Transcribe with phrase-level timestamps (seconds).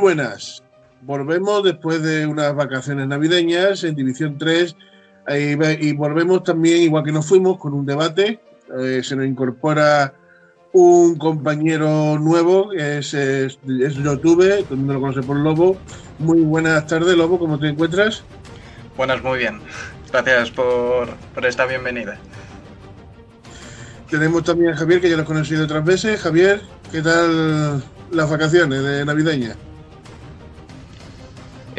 [0.00, 0.62] Buenas.
[1.02, 4.74] Volvemos después de unas vacaciones navideñas en División 3
[5.28, 8.40] y volvemos también, igual que nos fuimos, con un debate.
[8.78, 10.14] Eh, se nos incorpora
[10.72, 15.76] un compañero nuevo, es, es, es YouTube, todo el mundo lo conoce por Lobo.
[16.18, 18.24] Muy buenas tardes, Lobo, ¿cómo te encuentras?
[18.96, 19.60] Buenas, muy bien.
[20.10, 22.16] Gracias por, por esta bienvenida.
[24.08, 26.20] Tenemos también a Javier, que ya lo he conocido otras veces.
[26.22, 29.56] Javier, ¿qué tal las vacaciones de navideña?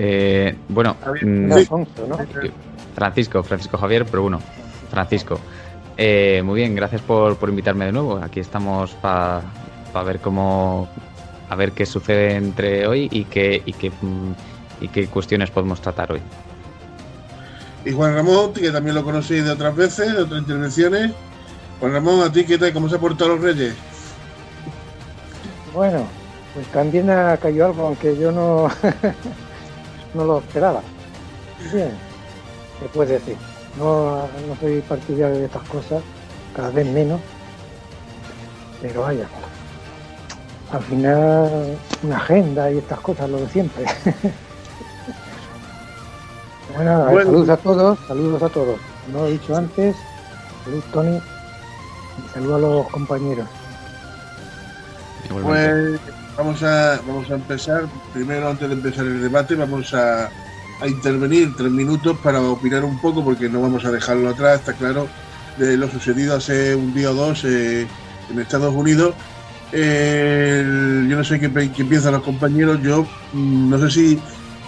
[0.04, 1.52] Eh, bueno, mm,
[2.96, 4.40] Francisco, Francisco Javier, pero bueno,
[4.90, 5.40] Francisco.
[5.96, 8.18] Eh, muy bien, gracias por, invitarme de nuevo.
[8.18, 9.44] Aquí estamos para
[10.04, 10.90] ver cómo,
[11.48, 13.92] a ver qué sucede entre hoy y qué, y qué,
[14.80, 16.22] y qué cuestiones podemos tratar hoy.
[17.86, 21.12] Y Juan Ramón, que también lo conocí de otras veces, de otras intervenciones.
[21.80, 22.74] Juan Ramón, ¿a ti qué tal?
[22.74, 23.76] ¿Cómo se ha portado los Reyes?
[25.76, 26.08] Bueno,
[26.56, 28.68] pues también ha caído algo, aunque yo no,
[30.14, 30.82] no lo esperaba.
[31.74, 31.92] Bien,
[32.80, 33.38] se puede decir.
[33.78, 36.04] No, no soy partidario de estas cosas,
[36.56, 37.20] cada vez menos.
[38.82, 39.26] Pero vaya,
[40.72, 43.86] al final una agenda y estas cosas, lo de siempre.
[46.76, 48.80] bueno, saludos a todos, saludos a todos.
[49.12, 49.96] No lo he dicho antes,
[50.64, 53.48] saludos Tony y saludos a los compañeros.
[55.44, 56.00] Pues
[56.38, 60.30] vamos a, vamos a empezar, primero antes de empezar el debate, vamos a,
[60.82, 64.74] a intervenir tres minutos para opinar un poco, porque no vamos a dejarlo atrás, está
[64.74, 65.08] claro,
[65.58, 67.88] de lo sucedido hace un día o dos eh,
[68.30, 69.14] en Estados Unidos.
[69.72, 74.20] yo no sé qué, qué, piensan los compañeros, yo mm, no sé si,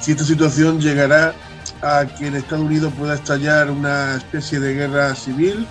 [0.02, 1.34] si esta situación llegará
[1.82, 5.68] a que en Estados Unidos pueda estallar una especie de guerra civil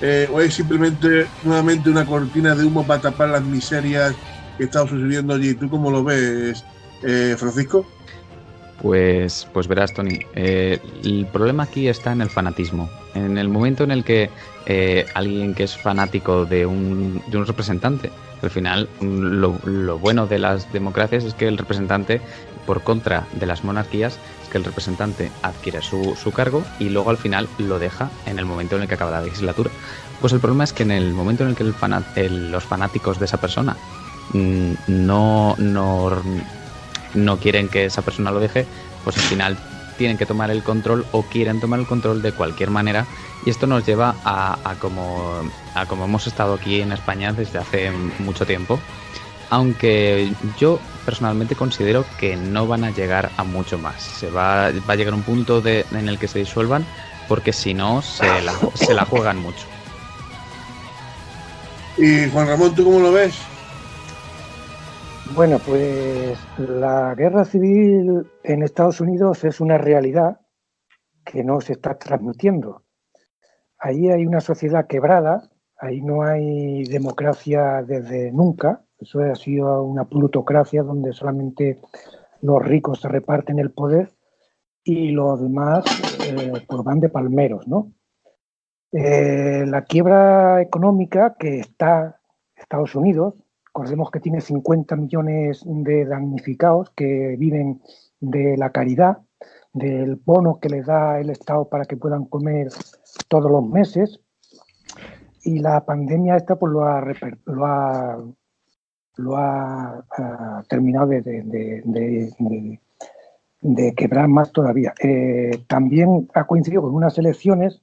[0.00, 4.14] eh, o es simplemente nuevamente una cortina de humo para tapar las miserias
[4.56, 5.54] que está sucediendo allí.
[5.54, 6.64] ¿Tú cómo lo ves,
[7.02, 7.86] eh, Francisco?
[8.82, 12.90] Pues, pues verás, Tony, eh, el problema aquí está en el fanatismo.
[13.14, 14.30] En el momento en el que
[14.66, 18.10] eh, alguien que es fanático de un, de un representante,
[18.42, 22.20] al final lo, lo, bueno de las democracias es que el representante,
[22.66, 27.08] por contra de las monarquías, es que el representante adquiere su, su cargo y luego
[27.08, 29.70] al final lo deja en el momento en el que acaba la legislatura.
[30.20, 33.38] Pues el problema es que en el momento en el que los fanáticos de esa
[33.38, 36.22] persona mm, no, no
[37.14, 38.66] no quieren que esa persona lo deje,
[39.04, 39.58] pues al final
[39.96, 43.06] tienen que tomar el control o quieren tomar el control de cualquier manera.
[43.46, 45.42] Y esto nos lleva a, como,
[45.74, 48.80] a como hemos estado aquí en España desde hace mucho tiempo.
[49.50, 54.02] Aunque yo personalmente considero que no van a llegar a mucho más.
[54.02, 56.84] Se va, va a llegar un punto de, en el que se disuelvan
[57.28, 59.66] porque si no se la, se la juegan mucho.
[61.96, 63.36] Y Juan Ramón, ¿tú cómo lo ves?
[65.32, 70.40] Bueno, pues la guerra civil en Estados Unidos es una realidad
[71.24, 72.82] que no se está transmitiendo.
[73.78, 80.04] Ahí hay una sociedad quebrada, ahí no hay democracia desde nunca, eso ha sido una
[80.04, 81.80] plutocracia donde solamente
[82.42, 84.12] los ricos se reparten el poder
[84.84, 85.84] y los demás
[86.28, 87.92] eh, pues van de palmeros, ¿no?
[88.92, 92.20] Eh, la quiebra económica que está
[92.54, 93.34] Estados Unidos
[93.74, 97.82] Recordemos que tiene 50 millones de damnificados que viven
[98.20, 99.18] de la caridad,
[99.72, 102.68] del bono que les da el Estado para que puedan comer
[103.26, 104.20] todos los meses.
[105.42, 107.04] Y la pandemia esta pues lo ha,
[107.46, 108.24] lo ha,
[109.16, 110.04] lo ha,
[110.68, 111.22] terminado de,
[113.60, 114.94] de, quebrar más todavía.
[115.02, 117.82] Eh, también ha coincidido con unas elecciones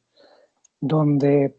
[0.80, 1.54] donde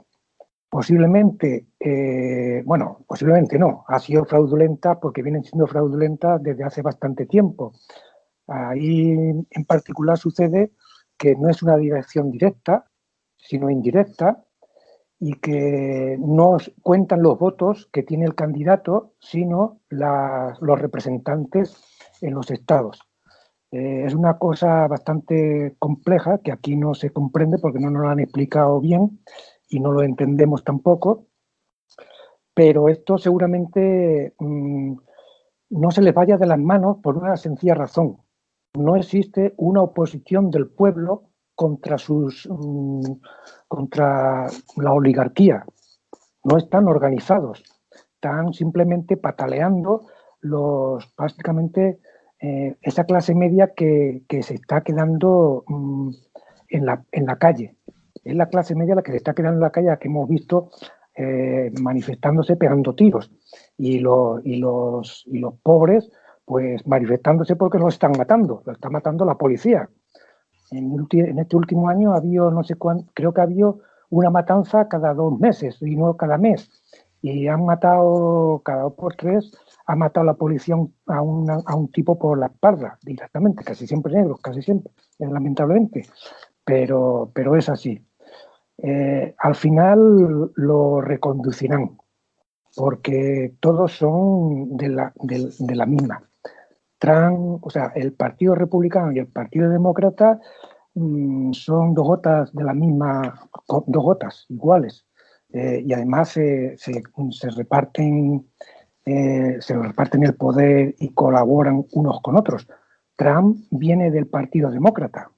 [0.72, 7.26] Posiblemente, eh, bueno, posiblemente no, ha sido fraudulenta porque vienen siendo fraudulentas desde hace bastante
[7.26, 7.74] tiempo.
[8.46, 10.72] Ahí en particular sucede
[11.18, 12.86] que no es una dirección directa,
[13.36, 14.42] sino indirecta,
[15.20, 21.76] y que no cuentan los votos que tiene el candidato, sino los representantes
[22.22, 22.98] en los estados.
[23.72, 28.08] Eh, es una cosa bastante compleja que aquí no se comprende porque no nos lo
[28.08, 29.20] han explicado bien
[29.72, 31.28] y no lo entendemos tampoco,
[32.54, 34.94] pero esto seguramente mm,
[35.70, 38.18] no se les vaya de las manos por una sencilla razón.
[38.74, 43.00] No existe una oposición del pueblo contra, sus, mm,
[43.66, 44.46] contra
[44.76, 45.64] la oligarquía.
[46.44, 47.62] No están organizados.
[48.14, 50.06] Están simplemente pataleando
[50.40, 51.98] los, básicamente,
[52.40, 56.10] eh, esa clase media que, se está quedando mm,
[56.68, 57.76] en, la, en la calle
[58.24, 60.70] es la clase media la que se está quedando en la calle, que hemos visto
[61.14, 63.30] eh, manifestándose pegando tiros.
[63.76, 66.10] Y, los, y, los, y los pobres
[66.44, 69.88] Pues manifestándose porque lo están matando, lo está matando la policía.
[70.70, 71.06] En,
[71.38, 73.80] este último año ha habido, no sé cuánto, creo que ha habido
[74.10, 76.70] una matanza cada dos meses y no cada mes.
[77.20, 79.52] Y han matado cada dos por tres,
[79.86, 80.74] ha matado la policía
[81.06, 86.06] a, a un tipo por la espalda directamente, casi siempre negros, casi siempre, lamentablemente.
[86.64, 88.04] Pero, pero es así.
[88.82, 91.96] Eh, al final lo reconducirán,
[92.74, 96.28] porque todos son de la, de, la misma.
[96.98, 100.40] Trump, o sea, el Partido Republicano y el Partido Demócrata
[100.94, 105.06] mm, son dos gotas de la misma, dos gotas iguales.
[105.52, 108.48] Eh, y además se, se, reparten,
[109.04, 112.66] eh, se reparten el poder y colaboran unos con otros.
[113.16, 115.30] Trump viene del Partido Demócrata.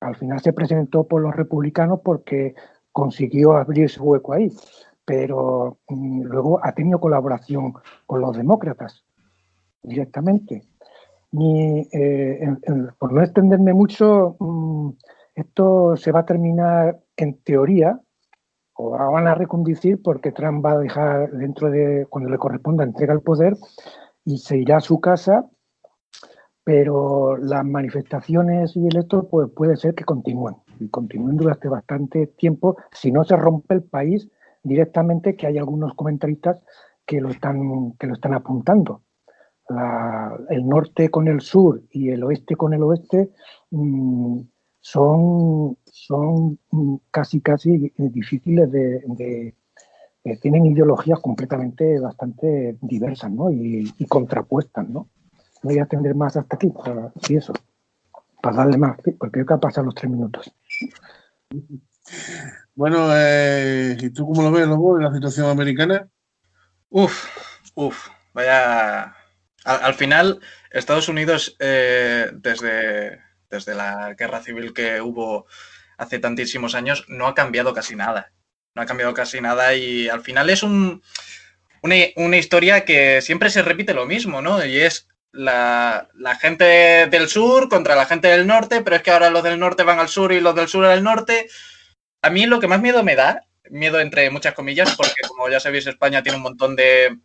[0.00, 2.54] Al final se presentó por los republicanos porque
[2.92, 4.50] consiguió abrir ese hueco ahí,
[5.04, 7.74] pero mm, luego ha tenido colaboración
[8.06, 9.04] con los demócratas
[9.82, 10.62] directamente.
[11.32, 12.56] Y, eh,
[12.98, 14.90] por no extenderme mucho, mm,
[15.34, 18.00] esto se va a terminar en teoría,
[18.74, 23.12] o van a reconducir porque Trump va a dejar dentro de, cuando le corresponda, entrega
[23.12, 23.56] el poder
[24.24, 25.46] y se irá a su casa,
[26.64, 32.26] pero las manifestaciones y el esto pues puede ser que continúen y continúen durante bastante
[32.26, 34.28] tiempo si no se rompe el país
[34.62, 36.60] directamente, que hay algunos comentaristas
[37.06, 39.02] que lo están, que lo están apuntando.
[40.48, 43.30] el norte con el sur y el oeste con el oeste
[43.70, 44.40] mm,
[44.80, 46.58] son, son
[47.10, 49.54] casi, casi difíciles de,
[50.24, 53.50] eh, tienen ideologías completamente bastante diversas ¿no?
[53.50, 54.88] y, contrapuestas.
[54.88, 55.08] ¿no?
[55.62, 57.52] voy a atender más hasta aquí, para, y eso,
[58.42, 60.52] para darle más, porque creo que han pasado los tres minutos.
[62.74, 66.08] Bueno, eh, ¿y tú cómo lo ves, Lobo, en la situación americana?
[66.88, 67.26] Uf,
[67.74, 69.14] uf, vaya.
[69.64, 70.40] Al, final,
[70.70, 75.46] Estados Unidos, eh, desde, desde la guerra civil que hubo
[75.98, 78.32] hace tantísimos años, no ha cambiado casi nada.
[78.74, 81.02] No ha cambiado casi nada y al final es un,
[81.82, 84.64] una, una historia que siempre se repite lo mismo, ¿no?
[84.64, 86.08] Y es la,
[86.40, 89.82] gente del sur contra la gente del norte, pero es que ahora los del norte
[89.82, 91.48] van al sur y los del sur al norte.
[92.22, 95.60] A mí lo que más miedo me da, miedo entre muchas comillas, porque como ya
[95.60, 97.16] sabéis, España tiene un montón de,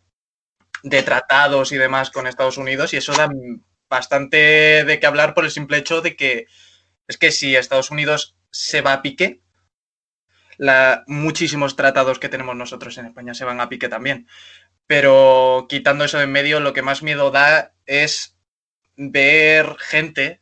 [0.82, 3.28] de tratados y demás con Estados Unidos y eso da
[3.88, 6.46] bastante de qué hablar por el simple hecho de que
[7.08, 9.40] es que si Estados Unidos se va a pique,
[10.58, 14.26] la, muchísimos tratados que tenemos nosotros en España se van a pique también.
[14.86, 18.36] Pero quitando eso de en medio, lo que más miedo da es
[18.96, 20.40] ver gente,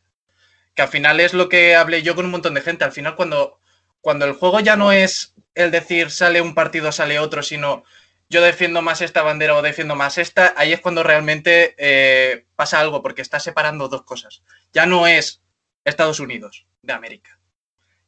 [0.75, 2.83] que al final es lo que hablé yo con un montón de gente.
[2.83, 3.59] Al final, cuando,
[4.01, 7.83] cuando el juego ya no es el decir sale un partido, sale otro, sino
[8.29, 12.79] yo defiendo más esta bandera o defiendo más esta, ahí es cuando realmente eh, pasa
[12.79, 14.43] algo, porque está separando dos cosas.
[14.73, 15.41] Ya no es
[15.83, 17.39] Estados Unidos de América.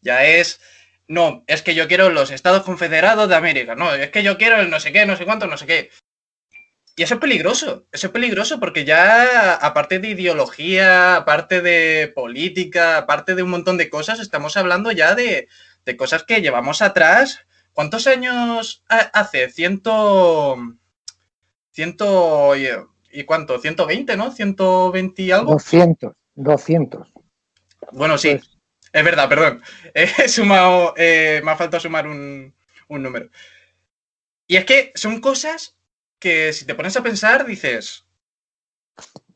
[0.02, 0.60] Ya es,
[1.08, 3.76] no, es que yo quiero los Estados Confederados de América.
[3.76, 5.92] No, es que yo quiero el no sé qué, no sé cuánto, no sé qué.
[7.00, 12.98] Y eso es peligroso, eso es peligroso porque ya aparte de ideología, aparte de política,
[12.98, 15.48] aparte de un montón de cosas, estamos hablando ya de,
[15.96, 17.42] cosas que llevamos atrás.
[17.72, 19.52] ¿Cuántos años hace?
[19.52, 20.58] Ciento...
[21.72, 22.54] Ciento...
[22.56, 23.62] ¿Y cuánto?
[23.62, 24.34] ¿120, no?
[24.34, 25.52] ¿120 y algo?
[25.52, 27.14] 200, 200.
[27.92, 28.58] Bueno, sí, pues
[28.92, 29.62] es verdad, perdón.
[29.94, 32.56] He sumado, eh, me ha faltado sumar un,
[32.88, 33.30] un número.
[34.48, 35.77] Y es que son cosas
[36.20, 38.08] que si te pones a pensar, dices,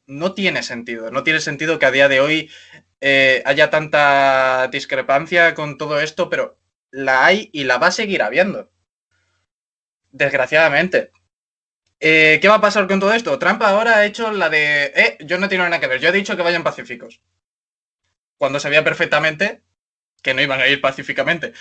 [0.06, 2.52] no tiene sentido, no tiene sentido que a día de hoy
[3.00, 6.60] eh, haya tanta discrepancia con todo esto, pero
[6.92, 8.72] la hay y la va a seguir habiendo.
[10.12, 11.12] Desgraciadamente.
[12.00, 13.40] Eh, ¿Qué va a pasar con todo esto?
[13.40, 16.14] Trump ahora ha hecho la de, eh, yo no tengo nada que ver, yo he
[16.14, 17.22] dicho que vayan pacíficos.
[18.38, 19.62] Cuando sabía perfectamente
[20.24, 21.54] que no iban a ir pacíficamente.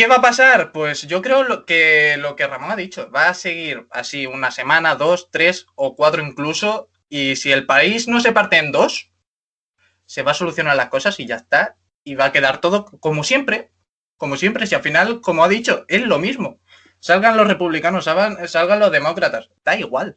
[0.00, 0.72] ¿Qué va a pasar?
[0.72, 4.94] Pues yo creo que lo que Ramón ha dicho, va a seguir así una semana,
[4.94, 9.12] dos, tres o cuatro incluso, y si el país no se parte en dos,
[10.06, 13.24] se va a solucionar las cosas y ya está, y va a quedar todo como
[13.24, 13.72] siempre,
[14.16, 16.60] como siempre, si al final, como ha dicho, es lo mismo.
[16.98, 20.16] Salgan los republicanos, salgan, los demócratas, da igual.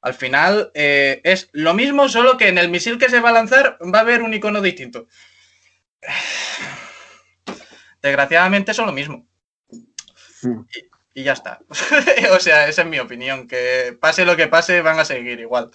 [0.00, 3.32] Al final eh, es lo mismo, solo que en el misil que se va a
[3.32, 5.06] lanzar va a haber un icono distinto
[8.02, 9.26] desgraciadamente son lo mismo.
[10.42, 10.64] Hmm.
[11.14, 11.60] Y, ya está.
[12.36, 15.70] o sea, esa es mi opinión, que pase lo que pase, van a seguir igual.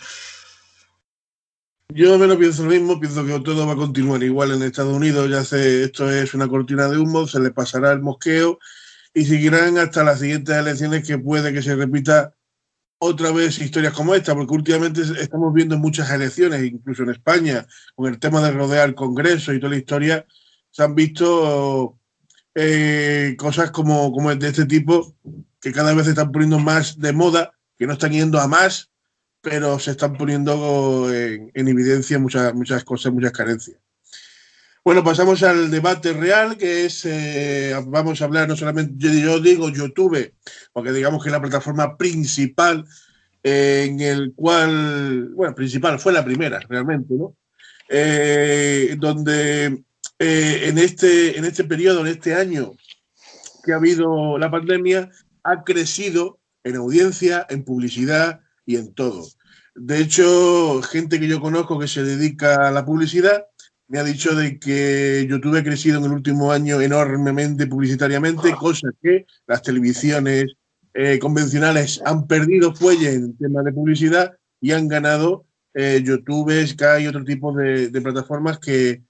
[1.89, 5.29] Yo menos pienso lo mismo, pienso que todo va a continuar igual en Estados Unidos,
[5.29, 8.57] ya sé, esto es una cortina de humo, se les pasará el mosqueo
[9.13, 12.33] y seguirán hasta las siguientes elecciones que puede que se repita
[12.97, 18.11] otra vez historias como esta, porque últimamente estamos viendo muchas elecciones, incluso en España, con
[18.11, 20.25] el tema de rodear el Congreso y toda la historia,
[20.71, 21.99] se han visto
[22.55, 25.15] eh, cosas como, como de este tipo
[25.59, 28.91] que cada vez se están poniendo más de moda, que no están yendo a más,
[29.41, 33.77] pero se están poniendo en, evidencia muchas, muchas cosas, muchas carencias.
[34.83, 39.69] Bueno, pasamos al debate real, que es, eh, vamos a hablar no solamente, yo, digo
[39.69, 40.33] YouTube,
[40.73, 42.85] porque digamos que la plataforma principal
[43.41, 47.35] eh, en el cual, bueno, principal, fue la primera realmente, ¿no?
[50.19, 52.73] Eh, en, este, en este periodo, en este año
[53.63, 55.09] que ha habido la pandemia,
[55.43, 59.25] ha crecido en audiencia, en publicidad y en todo.
[59.75, 63.45] De hecho, gente que yo conozco que se dedica a la publicidad
[63.93, 68.87] me ha dicho de que YouTube ha crecido en el último año enormemente publicitariamente, cosa
[69.01, 70.45] que las televisiones
[70.95, 75.45] eh, convencionales han perdido fuelle en temas de publicidad y han ganado
[75.75, 79.03] eh, YouTube, Sky y otro tipo de, plataformas que,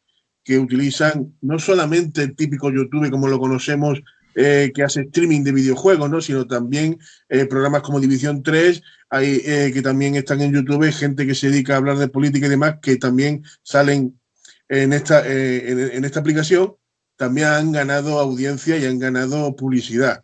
[0.43, 4.01] que, utilizan no solamente el típico YouTube como lo conocemos
[4.35, 6.19] eh, que hace streaming de videojuegos, ¿no?
[6.19, 6.97] sino también
[7.29, 8.81] eh, programas como División 3,
[9.11, 12.47] hay, eh, que también están en YouTube, gente que se dedica a hablar de política
[12.47, 14.19] y demás, que también salen
[14.69, 16.73] en esta, en, esta aplicación,
[17.15, 20.23] también han ganado audiencia y han ganado publicidad.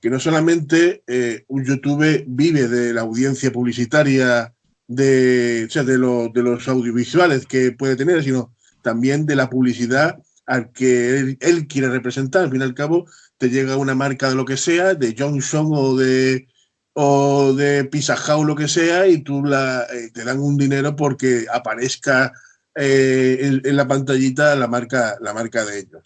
[0.00, 1.02] Que no solamente
[1.48, 4.54] un YouTube vive de la audiencia publicitaria
[4.86, 10.18] de, o sea, de, de los audiovisuales que puede tener, sino también de la publicidad
[10.46, 12.44] al que él, quiere representar.
[12.44, 13.06] Al fin y al cabo,
[13.38, 16.48] te llega una marca de lo que sea, de Johnson o de
[16.92, 21.46] o de Pizza lo que sea, y tú la, eh, te dan un dinero porque
[21.50, 22.32] aparezca
[22.74, 26.02] eh, en, la pantallita la marca, la marca de ellos.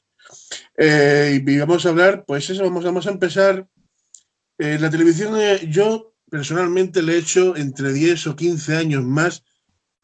[0.77, 3.67] Eh, y vamos a hablar, pues eso, vamos, vamos a empezar.
[4.59, 5.35] la televisión,
[5.69, 9.43] yo personalmente le he hecho entre 10 o 15 años más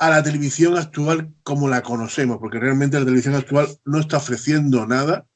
[0.00, 4.87] a la televisión actual como la conocemos, porque realmente la televisión actual no está ofreciendo
[4.87, 5.26] nada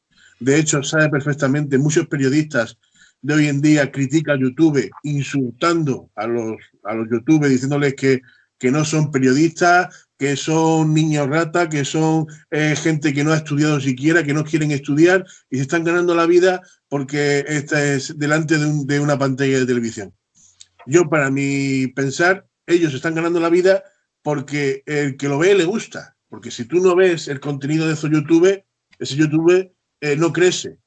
[0.41, 2.77] de hecho, sabe perfectamente, muchos periodistas
[3.23, 8.21] de hoy en día critican YouTube insultando a los, a los YouTube, diciéndoles que,
[8.59, 13.37] que no son periodistas, que son niños rata, que son eh, gente que no ha
[13.37, 18.19] estudiado siquiera, que no quieren estudiar y se están ganando la vida porque esta es
[18.19, 20.13] delante de, de una pantalla de televisión.
[20.87, 23.83] Yo, para mi pensar, ellos están ganando la vida
[24.25, 26.17] porque el que lo ve le gusta.
[26.29, 28.65] Porque si tú no ves el contenido de esos YouTube,
[28.99, 30.79] ese YouTube eh, no crece.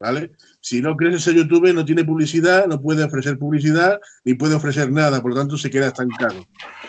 [0.00, 0.32] ¿Vale?
[0.62, 4.90] Si no crece ese YouTube, no tiene publicidad, no puede ofrecer publicidad ni puede ofrecer
[4.90, 6.40] nada, por lo tanto se queda estancado.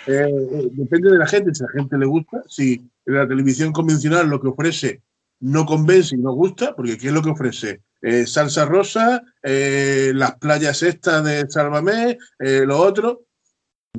[0.07, 3.73] Eh, eh, depende de la gente, si a la gente le gusta, si la televisión
[3.73, 5.01] convencional lo que ofrece
[5.41, 7.81] no convence y no gusta, porque ¿qué es lo que ofrece?
[8.25, 13.25] salsa rosa, las playas estas de Sálvame, lo otro.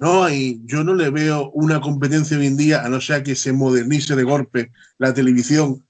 [0.00, 3.34] No hay, yo no le veo una competencia hoy en día, a no ser que
[3.34, 5.84] se modernice de golpe la televisión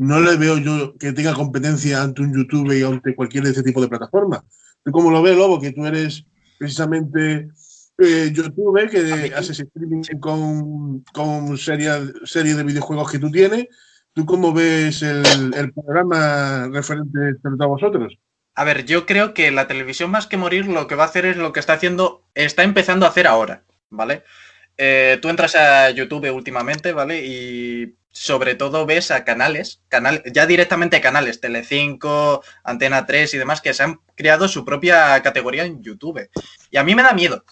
[0.00, 3.62] no le veo yo que tenga competencia ante un YouTube y ante cualquier de este
[3.62, 4.40] tipo de plataformas.
[4.82, 5.60] ¿Tú cómo lo ves, Lobo?
[5.60, 6.24] Que tú eres
[6.58, 7.50] precisamente
[7.98, 11.90] eh, YouTube, que haces streaming con, con serie,
[12.24, 13.66] serie de videojuegos que tú tienes.
[14.14, 18.14] ¿Tú cómo ves el, programa referente a vosotros?
[18.60, 21.24] A ver, yo creo que la televisión más que morir lo que va a hacer
[21.24, 24.22] es lo que está haciendo, está empezando a hacer ahora, ¿vale?
[24.76, 27.24] Eh, tú entras a YouTube últimamente, ¿vale?
[27.24, 33.62] Y sobre todo ves a canales, canal, ya directamente canales, Telecinco, Antena 3 y demás,
[33.62, 36.28] que se han creado su propia categoría en YouTube.
[36.70, 37.46] Y a mí me da miedo.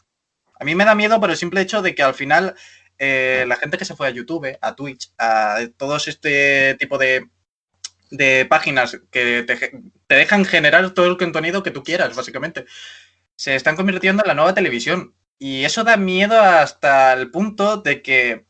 [0.60, 2.54] A mí me da miedo por el simple hecho de que al final
[2.98, 7.30] eh, la gente que se fue a YouTube, a Twitch, a todos este tipo de,
[8.10, 9.56] de páginas que te,
[10.08, 12.64] te dejan generar todo el contenido que tú quieras, básicamente,
[13.36, 15.14] se están convirtiendo en la nueva televisión.
[15.38, 18.46] Y eso da miedo hasta el punto de que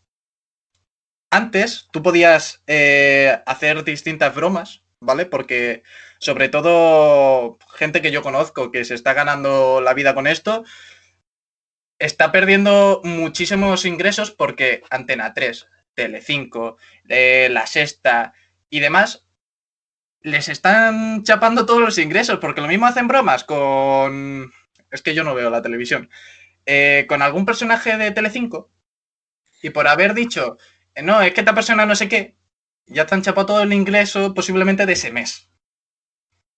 [1.31, 5.27] antes tú podías eh, hacer distintas bromas, ¿vale?
[5.27, 5.83] Porque
[6.21, 10.65] sobre todo gente que yo conozco que se está ganando la vida con esto,
[11.99, 18.33] está perdiendo muchísimos ingresos porque Antena 3, Telecinco, eh, La Sexta
[18.71, 19.28] y demás
[20.21, 24.53] les están chapando todos los ingresos porque lo mismo hacen bromas con...
[24.91, 26.11] Es que yo no veo la televisión.
[26.67, 28.71] Eh, con algún personaje de Telecinco
[29.63, 30.59] y por haber dicho
[31.03, 32.37] no, es que esta persona no sé qué,
[32.87, 35.51] ya han chapado todo el ingreso posiblemente de ese mes.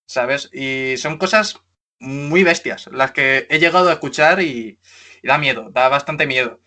[0.06, 0.50] ¿Sabes?
[0.52, 1.60] Y son cosas
[1.98, 4.80] muy bestias las que he llegado a escuchar y,
[5.22, 6.60] da miedo, da bastante miedo.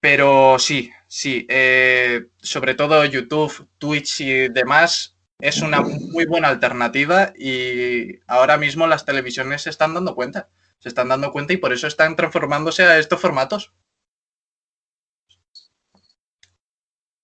[0.00, 7.32] Pero sí, sí, eh, sobre todo YouTube, Twitch y demás es una muy buena alternativa
[7.38, 10.48] y ahora mismo las televisiones se están dando cuenta
[10.80, 13.74] se están dando cuenta y por eso están transformándose a estos formatos.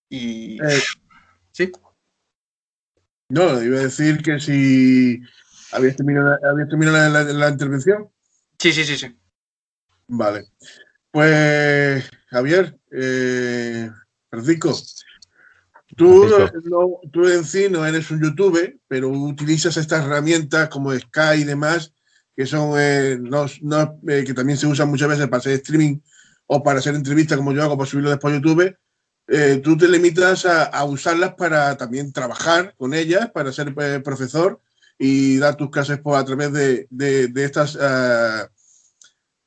[0.09, 0.61] Y...
[0.61, 0.81] Eh,
[1.51, 1.71] sí.
[3.29, 5.21] No, iba a decir que si
[5.71, 8.11] habías terminado, ¿habías terminado la, la- la intervención.
[8.59, 9.17] Sí, sí, sí, sí.
[10.07, 10.45] Vale.
[11.11, 13.89] Pues, Javier, eh,
[14.29, 14.73] Francisco,
[15.95, 16.25] tú,
[16.65, 21.43] no- tú en sí no eres un youtuber, pero utilizas estas herramientas como Sky y
[21.43, 21.93] demás,
[22.35, 25.99] que son eh, no- no, eh, que también se usan muchas veces para hacer streaming
[26.47, 28.75] o para hacer entrevistas como yo hago para subirlo después a YouTube.
[29.27, 33.73] Eh, tú te limitas a, a usarlas para también trabajar con ellas, para ser
[34.03, 34.59] profesor
[34.99, 38.47] y dar tus clases por, a través de, de- de estas ah,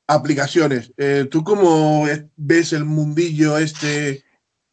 [0.07, 0.91] aplicaciones.
[1.29, 4.23] ¿Tú cómo es- ves el mundillo este?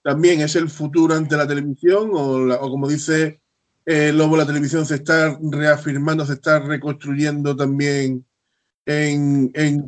[0.06, 2.10] ¿También es el futuro ante la televisión?
[2.12, 3.40] ¿O, como dice
[3.84, 8.24] eh, Lobo, la televisión se está reafirmando, se está reconstruyendo también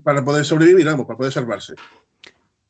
[0.02, 1.75] para poder sobrevivir, vamos, para poder salvarse?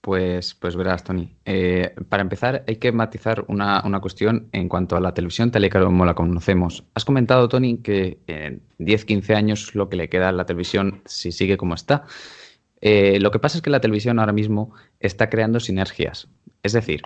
[0.02, 1.34] Pues, pues verás, Tony.
[1.46, 5.64] Eh, para empezar, hay que matizar una, una cuestión en cuanto a la televisión tal
[5.64, 6.84] y como la conocemos.
[6.92, 11.00] Has comentado, Tony, que en 10, 15 años lo que le queda a la televisión
[11.06, 12.04] si sigue como está.
[12.82, 16.28] Eh, lo que pasa es que la televisión ahora mismo está creando sinergias.
[16.62, 17.04] Es decir,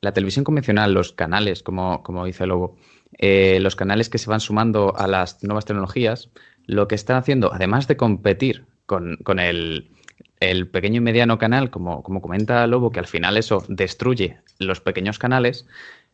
[0.00, 2.76] la televisión convencional, los canales, como, como dice Lobo,
[3.18, 6.30] eh, los canales que se van sumando a las nuevas tecnologías,
[6.66, 9.90] lo que están haciendo, además de competir con, con el,
[10.40, 14.80] el pequeño y mediano canal, como, como comenta Lobo, que al final eso destruye los
[14.80, 15.66] pequeños canales,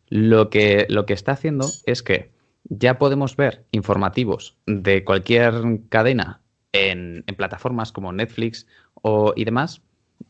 [0.08, 2.30] lo que, lo que está haciendo es que
[2.64, 5.54] ya podemos ver informativos de cualquier
[5.88, 6.40] cadena
[6.72, 9.82] en, en plataformas como Netflix o, y demás,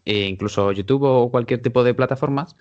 [0.05, 2.57] e incluso YouTube o cualquier tipo de plataformas,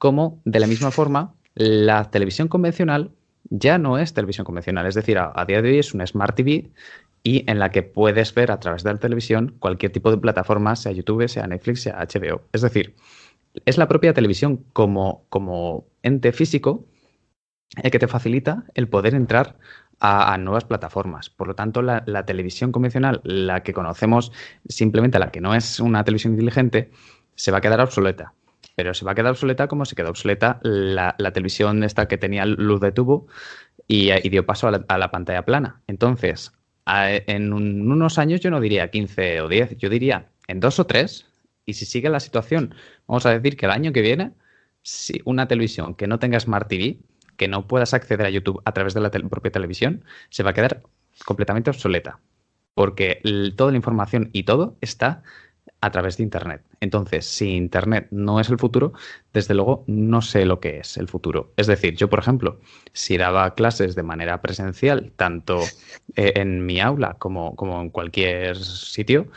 [0.00, 3.10] como de la misma forma la televisión convencional
[3.50, 6.70] ya no es televisión convencional, es decir, a, día de hoy es una Smart TV
[7.22, 10.74] y en la que puedes ver a través de la televisión cualquier tipo de plataforma,
[10.74, 12.40] sea YouTube, sea Netflix, sea HBO.
[12.54, 12.94] Es decir,
[13.66, 16.86] es la propia televisión como, como ente físico
[17.82, 19.58] el que te facilita el poder entrar
[19.98, 21.28] a, a nuevas plataformas.
[21.28, 24.32] Por lo tanto, la, la televisión convencional, la que conocemos
[24.66, 26.90] simplemente, la que no es una televisión inteligente,
[27.34, 28.32] se va a quedar obsoleta.
[28.80, 32.46] Pero se va a quedar obsoleta como se quedó obsoleta la, televisión esta que tenía
[32.46, 33.26] luz de tubo
[33.86, 35.82] y, y dio paso a la, pantalla plana.
[35.86, 36.50] Entonces,
[36.86, 40.86] en un- unos años yo no diría 15 o 10, yo diría en dos o
[40.86, 41.26] tres.
[41.66, 42.74] Y si sigue la situación,
[43.06, 44.32] vamos a decir que el año que viene,
[44.82, 47.00] si una televisión que no tenga Smart TV,
[47.36, 50.54] que no puedas acceder a YouTube a través de la propia televisión, se va a
[50.54, 50.80] quedar
[51.26, 52.18] completamente obsoleta.
[52.72, 53.20] Porque
[53.56, 55.22] toda la información y todo está
[55.80, 56.62] a través de Internet.
[56.80, 58.92] Entonces, si Internet no es el futuro,
[59.32, 61.52] desde luego no sé lo que es el futuro.
[61.56, 62.60] Es decir, yo, por ejemplo,
[62.92, 65.60] si daba clases de manera presencial, tanto
[66.16, 69.28] eh, en mi aula como, como en cualquier sitio,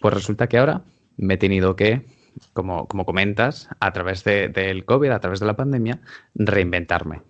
[0.00, 0.82] pues resulta que ahora
[1.16, 2.04] me he tenido que,
[2.52, 6.00] como, como comentas, a través de- del COVID, a través de la pandemia,
[6.34, 7.22] reinventarme.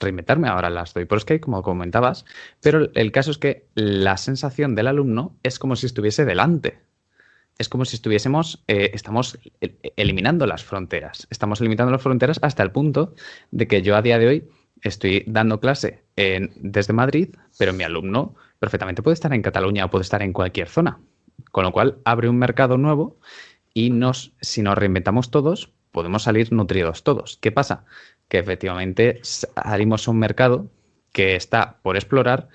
[0.00, 2.24] Reinventarme, ahora las doy por Skype, como comentabas,
[2.62, 6.78] pero el caso es que la sensación del alumno es como si estuviese delante
[7.58, 11.26] es como si estuviésemos, eh, estamos el- eliminando las fronteras.
[11.30, 13.14] Estamos eliminando las fronteras hasta el punto
[13.50, 14.48] de que yo a día de hoy
[14.82, 20.02] estoy dando clase desde Madrid, pero mi alumno perfectamente puede estar en Cataluña o puede
[20.02, 21.00] estar en cualquier zona.
[21.50, 23.18] Con lo cual abre un mercado nuevo
[23.74, 27.38] y nos, si nos reinventamos todos, podemos salir nutridos todos.
[27.40, 27.84] ¿Qué pasa?
[28.28, 30.70] Que efectivamente salimos a un mercado
[31.12, 32.48] que está por explorar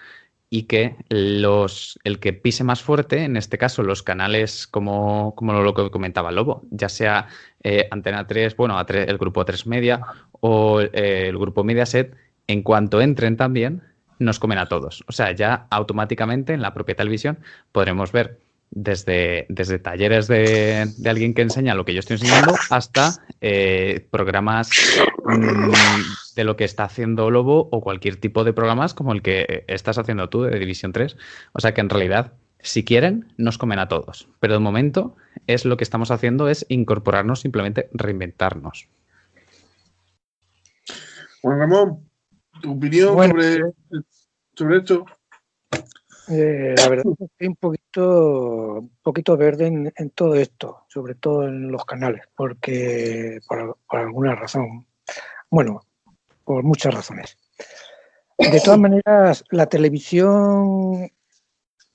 [0.53, 5.53] y que los, el que pise más fuerte, en este caso los canales como, como
[5.53, 7.29] lo que comentaba Lobo, ya sea
[7.63, 10.01] eh, Antena 3, bueno, A3 el grupo 3 Media
[10.41, 12.13] o eh, el grupo Mediaset,
[12.47, 13.81] en cuanto entren también,
[14.19, 15.05] nos comen a todos.
[15.07, 17.39] O sea, ya automáticamente en la propia televisión
[17.71, 18.37] podremos ver
[18.71, 24.05] desde, desde talleres de, de alguien que enseña lo que yo estoy enseñando hasta eh,
[24.11, 24.69] programas
[26.35, 29.97] de lo que está haciendo Lobo o cualquier tipo de programas como el que estás
[29.97, 31.17] haciendo tú de División 3.
[31.53, 34.27] O sea que en realidad, si quieren, nos comen a todos.
[34.39, 35.15] Pero de momento
[35.47, 38.87] es lo que estamos haciendo es incorporarnos, simplemente reinventarnos.
[41.41, 42.09] Juan Ramón,
[42.61, 43.61] tu opinión Bueno, sobre,
[44.53, 45.05] sobre esto.
[46.29, 50.85] Eh, la verdad es que estoy un poquito, un poquito verde en, en todo esto,
[50.87, 54.85] sobre todo en los canales, porque por, por alguna razón,
[55.51, 55.81] bueno,
[56.43, 57.37] por muchas razones.
[58.39, 61.11] De todas maneras, la televisión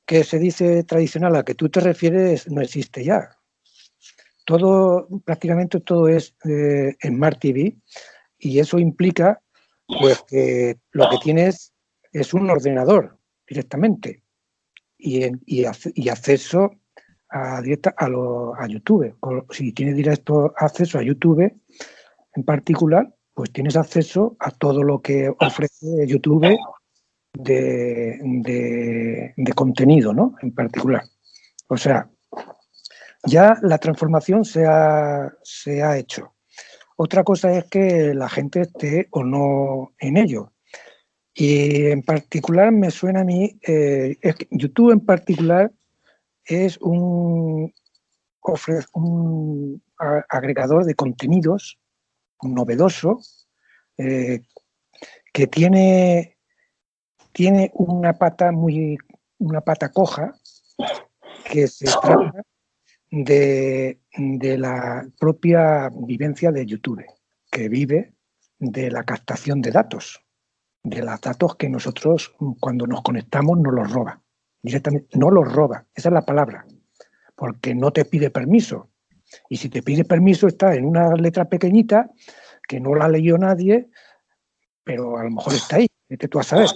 [0.04, 3.30] que se dice tradicional a la que tú te refieres no existe ya.
[4.44, 7.76] Todo, prácticamente todo es eh, Smart TV
[8.38, 9.42] y eso implica
[9.88, 11.72] pues que lo que tienes
[12.12, 14.22] es un ordenador directamente
[14.98, 15.64] y, en- y,
[15.94, 16.70] y acceso
[17.28, 19.16] a, directa, a, a YouTube.
[19.50, 21.52] Si tienes directo acceso a YouTube
[22.34, 26.56] en particular, pues tienes acceso a todo lo que ofrece YouTube
[27.34, 28.18] de,
[29.36, 30.36] de, contenido, ¿no?
[30.40, 31.02] En particular.
[31.68, 32.08] O sea,
[33.24, 36.32] ya la transformación se ha, se ha hecho.
[36.96, 40.54] Otra cosa es que la gente esté o no en ello.
[41.34, 44.16] Y en particular me suena a mí, eh,
[44.50, 45.70] YouTube en particular
[46.42, 47.70] es un,
[48.94, 49.82] un
[50.30, 51.78] agregador de contenidos
[52.42, 53.20] novedoso
[53.98, 54.42] eh,
[55.32, 56.38] que tiene,
[57.32, 58.98] tiene una pata muy
[59.38, 60.34] una pata coja
[61.50, 62.32] que se trata
[63.10, 67.04] de, de la propia vivencia de YouTube,
[67.50, 68.14] que vive
[68.58, 70.20] de la captación de datos,
[70.82, 74.22] de los datos que nosotros cuando nos conectamos nos los roba.
[74.62, 76.66] Directamente, no los roba, esa es la palabra,
[77.36, 78.90] porque no te pide permiso.
[79.48, 82.10] Y si te pide permiso está en una letra pequeñita
[82.68, 83.88] que no la leyó nadie,
[84.84, 86.68] pero a lo mejor está ahí, que tú a saber.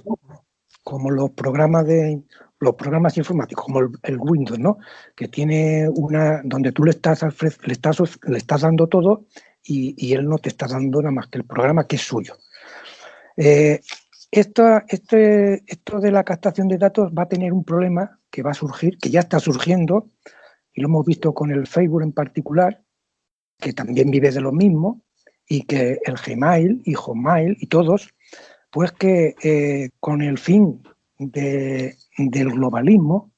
[0.82, 2.22] Como los programas de
[2.60, 4.78] los programas informáticos, como el, Windows, ¿no?
[5.14, 9.24] Que tiene una donde tú le estás le estás, le estás dando todo
[9.62, 12.36] y, él no te está dando nada más que el programa que es suyo.
[13.36, 13.80] Eh,
[14.30, 18.54] este, esto de la captación de datos va a tener un problema que va a
[18.54, 20.08] surgir, que ya está surgiendo,
[20.72, 22.83] y lo hemos visto con el Facebook en particular,
[23.59, 25.02] que también vive de lo mismo,
[25.48, 28.14] y que el Gmail y Hotmail y todos,
[28.70, 30.80] pues que eh, con el fin
[31.18, 33.33] del globalismo,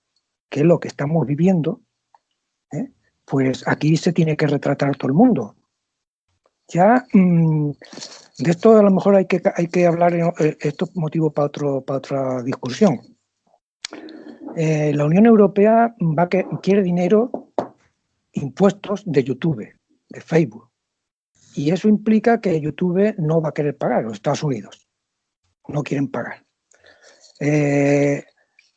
[0.50, 1.80] que es lo que estamos viviendo,
[2.70, 2.90] ¿eh?
[3.24, 5.56] pues aquí se tiene que retratar todo el mundo.
[6.68, 7.70] Ya mm,
[8.38, 11.46] de esto a lo mejor hay que, hay que hablar, eh, esto es motivo para,
[11.46, 13.00] otro, para otra discusión.
[14.56, 17.52] La Unión Europea va que, quiere dinero,
[18.32, 19.68] impuestos de YouTube,
[20.08, 20.68] de Facebook,
[21.54, 24.88] y eso implica que YouTube no va a querer pagar, los Estados Unidos
[25.68, 26.44] no quieren pagar.
[27.40, 28.24] Eh,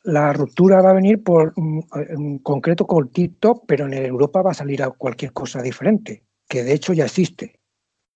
[0.04, 4.50] la ruptura va a venir por mm, en concreto con TikTok, pero en Europa va
[4.52, 7.60] a salir a cualquier cosa diferente, que de hecho ya existe,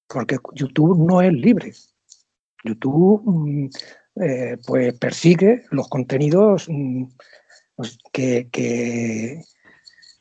[0.09, 1.73] porque YouTube no es libre.
[2.64, 3.68] YouTube mm,
[4.23, 7.05] eh, pues persigue los contenidos mm,
[7.81, 9.43] pues, que, que,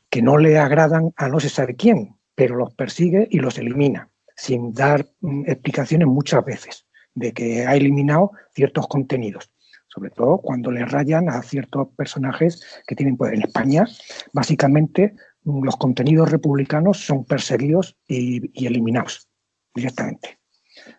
[0.08, 4.08] que no le agradan a no se sabe quién, pero los persigue y los elimina
[4.34, 9.52] sin dar mm, explicaciones muchas veces de que ha eliminado ciertos contenidos,
[9.88, 13.34] sobre todo cuando le rayan a ciertos personajes que tienen poder.
[13.34, 13.86] En España,
[14.32, 19.28] básicamente, mm, los contenidos republicanos son perseguidos y, eliminados
[19.74, 20.38] directamente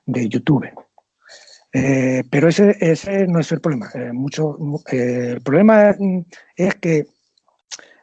[0.06, 0.70] de YouTube.
[1.74, 3.90] Eh, pero ese, ese, no es el problema.
[3.96, 4.12] Eh,
[4.92, 6.20] eh, el problema mm,
[6.56, 7.08] es que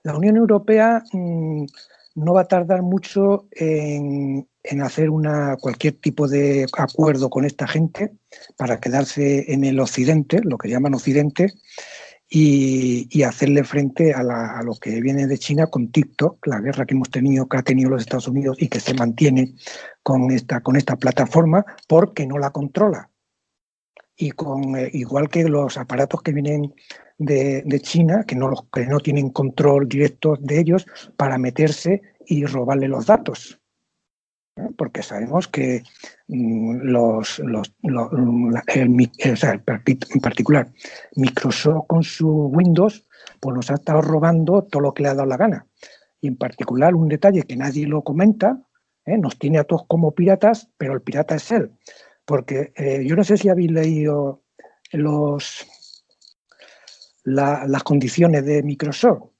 [0.02, 4.48] la Unión Europea no va a tardar mucho en,
[4.82, 8.12] hacer una, cualquier tipo de acuerdo con esta gente
[8.56, 11.52] para quedarse en el occidente, lo que llaman occidente,
[12.30, 14.22] y, hacerle frente a,
[14.62, 17.90] lo que viene de China con TikTok, la guerra que hemos tenido, que ha tenido
[17.90, 19.54] los Estados Unidos y que se mantiene
[20.02, 23.10] con esta, con esta plataforma porque no la controla.
[24.18, 26.74] Y con, eh, igual que los aparatos que vienen
[27.18, 32.44] de, China, que no, los, que no tienen control directo de ellos, para meterse y
[32.44, 33.60] robarle los datos.
[34.76, 35.84] Porque sabemos que
[36.26, 37.72] mm, los, los,
[38.74, 40.68] en particular
[41.14, 43.06] Microsoft con su Windows
[43.40, 45.66] pues nos ha estado robando todo lo que le ha dado la gana.
[46.20, 48.60] Y en particular un detalle que nadie lo comenta,
[49.06, 49.16] ¿eh?
[49.16, 51.70] nos tiene a todos como piratas, pero el pirata es él.
[52.28, 54.42] Porque eh, yo no sé si habéis leído
[54.92, 55.66] los,
[57.24, 59.30] las condiciones de Microsoft.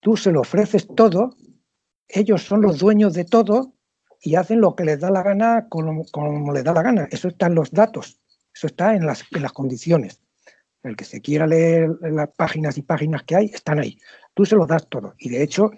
[0.00, 1.36] Tú se lo ofreces todo,
[2.08, 3.74] ellos son los dueños de todo
[4.20, 6.04] y hacen lo que les da la gana como,
[6.52, 7.06] les da la gana.
[7.12, 8.20] Eso está en los datos,
[8.52, 10.20] eso está en las, en las condiciones.
[10.82, 14.00] El que se quiera leer las páginas y páginas que hay, están ahí.
[14.34, 15.14] Tú se los das todo.
[15.16, 15.70] Y de hecho,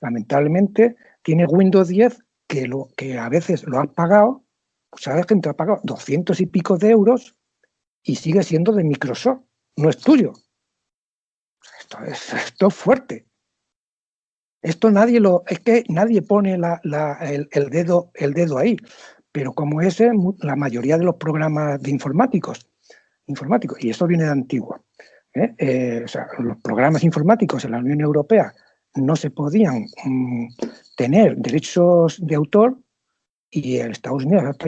[0.00, 4.44] lamentablemente, tiene Windows 10 que, lo, que a veces lo han pagado,
[4.96, 7.36] sabes que te ha pagado 200 y pico de euros
[8.02, 9.42] y sigue siendo de Microsoft,
[9.76, 10.32] no es tuyo.
[11.78, 13.26] Esto es, fuerte.
[14.62, 18.76] Esto nadie lo, es que nadie pone el, dedo, el dedo ahí.
[19.32, 22.68] Pero como ese, la mayoría de los programas de informáticos,
[23.26, 24.84] informáticos, y eso viene de antiguo.
[25.34, 25.54] ¿eh?
[25.58, 26.04] Eh,
[26.38, 28.52] los programas informáticos en la Unión Europea
[28.94, 30.48] no se podían mm,
[30.96, 32.76] tener derechos de autor
[33.50, 34.66] y el Estados Unidos está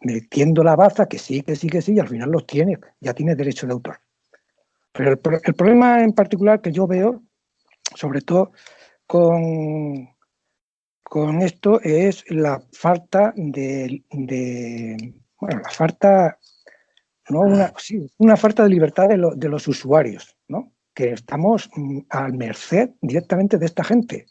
[0.00, 3.14] metiendo la baza que sí, que sí, que sí, y al final los tiene, ya
[3.14, 4.00] tiene derecho de autor.
[4.92, 7.22] Pero el, problema en particular que yo veo
[7.94, 8.52] sobre todo
[9.06, 10.08] con,
[11.02, 14.02] con esto, es la falta de,
[15.40, 16.38] bueno, la falta,
[17.28, 20.72] no una, sí, una falta de libertad de, de los usuarios, ¿no?
[20.94, 24.26] que estamos mm, al merced directamente de esta gente,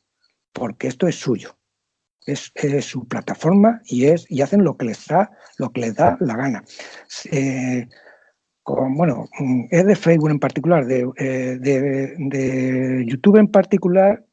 [0.51, 1.57] porque esto es suyo.
[2.25, 6.17] Es, su plataforma y es y hacen lo que les da lo que les da
[6.19, 6.63] la gana.
[7.31, 7.87] Eh,
[8.65, 14.25] bueno mm, es de Facebook en particular de, eh, de, YouTube en particular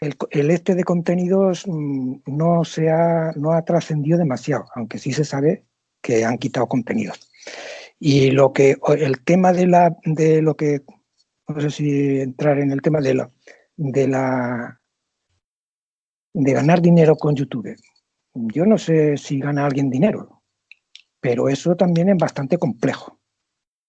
[0.00, 5.24] el, este de contenidos mm, no se ha no ha trascendido demasiado aunque sí se
[5.24, 5.64] sabe
[6.02, 7.30] que han quitado contenidos.
[7.98, 10.80] Y lo que el tema de la de lo que
[11.48, 13.30] no sé si entrar en el tema de la,
[13.76, 14.80] de la
[16.34, 17.76] de ganar dinero con YouTube.
[18.34, 20.42] Yo no sé si gana alguien dinero,
[21.20, 23.20] pero eso también es bastante complejo,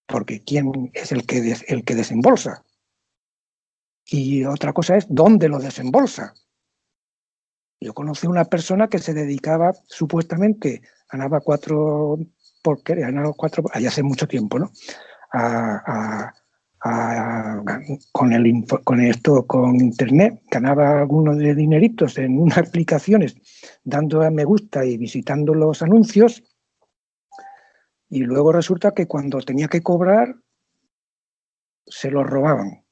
[0.05, 2.63] porque quién es el que el que desembolsa.
[4.05, 6.33] Y otra cosa es dónde lo desembolsa.
[7.79, 12.17] Yo conocí una persona que se dedicaba supuestamente ganaba cuatro
[12.61, 14.71] porque ganaba cuatro allá hace mucho tiempo, ¿no?
[15.33, 16.33] a
[18.11, 23.35] con, el, con esto, con Internet, ganaba algunos de dineritos en unas aplicaciones,
[23.83, 26.43] dando a me gusta y visitando los anuncios,
[28.09, 30.35] y luego resulta que cuando tenía que cobrar,
[31.85, 32.83] se los robaban,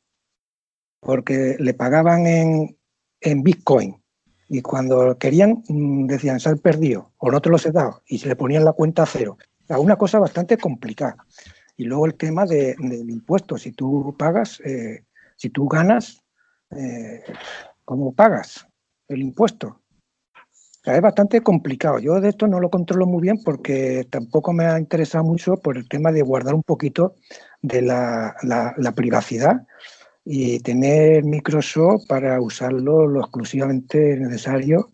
[1.00, 2.78] porque le pagaban en,
[3.20, 4.02] en Bitcoin.
[4.48, 8.20] Y cuando querían, mm, decían, se han perdido, o no te los he dado, y
[8.20, 9.38] se le ponían la cuenta a cero.
[9.70, 11.26] Una cosa bastante complicada.
[11.82, 13.58] Y luego el tema de, del impuesto.
[13.58, 15.04] Si tú pagas, eh,
[15.36, 16.22] si tú ganas,
[16.70, 17.24] eh,
[17.84, 18.68] ¿cómo pagas
[19.08, 19.82] el impuesto?
[20.84, 21.98] es bastante complicado.
[21.98, 25.76] Yo de esto no lo controlo muy bien porque tampoco me ha interesado mucho por
[25.76, 27.16] el tema de guardar un poquito
[27.64, 29.66] de la, la, privacidad
[30.24, 34.92] y tener Microsoft para usarlo lo exclusivamente necesario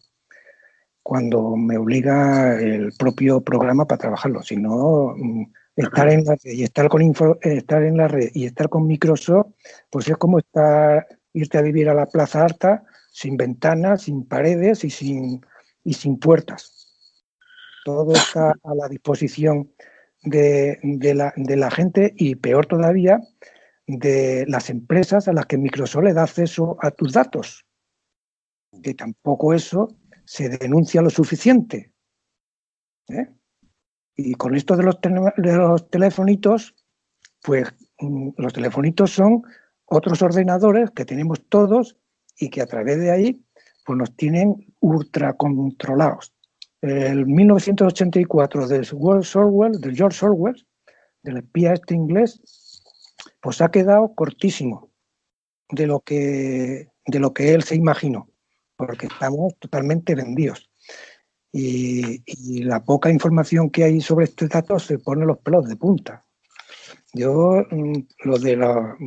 [1.04, 4.42] cuando me obliga el propio programa para trabajarlo.
[4.42, 5.44] Si no, mm,
[5.78, 7.02] estar en la red y estar con
[7.42, 9.54] estar en la red y estar con Microsoft,
[9.90, 14.84] pues es como estar irte a vivir a la Plaza Alta sin ventanas, sin paredes
[14.84, 15.42] y sin
[15.84, 16.74] y sin puertas.
[17.86, 19.72] Todo está a la disposición
[20.24, 20.80] de,
[21.16, 23.22] la, de la gente y peor todavía
[23.86, 27.66] de las empresas a las que Microsoft le da acceso a tus datos.
[28.84, 31.94] Que tampoco eso se denuncia lo suficiente.
[33.08, 33.30] ¿eh?
[34.18, 36.74] Y con esto de los, de los telefonitos,
[37.44, 39.44] pues mm, los telefonitos son
[39.86, 41.96] otros ordenadores que tenemos todos
[42.36, 43.46] y que a través de ahí
[43.86, 46.34] pues nos tienen ultra controlados.
[46.82, 50.68] El 1984 del George Orwell, del George Orwell,
[51.24, 52.42] del espía este inglés,
[53.40, 54.90] pues ha quedado cortísimo
[55.70, 58.30] de lo que de lo que él se imaginó,
[58.76, 60.70] porque estamos totalmente vendidos
[61.52, 66.26] y, la poca información que hay sobre este dato se pone los pelos de punta.
[67.14, 67.94] Yo, mm,
[68.26, 68.98] lo de la,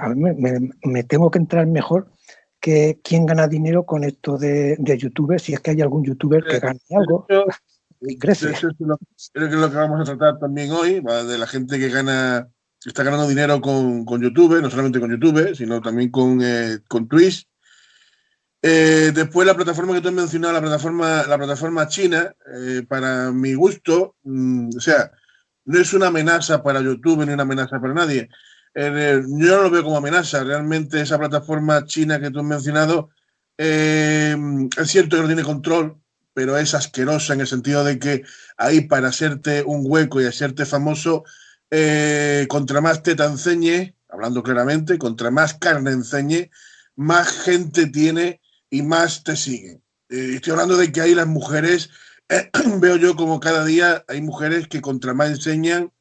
[0.00, 2.10] a mí me, tengo que entrar mejor
[2.60, 6.60] que quién gana dinero con esto de, YouTube, si es que hay algún youtuber que
[6.60, 7.26] gane algo.
[8.00, 8.96] Eso, es lo,
[9.34, 12.48] que vamos a tratar también hoy, de la gente que gana,
[12.84, 17.47] está ganando dinero con, YouTube, no solamente con YouTube, sino también con, eh, con Twitch
[18.60, 23.30] eh, después la plataforma que tú has mencionado, la plataforma, la plataforma china, eh, para
[23.30, 25.12] mi gusto, mm, o sea,
[25.64, 28.28] no es una amenaza para YouTube ni una amenaza para nadie.
[28.74, 30.44] yo no lo veo como amenaza.
[30.44, 33.10] Realmente esa plataforma china que tú has mencionado,
[33.58, 34.36] eh,
[34.76, 36.00] es cierto que no tiene control,
[36.34, 38.24] pero es asquerosa en el sentido de que
[38.56, 41.24] ahí para hacerte un hueco y hacerte famoso,
[42.48, 46.50] contra más te enseñe, hablando claramente, contra más carne enseñe,
[46.96, 49.82] más gente tiene y más te siguen.
[50.08, 51.90] Eh, estoy hablando de que hay las mujeres,
[52.28, 52.50] eh,
[52.80, 55.92] veo yo como cada día hay mujeres que contra más enseñan,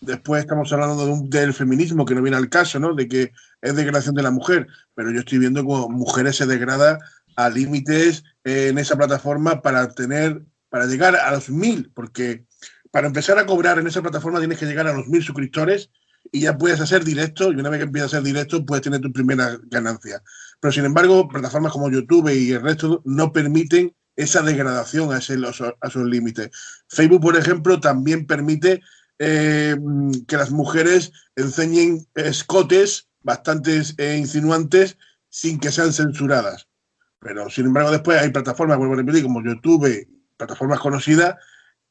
[0.00, 2.94] después estamos hablando del feminismo, que no viene al caso, ¿no?
[2.94, 6.98] De que es degradación de la mujer, pero yo estoy viendo como mujeres se degrada
[7.36, 12.44] a límites en esa plataforma para tener, para llegar a los mil, porque
[12.90, 15.90] para empezar a cobrar en esa plataforma tienes que llegar a los mil suscriptores
[16.32, 19.00] y ya puedes hacer directo, y una vez que empiezas a hacer directo, puedes tener
[19.00, 20.22] tu primera ganancia.
[20.64, 25.36] Pero sin embargo, plataformas como YouTube y el resto no permiten esa degradación a, ese,
[25.90, 26.48] sus límites.
[26.88, 28.80] Facebook, por ejemplo, también permite
[29.18, 29.76] eh,
[30.26, 34.96] que las mujeres enseñen escotes bastante eh, insinuantes
[35.28, 36.66] sin que sean censuradas.
[37.18, 41.34] Pero sin embargo, después hay plataformas, vuelvo a repetir, como YouTube, plataformas conocidas,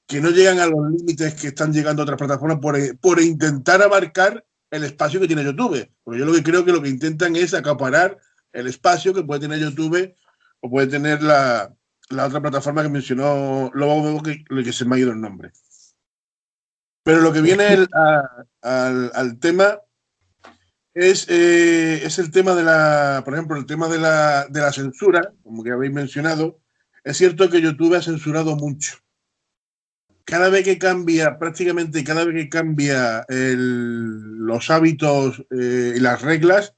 [0.08, 4.44] que no llegan a los límites que están llegando otras plataformas por, por intentar abarcar
[4.72, 5.92] el espacio que tiene YouTube.
[6.04, 8.18] Porque yo lo que creo que lo que intentan es acaparar
[8.54, 10.16] el espacio que puede tener YouTube
[10.62, 11.74] o puede tener la,
[12.10, 15.52] otra plataforma que mencionó Lobo, que, se me ha ido el nombre.
[17.04, 17.86] Pero lo que viene
[18.62, 19.80] al, tema
[20.94, 24.72] es, eh, es el tema de la, por ejemplo, el tema de la, de la
[24.72, 26.62] censura, como que habéis mencionado.
[27.04, 29.04] Es cierto que YouTube ha censurado mucho
[30.26, 36.76] cada vez que cambia, prácticamente cada vez que cambia los hábitos eh, y las reglas,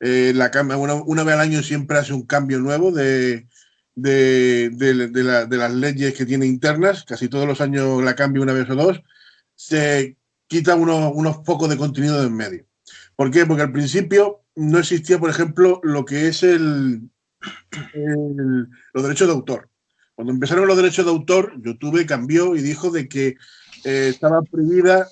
[0.00, 3.46] eh, la, una, una, vez al año siempre hace un cambio nuevo de,
[3.94, 8.76] de, las leyes que tiene internas, casi todos los años la cambia una vez o
[8.76, 9.02] dos,
[9.54, 12.64] se quita unos, unos pocos de contenido de en medio.
[13.16, 13.44] ¿Por qué?
[13.44, 17.10] Porque al principio no existía, por ejemplo, lo que es el,
[18.92, 19.68] los derechos de autor.
[20.14, 23.36] Cuando empezaron los derechos de autor, YouTube cambió y dijo de que
[23.84, 25.08] eh, estaba prohibida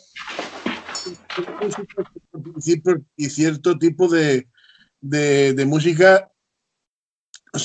[3.16, 4.48] y cierto tipo de,
[5.66, 6.30] música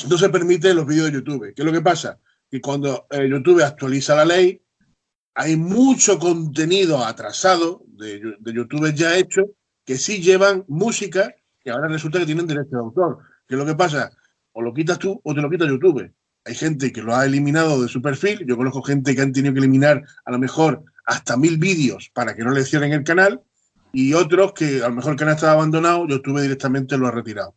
[0.09, 1.53] no se permite los vídeos de YouTube.
[1.53, 2.19] ¿Qué es lo que pasa?
[2.49, 4.61] Que cuando eh, YouTube actualiza la ley,
[5.33, 9.43] hay mucho contenido atrasado de, de, YouTube ya hecho
[9.85, 13.19] que sí llevan música y ahora resulta que tienen derecho de autor.
[13.47, 14.11] ¿Qué es lo que pasa?
[14.53, 16.11] O lo quitas tú o te lo quita YouTube
[16.45, 18.45] hay gente que lo ha eliminado de su perfil.
[18.47, 22.35] Yo conozco gente que han tenido que eliminar a lo mejor hasta mil vídeos para
[22.35, 23.41] que no le cierren el canal
[23.93, 27.11] y otros que a lo mejor el canal estaba abandonado, yo tuve directamente lo ha
[27.11, 27.55] retirado.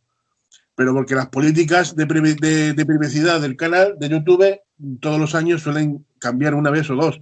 [0.75, 4.59] Pero porque las políticas de, privacidad del canal de YouTube
[4.99, 7.21] todos los años suelen cambiar una vez o dos.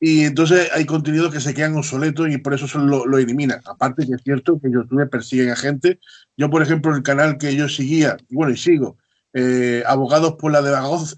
[0.00, 3.60] Y entonces hay contenidos que se quedan obsoletos y por eso lo, lo eliminan.
[3.66, 6.00] Aparte que es cierto que YouTube persiguen a gente.
[6.36, 8.96] Yo, por ejemplo, el canal que yo seguía, bueno, y sigo,
[9.38, 10.60] eh, abogados por la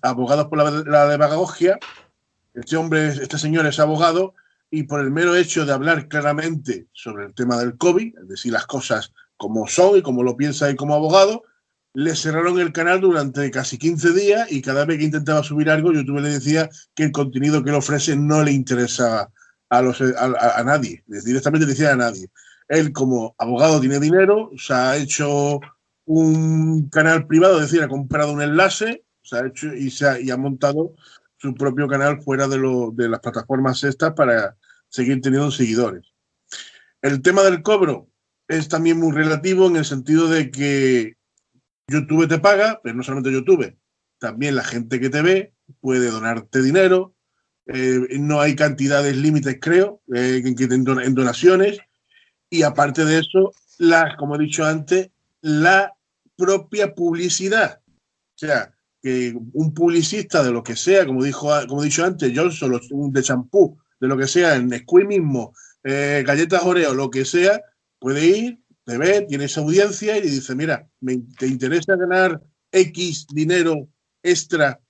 [0.02, 1.78] abogados por la, demagogia.
[2.52, 4.34] Este hombre, este señor es abogado
[4.70, 8.52] y por el mero hecho de hablar claramente sobre el tema del COVID, es decir,
[8.52, 11.42] las cosas como son y como lo piensa y como abogado,
[11.94, 15.92] le cerraron el canal durante casi 15 días y cada vez que intentaba subir algo,
[15.92, 19.30] YouTube le decía que el contenido que él ofrece no le interesaba
[19.70, 22.30] a, los, a, nadie, directamente decía a nadie.
[22.68, 25.60] Él como abogado tiene dinero, se ha hecho
[26.04, 30.20] un canal privado, es decir, ha comprado un enlace se ha hecho, y, se ha,
[30.20, 30.94] y ha montado
[31.38, 34.56] su propio canal fuera de, lo, de las plataformas estas para
[34.88, 36.12] seguir teniendo seguidores.
[37.00, 38.08] El tema del cobro
[38.48, 41.16] es también muy relativo en el sentido de que
[41.86, 43.76] YouTube te paga, pero no solamente YouTube,
[44.18, 47.14] también la gente que te ve puede donarte dinero,
[47.66, 51.78] eh, no hay cantidades límites, creo, eh, en, donaciones,
[52.50, 55.10] y aparte de eso, las, como he dicho antes,
[55.42, 55.94] la
[56.36, 57.80] propia publicidad.
[57.86, 62.80] O sea, que un publicista de lo que sea, como dijo como dicho antes, Johnson,
[63.12, 67.60] de champú, de lo que sea, en Squid mismo, eh, galletas Oreo, lo que sea,
[67.98, 73.26] puede ir, te ve, tiene esa audiencia y dice, mira, me, ¿te interesa ganar X
[73.28, 73.88] dinero
[74.22, 74.80] extra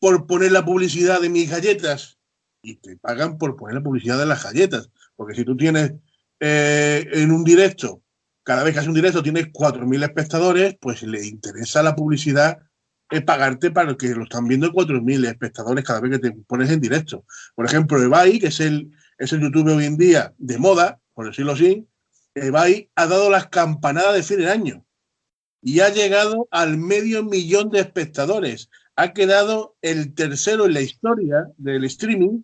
[0.00, 2.18] por poner la publicidad de mis galletas?
[2.62, 4.90] Y te pagan por poner la publicidad de las galletas.
[5.14, 5.92] Porque si tú tienes
[6.40, 8.02] eh, en un directo
[8.48, 12.58] cada vez que haces un directo tienes 4.000 espectadores, pues le interesa la publicidad
[13.10, 16.80] es pagarte para que lo están viendo 4.000 espectadores cada vez que te pones en
[16.80, 17.24] directo.
[17.54, 21.26] Por ejemplo, Ebay, que es el, es el YouTube hoy en día de moda, por
[21.26, 21.86] decirlo así,
[22.34, 24.84] Ebay ha dado las campanadas de fin de año
[25.62, 28.70] y ha llegado al medio millón de espectadores.
[28.96, 32.42] Ha quedado el tercero en la historia del streaming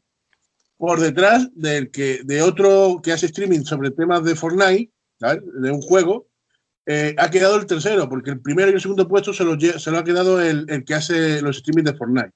[0.76, 5.80] por detrás del que, de otro que hace streaming sobre temas de Fortnite, de un
[5.80, 6.26] juego,
[6.86, 9.90] eh, ha quedado el tercero, porque el primero y el segundo puesto se lo, se
[9.90, 12.32] lo ha quedado el, el, que hace los streamings de Fortnite.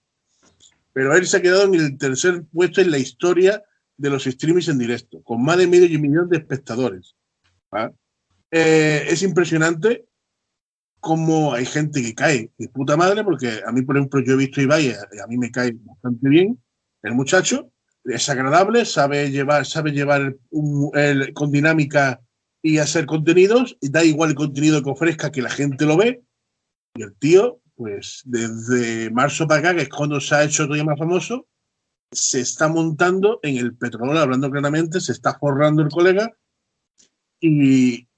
[0.93, 3.63] Pero él se ha quedado en el tercer puesto en la historia
[3.97, 7.15] de los streamings en directo, con más de medio millón de espectadores.
[8.51, 10.07] Eh, es impresionante
[11.01, 14.37] cómo hay gente que cae de puta madre, porque a mí, por ejemplo, yo he
[14.37, 16.59] visto Ibai, a, a mí me cae bastante bien
[17.03, 17.71] el muchacho,
[18.05, 20.37] es agradable, sabe llevar, sabe llevar
[21.35, 22.21] con dinámica
[22.63, 26.23] y hacer contenidos, y da igual el contenido que ofrezca que la gente lo ve.
[26.95, 30.85] Y el tío, pues desde marzo para acá, que es cuando se ha hecho todavía
[30.85, 31.47] más famoso,
[32.11, 36.33] se está montando en el petróleo, hablando claramente, se está forrando el colega.
[37.41, 38.09] Y,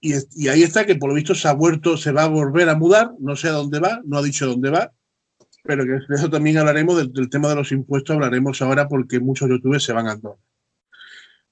[0.00, 2.76] y, ahí está que por lo visto se ha vuelto, se va a volver a
[2.76, 4.92] mudar, no sé a dónde va, no ha dicho dónde va,
[5.62, 9.84] pero de eso también hablaremos, del, tema de los impuestos hablaremos ahora porque muchos youtubers
[9.84, 10.34] se van a andar.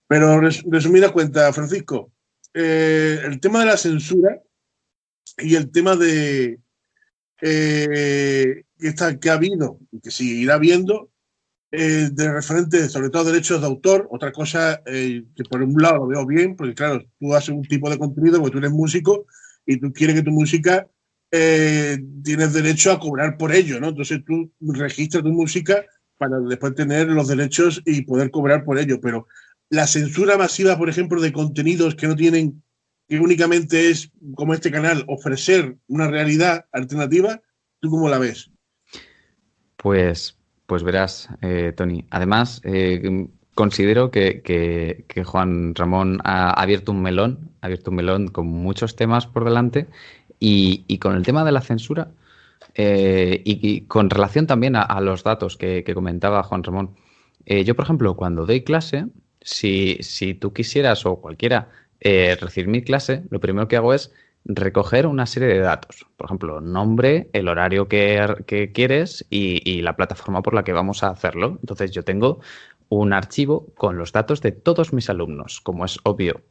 [0.09, 2.13] Pero resumida cuenta, Francisco,
[2.55, 4.41] eh, el tema de la censura
[5.39, 6.59] y el tema de
[7.41, 8.65] eh,
[9.21, 11.11] que, ha habido y que seguirá habiendo
[11.71, 14.09] eh, de referente, sobre todo derechos de autor.
[14.11, 17.89] Otra cosa que por un lado lo veo bien, porque claro, tú haces un tipo
[17.89, 19.27] de contenido, porque tú eres músico
[19.65, 20.89] y tú quieres que tu música
[21.31, 23.91] tienes derecho a cobrar por ello, ¿no?
[23.91, 25.85] Entonces tú registras tu música
[26.19, 29.01] para después tener los derechos y poder cobrar por ello.
[29.01, 29.27] Pero
[29.71, 32.63] la censura masiva, por ejemplo, de contenidos que no tienen,
[33.09, 37.41] que únicamente es, como este canal, ofrecer una realidad alternativa,
[37.81, 38.51] ¿tú cómo la ves?
[39.77, 42.05] Pues, pues verás, eh, Tony.
[42.11, 48.47] Además, eh, considero que, Juan Ramón ha abierto un melón, ha abierto un melón con
[48.47, 49.87] muchos temas por delante
[50.39, 52.11] y, con el tema de la censura
[52.75, 56.97] eh, y, con relación también a, los datos que, comentaba Juan Ramón.
[57.47, 59.07] Eh, yo, por ejemplo, cuando doy clase,
[59.41, 61.69] si, si tú quisieras o cualquiera
[62.01, 64.13] eh, recibir mi clase, lo primero que hago es
[64.45, 66.07] recoger una serie de datos.
[66.17, 71.03] Por ejemplo, nombre, el horario que, quieres y, y, la plataforma por la que vamos
[71.03, 71.59] a hacerlo.
[71.61, 72.41] Entonces yo tengo
[72.89, 76.43] un archivo con los datos de todos mis alumnos, como es obvio.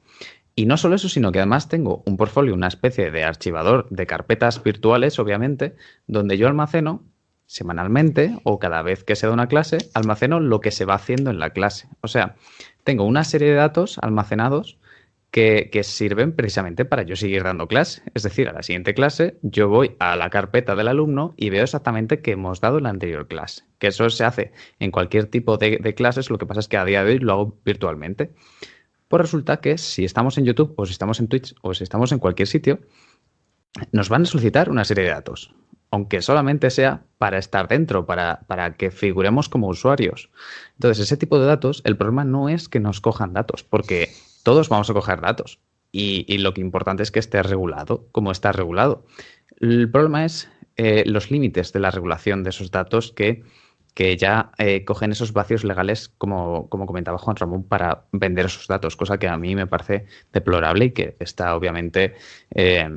[0.56, 4.06] Y no solo eso, sino que además tengo un portfolio, una especie de archivador de
[4.06, 5.76] carpetas virtuales, obviamente,
[6.06, 7.04] donde yo almaceno
[7.50, 11.32] semanalmente o cada vez que se da una clase, almaceno lo que se va haciendo
[11.32, 11.90] en la clase.
[12.02, 12.36] O sea,
[12.84, 14.78] tengo una serie de datos almacenados
[15.32, 18.04] que, sirven precisamente para yo seguir dando clase.
[18.14, 21.64] Es decir, a la siguiente clase yo voy a la carpeta del alumno y veo
[21.64, 23.64] exactamente qué hemos dado en la anterior clase.
[23.80, 26.78] Que eso se hace en cualquier tipo de, de clases, lo que pasa es que
[26.78, 28.30] a día de hoy lo hago virtualmente.
[29.08, 32.12] Pues resulta que si estamos en YouTube o si estamos en Twitch o si estamos
[32.12, 32.80] en cualquier sitio,
[33.92, 35.52] nos van a solicitar una serie de datos,
[35.92, 40.30] aunque solamente sea para estar dentro, para, para, que figuremos como usuarios.
[40.76, 44.10] Entonces, ese tipo de datos, el problema no es que nos cojan datos, porque
[44.44, 45.60] todos vamos a coger datos.
[45.92, 49.06] Y, lo que importante es que esté regulado, como está regulado.
[49.60, 53.44] El problema es eh, los límites de la regulación de esos datos que
[53.94, 58.68] que ya eh, cogen esos vacíos legales, como, como, comentaba Juan Ramón, para vender esos
[58.68, 62.14] datos, cosa que a mí me parece deplorable y que está obviamente
[62.52, 62.88] eh,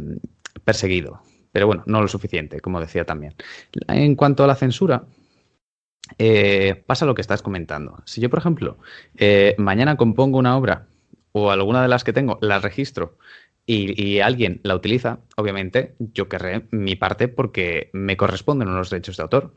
[0.65, 1.21] perseguido.
[1.53, 3.35] Pero bueno, no lo suficiente, como decía también.
[3.89, 5.05] En cuanto a la censura,
[6.19, 8.03] eh, pasa lo que estás comentando.
[8.07, 8.79] Si yo, por ejemplo,
[9.59, 10.87] mañana compongo una obra
[11.33, 13.17] o alguna de las que tengo, la registro
[13.67, 19.23] y, alguien la utiliza, obviamente yo querré mi parte porque me corresponden unos derechos de
[19.23, 19.55] autor.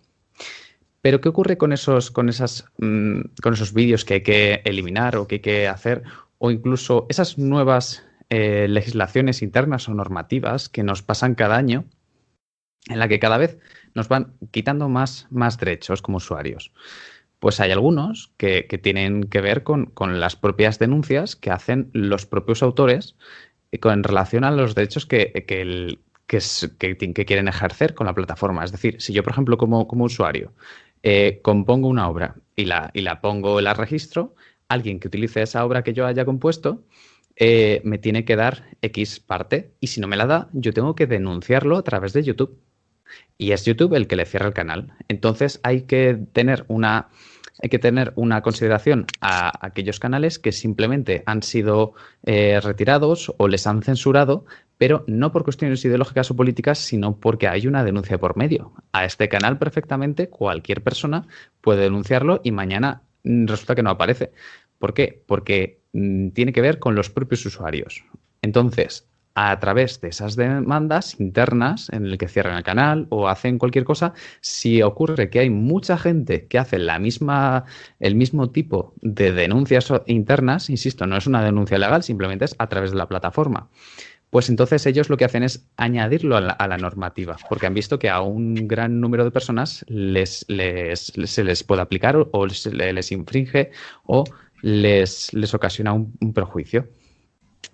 [1.02, 5.18] Pero ¿qué ocurre con esos, con esas, mm, con esos vídeos que hay que eliminar
[5.18, 6.04] o que hay que hacer?
[6.38, 8.04] O incluso esas nuevas
[8.38, 11.86] eh, legislaciones internas o normativas que nos pasan cada año,
[12.90, 13.58] en la que cada vez
[13.94, 16.74] nos van quitando más, más derechos como usuarios.
[17.40, 22.62] Pues hay algunos que, tienen que ver con, las propias denuncias que hacen los propios
[22.62, 23.16] autores
[23.72, 28.66] eh, con, en relación a los derechos que, que, que, quieren ejercer con la plataforma.
[28.66, 30.52] Es decir, si yo, por ejemplo, como, como usuario,
[31.04, 34.36] eh, compongo una obra y la, y la pongo, la registro,
[34.68, 36.84] alguien que utilice esa obra que yo haya compuesto
[37.36, 40.96] eh, me tiene que dar X parte y si no me la da, yo tengo
[40.96, 42.60] que denunciarlo a través de YouTube.
[43.38, 44.94] Y es YouTube el que le cierra el canal.
[45.08, 47.10] Entonces hay que tener una,
[47.62, 53.48] hay que tener una consideración a aquellos canales que simplemente han sido eh, retirados o
[53.48, 54.46] les han censurado
[54.78, 58.74] pero no por cuestiones ideológicas o políticas, sino porque hay una denuncia por medio.
[58.92, 61.28] A este canal perfectamente cualquier persona
[61.62, 64.32] puede denunciarlo y mañana mm, resulta que no aparece.
[64.80, 65.24] ¿Por qué?
[65.26, 68.04] Porque mm, tiene que ver con los propios usuarios.
[68.42, 73.58] Entonces, a través de esas demandas internas en el que cierran el canal o hacen
[73.60, 77.66] cualquier cosa, si ocurre que hay mucha gente que hace la misma,
[78.00, 82.68] el mismo tipo de denuncias internas, insisto, no es una denuncia legal, simplemente es a
[82.68, 83.70] través de la plataforma
[84.36, 88.10] pues entonces ellos lo que hacen es añadirlo a la, normativa, porque han visto que
[88.10, 93.72] a un gran número de personas les, se les puede aplicar o, les, infringe
[94.04, 94.26] o
[94.66, 96.90] les, les ocasiona un, perjuicio.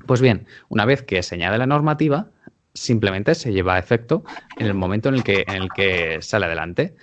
[0.05, 2.31] Pues bien, una vez que se añade la normativa,
[2.73, 4.25] simplemente se lleva a efecto
[4.57, 6.97] en el momento en el que, en el que sale adelante.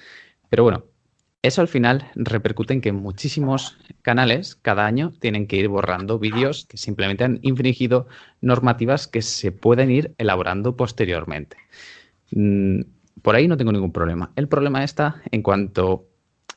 [0.50, 0.84] Pero bueno,
[1.40, 6.66] eso al final repercute en que muchísimos canales cada año tienen que ir borrando vídeos
[6.66, 8.08] que simplemente han infringido
[8.42, 11.56] normativas que se pueden ir elaborando posteriormente.
[12.32, 12.80] Mm,
[13.22, 14.32] por ahí no tengo ningún problema.
[14.36, 16.07] El problema está en cuanto,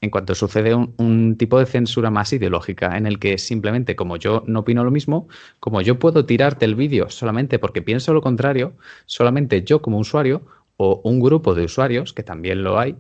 [0.01, 4.43] en cuanto sucede un, tipo de censura más ideológica, en el que simplemente como yo
[4.47, 5.27] no opino lo mismo,
[5.59, 8.73] como yo puedo tirarte el vídeo solamente porque pienso lo contrario,
[9.05, 10.41] solamente yo como usuario
[10.77, 12.97] o un grupo de usuarios, que también lo hay,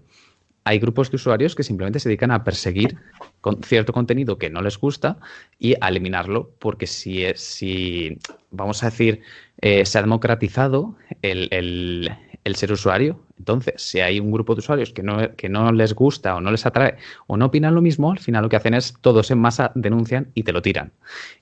[0.63, 2.97] hay grupos de usuarios que simplemente se dedican a perseguir
[3.41, 5.17] con cierto contenido que no les gusta
[5.57, 8.19] y a eliminarlo, porque si, si
[8.51, 9.21] vamos a decir,
[9.61, 12.11] eh, se ha democratizado el,
[12.53, 16.51] ser usuario, entonces si hay un grupo de usuarios que no, les gusta o no
[16.51, 19.39] les atrae o no opinan lo mismo, al final lo que hacen es todos en
[19.39, 20.91] masa denuncian y te lo tiran.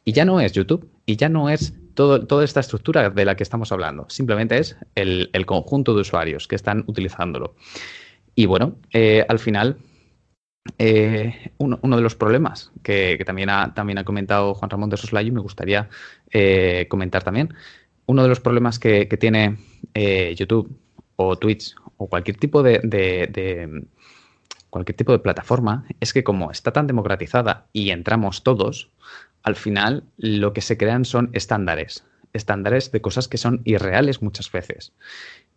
[0.06, 3.44] Y ya no es YouTube, y ya no es toda esta estructura de la que
[3.44, 4.06] estamos hablando.
[4.08, 7.56] Simplemente es el, conjunto de usuarios que están utilizándolo.
[8.34, 9.78] Y bueno, eh, al final,
[10.78, 15.28] eh, uno, de los problemas que, también, ha, también ha comentado Juan Ramón de Soslayo
[15.28, 15.90] y me gustaría
[16.32, 17.54] eh, comentar también,
[18.06, 19.58] uno de los problemas que, tiene
[20.38, 20.80] YouTube
[21.18, 23.86] o Twitch o cualquier tipo de,
[24.70, 28.90] cualquier tipo de plataforma es que como está tan democratizada y entramos todos,
[29.44, 34.50] al final lo que se crean son estándares, estándares de cosas que son irreales muchas
[34.50, 34.94] veces.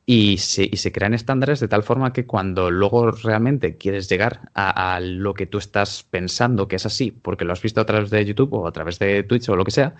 [0.04, 4.98] Y se, se crean estándares de tal forma que cuando luego realmente quieres llegar a,
[5.00, 8.24] lo que tú estás pensando que es así, porque lo has visto a través de
[8.24, 9.94] YouTube o a través de Twitch o lo que sea,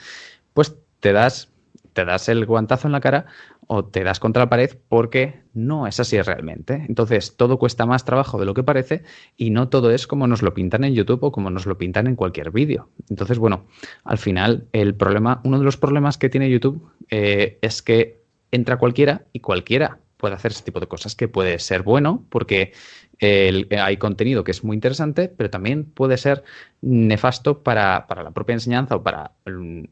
[0.55, 1.51] pues te das,
[1.93, 3.26] te das el guantazo en la cara
[3.66, 6.84] o te das contra la pared porque no es así realmente.
[6.88, 9.03] Entonces, todo cuesta más trabajo de lo que parece
[9.36, 12.07] y no todo es como nos lo pintan en YouTube o como nos lo pintan
[12.07, 12.88] en cualquier vídeo.
[13.09, 13.66] Entonces, bueno,
[14.05, 18.78] al final, el problema, uno de los problemas que tiene YouTube eh, es que entra
[18.78, 22.72] cualquiera y cualquiera puede hacer ese tipo de cosas, que puede ser bueno porque
[23.20, 26.42] hay contenido que es muy interesante, pero también puede ser
[26.80, 29.32] nefasto para, la propia enseñanza o para,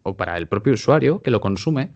[0.02, 1.90] o para el propio usuario que lo consume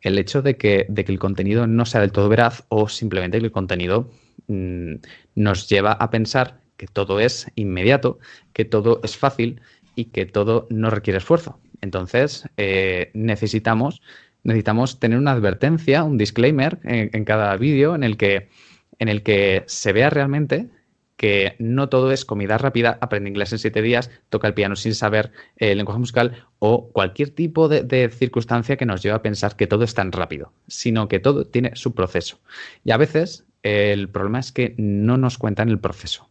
[0.00, 3.38] el hecho de que, de que el contenido no sea del todo veraz o simplemente
[3.38, 4.10] que el contenido
[4.48, 4.94] mm,
[5.34, 8.18] nos lleva a pensar que todo es inmediato,
[8.52, 9.60] que todo es fácil
[9.94, 11.60] y que todo no requiere esfuerzo.
[11.82, 14.00] Entonces, eh, necesitamos,
[14.44, 18.48] necesitamos tener una advertencia, un disclaimer en, en cada vídeo en el que
[19.00, 20.68] en el que se vea realmente
[21.16, 24.94] que no todo es comida rápida, aprende inglés en siete días, toca el piano sin
[24.94, 29.66] saber el lenguaje musical o cualquier tipo de, circunstancia que nos lleve a pensar que
[29.66, 32.40] todo es tan rápido, sino que todo tiene su proceso.
[32.84, 36.30] Y a veces el problema es que no nos cuentan el proceso.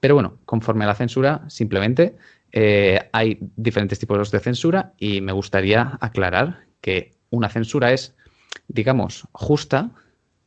[0.00, 2.16] Pero bueno, conforme a la censura, simplemente
[2.50, 8.16] eh, hay diferentes tipos de censura y me gustaría aclarar que una censura es,
[8.66, 9.92] digamos, justa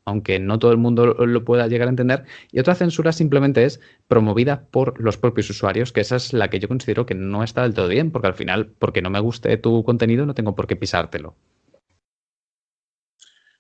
[0.09, 2.25] aunque no todo el mundo lo pueda llegar a entender.
[2.51, 6.59] Y otra censura simplemente es promovida por los propios usuarios, que esa es la que
[6.59, 9.55] yo considero que no está del todo bien, porque al final, porque no me guste
[9.57, 11.35] tu contenido, no tengo por qué pisártelo.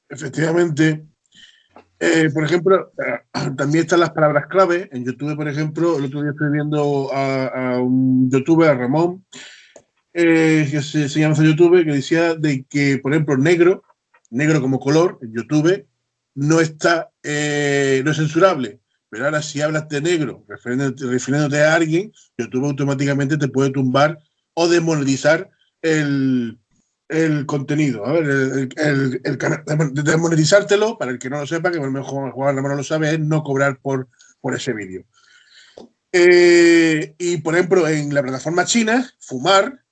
[0.09, 1.05] Efectivamente.
[1.99, 3.19] Eh, por ejemplo, eh,
[3.57, 4.89] también están las palabras clave.
[4.91, 9.23] En YouTube, por ejemplo, el otro día estoy viendo a, un youtuber, a Ramón,
[10.13, 13.83] eh, que se, llama YouTube, que decía de que, por ejemplo, negro,
[14.29, 15.85] negro como color, en YouTube,
[16.35, 18.79] no está, eh, no es censurable.
[19.09, 24.19] Pero ahora si hablas de negro, refiriéndote, a alguien, YouTube automáticamente te puede tumbar
[24.53, 25.49] o desmonetizar
[25.81, 26.59] el,
[27.47, 28.05] contenido.
[28.05, 31.91] A ver, el, el, el, desmonetizártelo, para el que no lo sepa, que a lo
[31.91, 34.09] mejor Juan no lo sabe, es no cobrar por,
[34.41, 35.05] por ese vídeo.
[36.11, 39.83] Eh, y por ejemplo, en la plataforma china, fumar,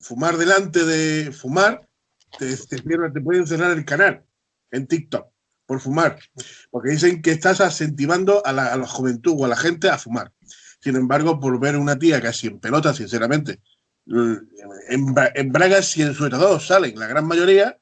[0.00, 1.88] fumar delante de fumar,
[2.38, 4.24] te, te, te pueden cerrar el canal
[4.72, 5.31] en TikTok
[5.72, 6.18] por fumar,
[6.70, 10.30] porque dicen que estás incentivando a la, juventud o a la gente a fumar.
[10.80, 13.58] Sin embargo, por ver una tía casi en pelota, sinceramente,
[14.06, 17.78] en, en bragas y en suéter salen, la gran mayoría,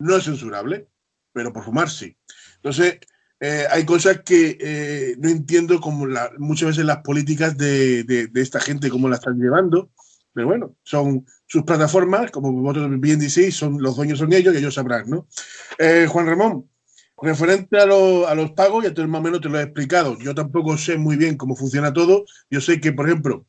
[0.00, 0.88] no es censurable,
[1.32, 2.16] pero por fumar sí.
[2.56, 2.98] Entonces,
[3.38, 6.08] eh, hay cosas que eh, no entiendo como
[6.38, 9.92] muchas veces las políticas de, esta gente, cómo la están llevando,
[10.32, 14.58] pero bueno, son sus plataformas, como vosotros bien decís, son, los dueños son ellos y
[14.58, 15.28] ellos sabrán, ¿no?
[15.78, 16.68] Eh, Juan Ramón,
[17.20, 20.16] Referente a, los pagos, ya te, más o menos te lo he explicado.
[20.18, 22.24] Yo tampoco sé muy bien cómo funciona todo.
[22.50, 23.46] Yo sé que, por ejemplo,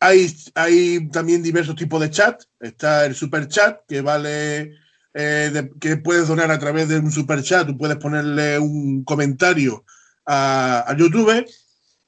[0.00, 2.42] hay, hay también diversos tipos de chat.
[2.58, 4.72] Está el super chat, que vale,
[5.14, 7.66] eh, que puedes donar a través de un super chat.
[7.68, 9.84] Tú puedes ponerle un comentario
[10.26, 11.46] a, YouTube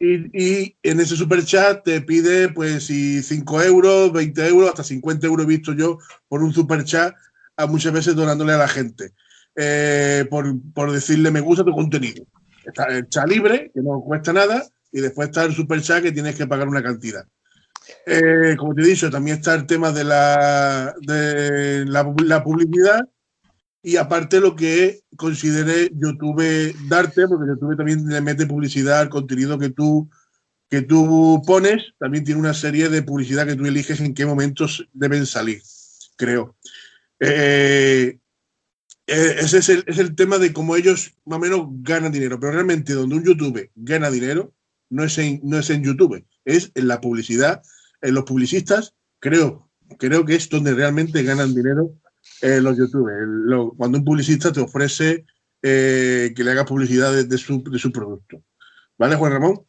[0.00, 5.26] y, en ese super chat te pide, pues, si 5 euros, 20 euros, hasta 50
[5.26, 7.14] euros he visto yo por un super chat,
[7.56, 9.12] a muchas veces donándole a la gente.
[9.60, 12.24] Eh, por, decirle me gusta tu contenido.
[12.64, 16.12] Está el chat libre, que no cuesta nada, y después está el super chat que
[16.12, 17.26] tienes que pagar una cantidad.
[18.06, 23.00] Eh, como te he dicho, también está el tema de la, de la, publicidad
[23.82, 29.58] y aparte lo que consideré YouTube darte, porque YouTube también le mete publicidad al contenido
[29.58, 30.08] que tú,
[30.70, 34.86] que tú pones, también tiene una serie de publicidad que tú eliges en qué momentos
[34.92, 35.60] deben salir,
[36.16, 36.54] creo.
[37.18, 38.18] Eh,
[39.08, 43.16] ese es el, tema de cómo ellos más o menos ganan dinero, pero realmente donde
[43.16, 44.52] un YouTube gana dinero
[44.90, 47.62] no es en, no es en YouTube, es en la publicidad,
[48.02, 51.94] en los publicistas, creo, creo que es donde realmente ganan dinero
[52.42, 53.10] eh, los YouTube.
[53.76, 55.24] cuando un publicista te ofrece
[55.62, 58.42] eh, que le haga publicidad de, su, de su producto.
[58.98, 59.60] ¿Vale, Juan Ramón?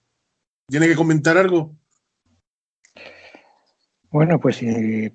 [0.67, 1.75] ¿Tiene que comentar algo?
[4.11, 4.59] Bueno, pues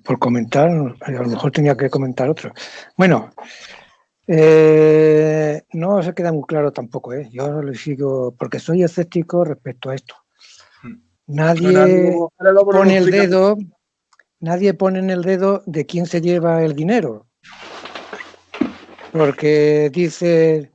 [0.03, 2.53] por comentar, a lo mejor tenía que comentar otro.
[2.97, 3.31] Bueno,
[4.27, 7.29] eh, no se queda muy claro tampoco, ¿eh?
[7.31, 10.15] Yo le sigo, porque soy escéptico respecto a esto.
[10.83, 10.95] Hmm.
[11.27, 12.15] Nadie
[12.71, 13.57] pone el dedo,
[14.39, 17.27] nadie pone en el dedo de quién se lleva el dinero.
[19.11, 20.71] Porque dice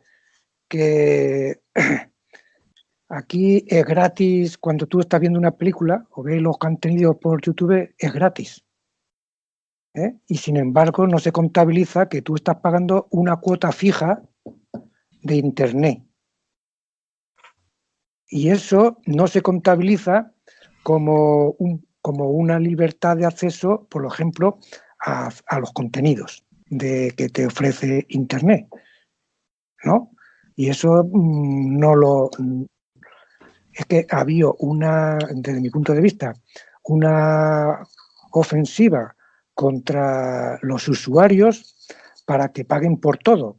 [0.69, 1.61] que
[3.09, 7.93] aquí es gratis, cuando tú estás viendo una película o ves los contenidos por YouTube,
[7.99, 8.65] es gratis.
[9.95, 10.17] ¿Eh?
[10.27, 14.23] Y sin embargo no se contabiliza que tú estás pagando una cuota fija
[15.23, 16.03] de Internet.
[18.29, 20.33] Y eso no se contabiliza
[20.83, 24.59] como, un, como una libertad de acceso, por ejemplo,
[25.01, 28.69] a, los contenidos de, que te ofrece Internet.
[29.85, 30.13] ¿no?
[30.55, 32.31] Y eso mm, no lo...
[33.73, 36.35] Es que ha habido una, desde mi punto de vista,
[36.85, 37.83] una
[38.33, 39.17] ofensiva
[39.61, 41.77] contra los usuarios
[42.25, 43.59] para que paguen por todo,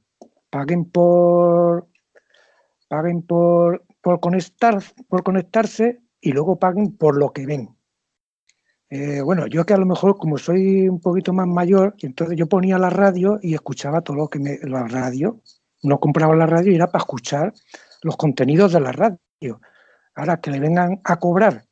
[0.49, 1.89] paguen por
[2.87, 7.69] paguen por, por, conectar, por conectarse y luego paguen por lo que ven.
[8.89, 12.47] Eh, bueno, yo que a lo mejor como soy un poquito más mayor, entonces yo
[12.47, 15.39] ponía la radio y escuchaba todo lo que me la radio
[15.83, 17.53] no compraba la radio y era para escuchar
[18.01, 19.61] los contenidos de la radio.
[20.15, 21.65] Ahora que le vengan a cobrar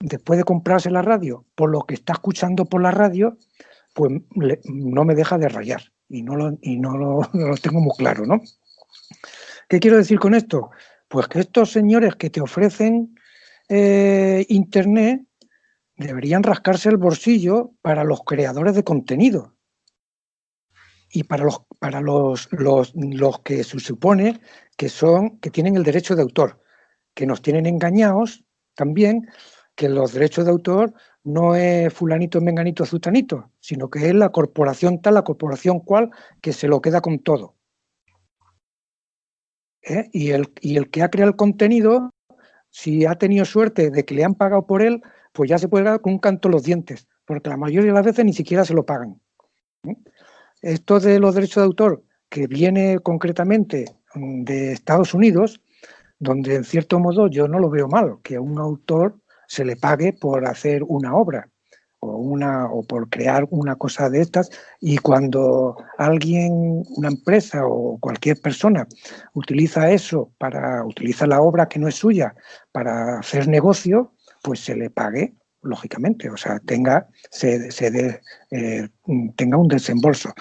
[0.00, 3.36] después de comprarse la radio por lo que está escuchando por la radio,
[3.96, 8.26] pues no me deja de rayar y no lo, y no lo, tengo muy claro,
[8.26, 8.42] ¿no?
[9.68, 10.70] ¿Qué quiero decir con esto?
[11.08, 13.18] Pues que estos señores que te ofrecen
[13.70, 15.22] eh, Internet
[15.96, 19.56] deberían rascarse el bolsillo para los creadores de contenido
[21.10, 24.40] y para los para los, los, los, que se supone
[24.76, 26.60] que son que tienen el derecho de autor,
[27.14, 28.44] que nos tienen engañados
[28.74, 29.26] también
[29.74, 30.92] que los derechos de autor
[31.26, 36.10] no es fulanito, menganito, zutanito, sino que es la corporación tal, la corporación cual,
[36.40, 37.56] que se lo queda con todo.
[39.82, 40.08] ¿Eh?
[40.12, 42.10] Y, el, y el que ha creado el contenido,
[42.70, 45.02] si ha tenido suerte de que le han pagado por él,
[45.32, 48.06] pues ya se puede dar con un canto los dientes, porque la mayoría de las
[48.06, 49.20] veces ni siquiera se lo pagan.
[49.82, 49.96] ¿Eh?
[50.62, 55.60] Esto de los derechos de autor, que viene concretamente de Estados Unidos,
[56.20, 59.18] donde en cierto modo yo no lo veo mal, que un autor
[59.48, 61.48] se le pague por hacer una obra
[62.00, 67.98] o, una, o por crear una cosa de estas y cuando alguien, una empresa o
[67.98, 68.86] cualquier persona
[69.34, 72.34] utiliza eso para, utilizar la obra que no es suya
[72.72, 78.20] para hacer negocio, pues se le pague lógicamente, o sea, tenga, se, se
[78.50, 78.88] eh,
[79.36, 80.32] tenga un desembolso.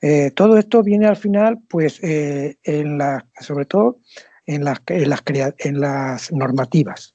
[0.00, 4.00] Eh, todo esto viene al final, pues, eh, en la, sobre todo
[4.46, 5.22] en las, en las,
[5.58, 7.14] en las normativas.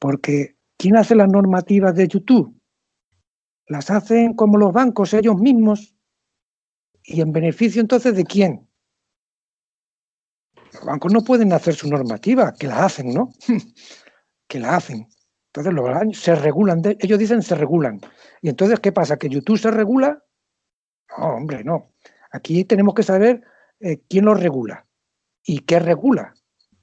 [0.00, 2.60] Porque, ¿quién hace las normativas de YouTube?
[3.66, 5.94] Las hacen como los bancos ellos mismos.
[7.04, 8.68] ¿Y en beneficio entonces de quién?
[10.72, 13.30] Los bancos no pueden hacer su normativa, que la hacen, ¿no?
[14.48, 15.06] que la hacen.
[15.52, 18.00] Entonces los años se regulan, ellos dicen se regulan.
[18.42, 19.16] ¿Y entonces qué pasa?
[19.16, 20.24] ¿Que YouTube se regula?
[21.16, 21.92] No, hombre, no.
[22.32, 23.42] Aquí tenemos que saber
[23.80, 24.86] eh, quién lo regula
[25.44, 26.34] y qué regula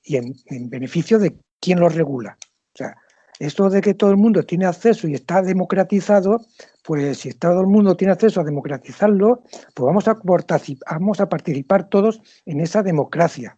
[0.07, 2.37] y en, beneficio de quién lo regula.
[2.73, 2.95] O sea,
[3.39, 6.41] esto de que todo el mundo tiene acceso y está democratizado,
[6.83, 12.61] pues si todo el mundo tiene acceso a democratizarlo, pues vamos a, participar todos en
[12.61, 13.57] esa democracia.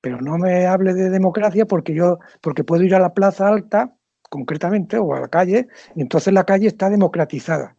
[0.00, 3.94] Pero no me hable de democracia porque yo, porque puedo ir a la plaza alta
[4.30, 7.76] concretamente, o a la calle, y entonces la calle está democratizada.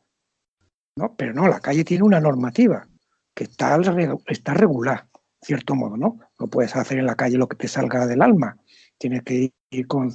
[0.98, 1.16] ¿no?
[1.16, 2.88] Pero no, la calle tiene una normativa
[3.34, 3.80] que está,
[4.28, 5.08] está regular,
[5.42, 6.20] cierto modo, ¿no?
[6.38, 8.58] No puedes hacer en la calle lo que te salga del alma.
[8.98, 10.12] Tienes que ir con,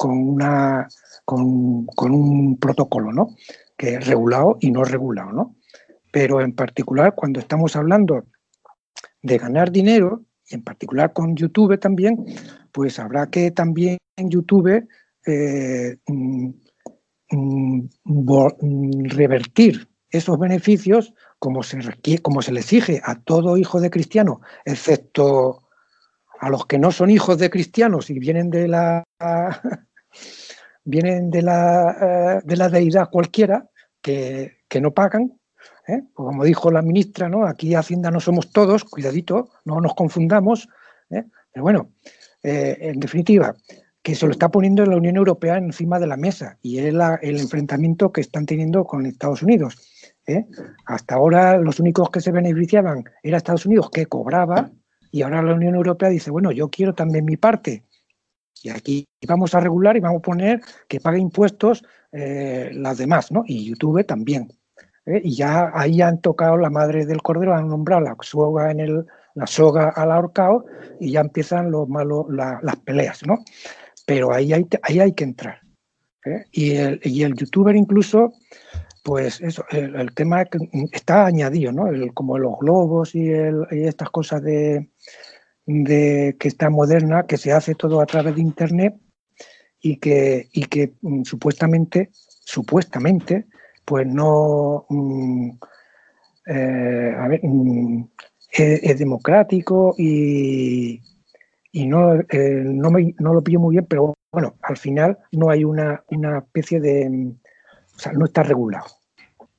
[0.00, 0.88] con, una,
[1.26, 3.36] con, con un protocolo, ¿no?
[3.76, 5.56] Que es regulado y no regulado, ¿no?
[6.10, 8.24] Pero en particular, cuando estamos hablando
[9.20, 12.24] de ganar dinero, y en particular con YouTube también,
[12.72, 14.88] pues habrá que también en YouTube
[15.26, 16.48] eh, mm,
[17.30, 21.78] mm, revertir esos beneficios como se,
[22.22, 25.60] como se le exige a todo hijo de cristiano, excepto
[26.40, 29.04] a los que no son hijos de cristianos y vienen de la
[30.84, 33.68] vienen de la, eh, de la deidad cualquiera
[34.00, 35.38] que, no pagan.
[35.86, 36.02] ¿eh?
[36.14, 37.46] Pues como dijo la ministra, ¿no?
[37.46, 40.68] aquí Hacienda no somos todos, cuidadito, no nos confundamos.
[41.08, 41.90] Pero bueno,
[42.42, 43.56] en definitiva,
[44.02, 47.38] que se lo está poniendo la Unión Europea encima de la mesa y es el
[47.38, 49.76] enfrentamiento que están teniendo con Estados Unidos.
[50.26, 50.46] ¿eh?
[50.86, 54.70] Hasta ahora los únicos que se beneficiaban era Estados Unidos que cobraba
[55.10, 57.84] y ahora la Unión Europea dice, bueno, yo quiero también mi parte.
[58.62, 61.82] Y aquí vamos a regular y vamos a poner que pague impuestos
[62.12, 63.44] eh, las demás, ¿no?
[63.46, 64.52] Y YouTube también.
[65.06, 65.20] ¿eh?
[65.24, 69.06] Y ya ahí han tocado la madre del cordero, han nombrado la soga en el,
[69.34, 70.66] la soga al ahorcado
[70.98, 73.38] y ya empiezan los malos, las peleas, ¿no?
[74.06, 75.60] Pero ahí hay, ahí hay que entrar.
[76.24, 76.44] ¿eh?
[76.52, 78.32] Y, el, y el youtuber incluso,
[79.04, 80.44] pues eso, el, tema
[80.92, 81.86] está añadido, ¿no?
[82.12, 84.90] como los globos y, y estas cosas de,
[85.70, 88.94] de, que está moderna, que se hace todo a través de internet
[89.80, 93.46] y que, y que mm, supuestamente, supuestamente,
[93.84, 95.50] pues no mm,
[96.46, 98.08] eh, a ver, mm,
[98.52, 101.00] es, democrático y,
[101.72, 105.50] y no, eh, no, me, no, lo pillo muy bien, pero bueno, al final no
[105.50, 107.32] hay una, una especie de,
[107.94, 108.99] o sea, no está regulado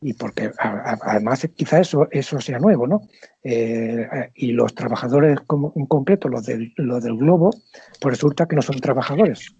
[0.02, 3.02] y porque además quizá eso, eso sea nuevo, ¿no?
[3.44, 5.38] Eh, y los trabajadores
[5.76, 7.52] en concreto, los del, los del globo,
[8.00, 9.56] pues resulta que no son trabajadores.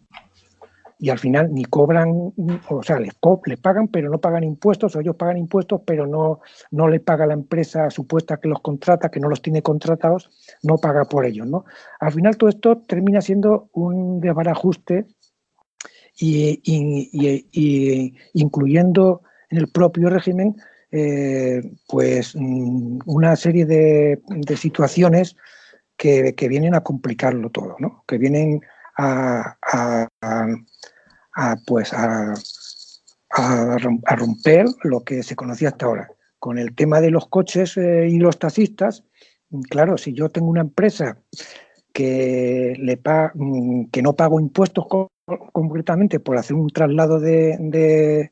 [0.98, 2.34] Y al final ni cobran,
[2.70, 3.14] o sea, les,
[3.46, 7.28] les pagan, pero no pagan impuestos, o ellos pagan impuestos, pero no, no le paga
[7.28, 10.32] la empresa supuesta que los contrata, que no los tiene contratados,
[10.64, 11.66] no paga por ellos, ¿no?
[12.00, 15.06] Al final todo esto termina siendo un desbarajuste
[16.20, 19.22] y, y, y incluyendo
[19.52, 20.56] en el propio régimen
[20.92, 24.22] eh, pues mm, una serie de,
[24.58, 25.38] situaciones
[25.96, 28.04] que, vienen a complicarlo todo, ¿no?
[28.08, 28.62] que vienen
[28.98, 29.58] a,
[31.66, 32.34] pues a,
[34.18, 36.10] romper lo que se conocía hasta ahora.
[36.40, 39.06] Con el tema de los coches eh, y los taxistas,
[39.70, 41.20] claro, si yo tengo una empresa
[41.94, 43.00] que, le
[43.36, 44.86] mm, que no pago impuestos
[45.54, 48.32] concretamente por hacer un traslado de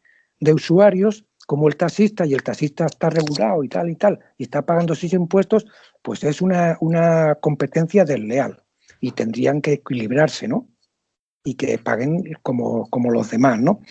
[0.53, 4.61] usuarios como el taxista y el taxista está regulado y tal y tal y está
[4.61, 5.65] pagando sus impuestos,
[6.03, 8.61] pues es una, una competencia desleal
[9.01, 10.69] y tendrían que equilibrarse, ¿no?
[11.43, 13.81] Y que paguen como, como los demás, ¿no?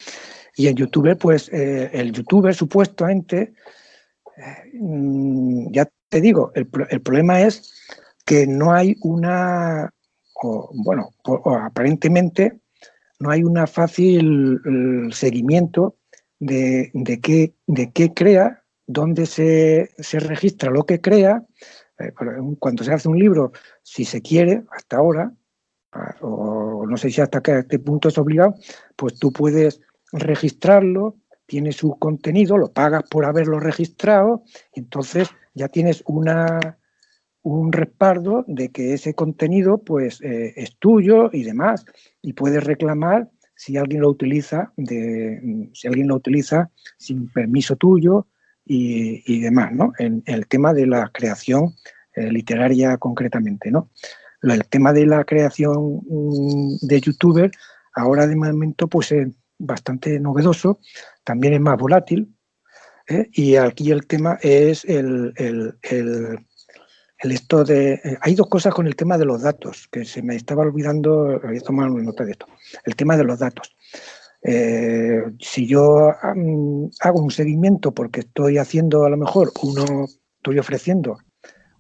[0.55, 3.55] Y en YouTube, pues eh, el youtuber supuestamente,
[4.37, 7.75] eh, mm, ya te digo, el, el, problema es
[8.25, 9.91] que no hay una,
[10.75, 11.11] bueno,
[11.61, 12.61] aparentemente
[13.19, 14.61] no hay una fácil
[15.11, 15.98] seguimiento
[16.39, 21.45] de, qué, de qué crea, dónde se, se registra lo que crea.
[21.99, 22.13] Eh,
[22.59, 25.33] cuando se hace un libro, si se quiere, hasta ahora,
[25.93, 28.55] ah, o no sé si hasta qué punto es obligado,
[28.97, 29.81] pues tú puedes
[30.13, 31.17] registrarlo,
[31.47, 36.79] tiene su contenido, lo pagas por haberlo registrado, entonces ya tienes una,
[37.43, 41.85] un respaldo de que ese contenido pues eh, es tuyo y demás,
[42.23, 48.29] y puedes reclamar si alguien lo utiliza, si alguien lo utiliza sin permiso tuyo
[48.65, 49.93] y, demás, ¿no?
[49.99, 51.75] En, el tema de la creación
[52.15, 53.91] eh, literaria concretamente, ¿no?
[54.43, 57.51] El tema de la creación mm, de youtuber
[57.95, 59.27] ahora de momento pues es
[59.59, 60.79] bastante novedoso,
[61.25, 62.33] también es más volátil,
[63.09, 63.29] ¿eh?
[63.33, 66.47] y aquí el tema es el, el
[67.19, 67.95] esto de...
[67.95, 71.41] Eh, hay dos cosas con el tema de los datos, que se me estaba olvidando,
[71.43, 72.47] había tomado nota de esto.
[72.85, 73.75] El tema de los datos.
[74.43, 80.07] Eh, si yo hago un seguimiento porque estoy haciendo a lo mejor uno,
[80.37, 81.19] estoy ofreciendo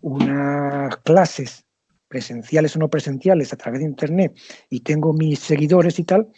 [0.01, 1.65] unas clases
[2.09, 4.37] presenciales o no presenciales a través de internet
[4.71, 6.29] y tengo mis seguidores y tal,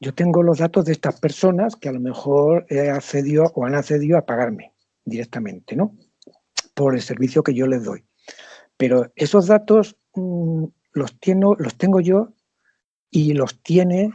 [0.00, 3.74] yo tengo los datos de estas personas que a lo mejor he accedido o han
[3.74, 4.72] accedido a pagarme
[5.04, 5.96] directamente, ¿no?
[6.74, 8.04] Por el servicio que yo les doy.
[8.76, 12.32] Pero esos datos mm, los, tengo, yo
[13.10, 14.12] y los tiene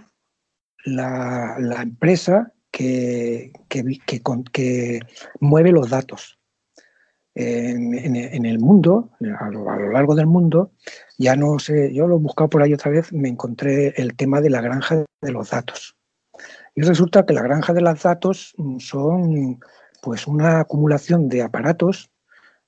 [0.85, 3.51] la, empresa que,
[5.39, 6.37] mueve los datos.
[7.35, 10.73] En, el mundo, a lo, largo del mundo,
[11.17, 14.41] ya no sé, yo lo he buscado por ahí otra vez, me encontré el tema
[14.41, 15.95] de la granja de los datos.
[16.75, 19.59] Y resulta que la granja de los datos mm, son
[20.01, 22.09] pues una acumulación de aparatos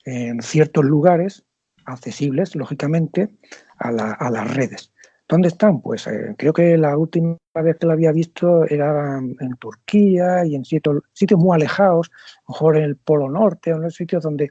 [0.05, 1.45] en ciertos lugares
[1.91, 3.29] accesibles, lógicamente,
[3.77, 4.93] a, las redes.
[5.27, 5.81] ¿Dónde están?
[5.81, 10.55] Pues eh, creo que la última vez que lo había visto era en Turquía y
[10.55, 12.11] en sitios, sitios muy alejados,
[12.49, 14.49] mejor en el Polo Norte o en los sitios donde,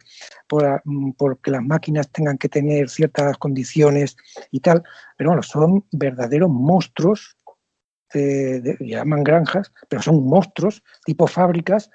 [0.49, 4.17] por, mm, porque las máquinas tengan que tener ciertas condiciones
[4.51, 4.83] y tal.
[5.19, 7.37] Pero bueno, son verdaderos monstruos,
[8.13, 11.91] llaman granjas, pero son monstruos, tipo fábricas,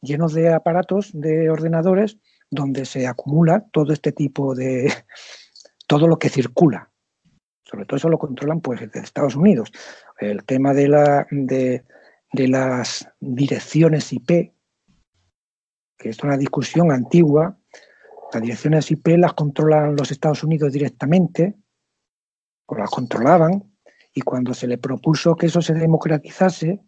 [0.00, 2.18] llenos de aparatos, de ordenadores,
[2.50, 4.92] donde se acumula todo este tipo de,
[5.88, 6.90] todo lo que circula.
[7.64, 9.72] Sobre todo eso lo controlan pues desde Estados Unidos.
[10.18, 11.84] El tema de, la, de,
[12.32, 14.52] las direcciones IP,
[15.98, 17.58] que es una discusión antigua,
[18.32, 21.56] las direcciones IP las controlan los Estados Unidos directamente,
[22.66, 23.72] o las controlaban,
[24.12, 26.80] y cuando se le propuso que eso se democratizase,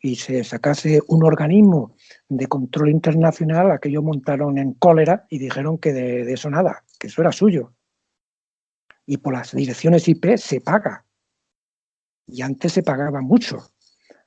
[0.00, 1.96] y se sacase un organismo
[2.28, 7.22] de control internacional, aquello montaron en cólera y dijeron que de, eso nada, que eso
[7.22, 7.72] era suyo.
[9.06, 11.04] Y por las direcciones IP se paga.
[12.26, 13.58] Y antes se pagaba mucho,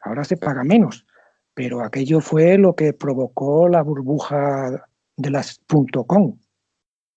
[0.01, 1.05] ahora se paga menos.
[1.53, 4.85] Pero aquello fue lo que provocó la burbuja
[5.17, 5.59] de las
[6.07, 6.39] .com,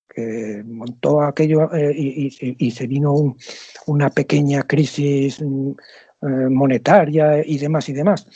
[0.08, 3.36] que montó aquello eh, y, se vino
[3.86, 5.40] una pequeña crisis
[6.22, 8.26] monetaria y demás y demás.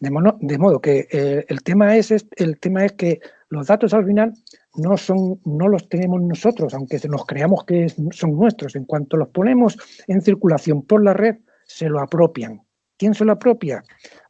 [0.00, 4.32] De, modo que eh, el, tema es, el tema es que los datos al final
[4.76, 8.76] no, son, no los tenemos nosotros, aunque nos creamos que son nuestros.
[8.76, 9.76] En cuanto los ponemos
[10.06, 12.62] en circulación por la red, se lo apropian.
[12.96, 13.82] ¿Quién se lo apropia?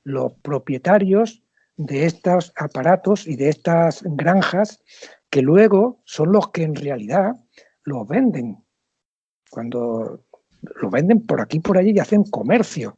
[0.05, 1.43] Los propietarios
[1.77, 4.83] de estos aparatos y de estas granjas
[5.31, 7.33] que luego son los que en realidad
[7.85, 8.65] los venden.
[9.51, 10.25] Cuando
[10.81, 12.97] lo venden por aquí por allí y hacen comercio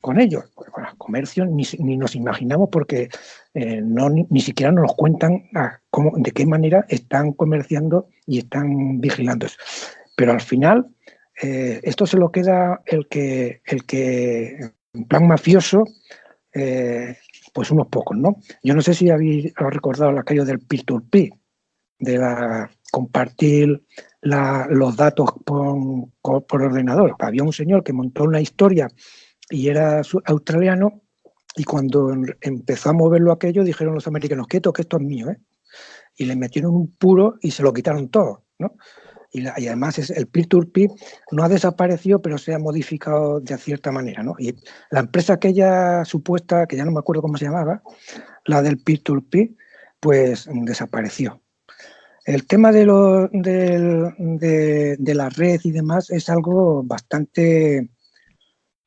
[0.00, 0.44] con ellos.
[0.54, 3.08] Pues, comercio ni, nos imaginamos porque
[3.54, 5.48] eh, no, ni, siquiera nos cuentan
[5.90, 9.56] cómo, de qué manera están comerciando y están vigilando eso.
[10.14, 10.88] Pero al final,
[11.42, 14.58] eh, esto se lo queda el que, el que
[14.92, 15.84] en plan mafioso,
[16.52, 17.16] eh,
[17.52, 18.36] pues unos pocos, ¿no?
[18.62, 21.30] Yo no sé si habéis recordado la calle del peer-to-peer,
[21.98, 23.82] de la, compartir
[24.24, 27.14] los datos por, por, ordenador.
[27.18, 28.88] Había un señor que montó una historia
[29.50, 31.02] y era australiano
[31.56, 35.38] y cuando empezó a moverlo aquello dijeron los americanos, quieto, que esto es mío, ¿eh?
[36.16, 38.76] Y le metieron un puro y se lo quitaron todo, ¿no?
[39.32, 40.90] Y, además es, el peer-to-peer
[41.32, 44.36] no ha desaparecido, pero se ha modificado de cierta manera, ¿no?
[44.38, 44.54] Y
[44.90, 47.82] la empresa aquella supuesta, que ya no me acuerdo cómo se llamaba,
[48.44, 49.50] la del peer-to-peer,
[49.98, 51.43] pues desapareció.
[52.24, 57.90] El tema de, lo, de, de, la red y demás es algo bastante,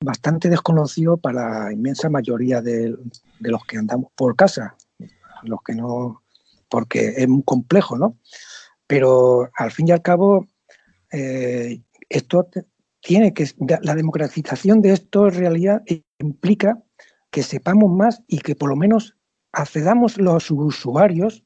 [0.04, 2.96] bastante desconocido para la inmensa mayoría de,
[3.40, 4.76] los que andamos por casa,
[5.44, 6.24] los que no,
[6.68, 8.18] porque es muy complejo, ¿no?
[8.88, 10.48] Pero al fin y al cabo,
[11.12, 12.50] eh, esto
[13.02, 13.46] tiene que,
[13.84, 15.84] la democratización de esto en realidad
[16.18, 16.82] implica
[17.30, 19.16] que sepamos más y que por lo menos
[19.52, 21.44] accedamos los usuarios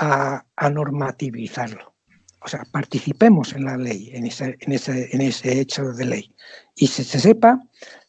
[0.00, 1.94] a, normativizarlo.
[2.42, 6.34] O sea, participemos en la ley, en ese, en ese, en ese hecho de ley.
[6.74, 7.60] Y se, se sepa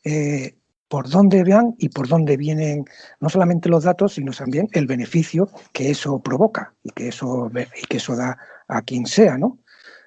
[0.05, 0.55] eh,
[0.87, 2.85] por dónde van y por dónde vienen
[3.19, 7.85] no solamente los datos, sino también el beneficio que eso provoca y que eso, y
[7.87, 8.37] que eso da
[8.69, 9.59] a quien sea, ¿no?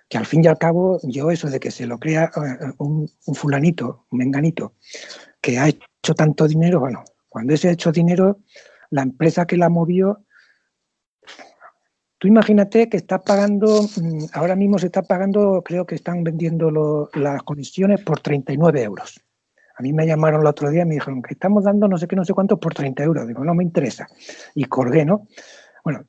[0.09, 3.11] Que al fin y al cabo, yo eso de que se lo crea eh, un,
[3.27, 4.75] un fulanito, un menganito,
[5.43, 8.39] que ha hecho tanto dinero, bueno, cuando ese hecho dinero,
[8.91, 10.25] la empresa que la movió
[12.25, 17.11] Tú imagínate que estás pagando, mm, ahora mismo se está pagando, creo que están vendiendo
[17.13, 19.21] las conexiones por 39 euros.
[19.77, 22.09] A mí me llamaron el otro día y me dijeron que estamos dando no sé
[22.09, 23.29] qué, no sé cuánto por 30 euros.
[23.29, 24.07] Digo, no me interesa.
[24.55, 25.29] Y colgué, ¿no?
[25.85, 26.07] Bueno,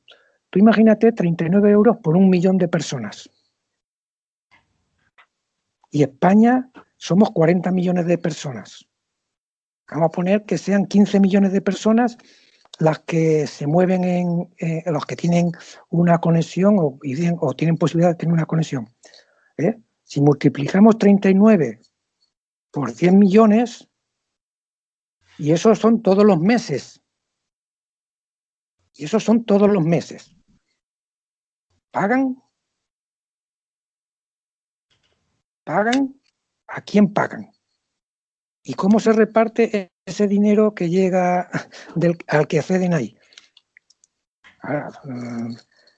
[0.50, 3.30] tú imagínate 39 euros por un millón de personas.
[5.92, 8.88] Y España somos 40 millones de personas.
[9.92, 12.18] Vamos a poner que sean 15 millones de personas
[12.80, 15.52] las que se mueven en, eh, los que tienen
[15.90, 17.00] una conexión o,
[17.40, 18.90] o, tienen posibilidad de tener una conexión.
[19.58, 19.76] ¿eh?
[20.04, 21.80] Si multiplicamos 39
[22.72, 23.90] por 100 millones,
[25.38, 27.02] y esos son todos los meses,
[28.94, 30.36] y esos son todos los meses,
[31.92, 32.42] ¿pagan?
[35.64, 36.22] ¿Pagan?
[36.68, 37.52] ¿A quién pagan?
[38.64, 41.50] ¿Y cómo se reparte ese dinero que llega
[42.28, 43.18] al que acceden ahí.
[45.04, 45.56] Mm,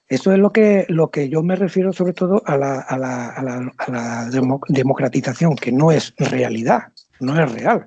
[0.08, 3.28] eso es lo que, lo que yo me refiero sobre todo a la, a la,
[3.76, 4.30] a la,
[4.68, 7.86] democratización, que no es realidad, no es real.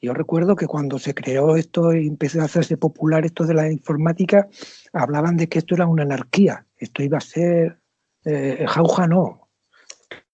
[0.00, 3.70] Yo recuerdo que cuando se creó esto y empezó a hacerse popular esto de la
[3.70, 4.48] informática,
[4.92, 7.80] hablaban de que esto era una anarquía, esto iba a ser
[8.24, 9.48] eh, jauja no,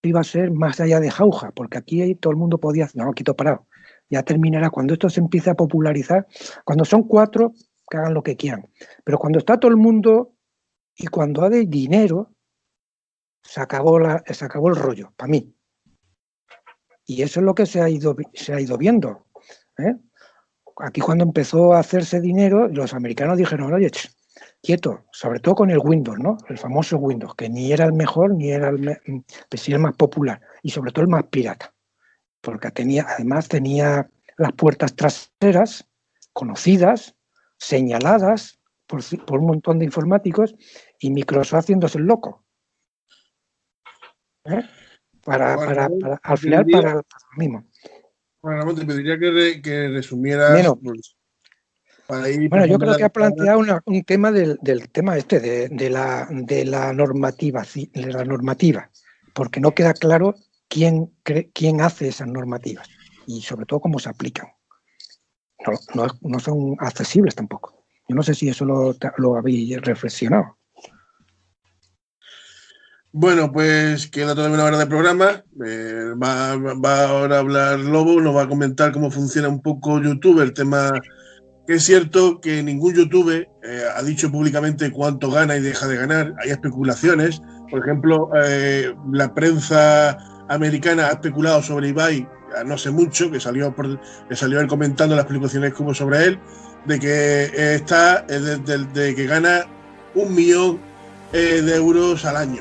[0.03, 3.35] iba a ser más allá de jauja, porque aquí todo el mundo podía, no, quito
[3.37, 3.66] parado,
[4.13, 4.69] ya terminará.
[4.69, 6.27] Cuando esto se empiece a popularizar,
[6.65, 7.55] cuando son cuatro,
[7.89, 8.69] que hagan lo que quieran.
[9.05, 10.35] Pero cuando está todo el mundo
[10.95, 12.31] y cuando hay dinero,
[13.43, 15.55] se acabó, la, se acabó el rollo, para mí.
[17.07, 19.27] Y eso es lo que se ha ido, se ha ido viendo.
[19.79, 19.97] ¿eh?
[20.77, 23.91] Aquí cuando empezó a hacerse dinero, los americanos dijeron, oye,
[24.63, 26.37] quieto, sobre todo con el Windows, ¿no?
[26.49, 28.99] El famoso Windows, que ni era el mejor, ni era el,
[29.49, 31.75] pues el más popular, y sobre todo el más pirata
[32.43, 35.88] porque tenía, además tenía las puertas traseras
[36.34, 37.14] conocidas,
[37.57, 40.55] señaladas por, un montón de informáticos
[40.99, 42.45] y Microsoft haciéndose el loco.
[44.45, 44.62] ¿Eh?
[45.24, 45.88] Para, para,
[46.22, 47.03] al final, para, lo
[47.36, 47.64] mismo.
[48.43, 50.66] Bueno, te pediría que, que resumieras.
[52.09, 54.59] bueno, yo creo que ha planteado un tema del,
[54.90, 58.90] tema este, de, la, de, la normativa, de la normativa,
[59.32, 60.34] porque no queda claro
[60.73, 62.89] quién, hace esas normativas
[63.27, 64.49] y sobre todo cómo se aplican.
[65.95, 67.85] No, no, son accesibles tampoco.
[68.09, 70.59] Yo no sé si eso lo, habéis reflexionado.
[73.12, 75.45] Bueno, pues queda todavía una hora de programa.
[75.64, 80.01] Eh, va, va, ahora a hablar Lobo, nos va a comentar cómo funciona un poco
[80.01, 80.93] YouTube, el tema
[81.68, 86.35] es cierto que ningún youtuber eh, ha dicho públicamente cuánto gana y deja de ganar.
[86.43, 87.41] Hay especulaciones.
[87.70, 90.18] Por ejemplo, eh, la prensa
[90.49, 92.28] americana ha especulado sobre Ibai
[92.66, 96.38] no sé mucho, que salió, por, que salió él comentando las que hubo sobre él,
[96.84, 99.66] de que eh, está, de, que gana
[100.14, 100.78] un millón
[101.32, 102.61] de euros al año.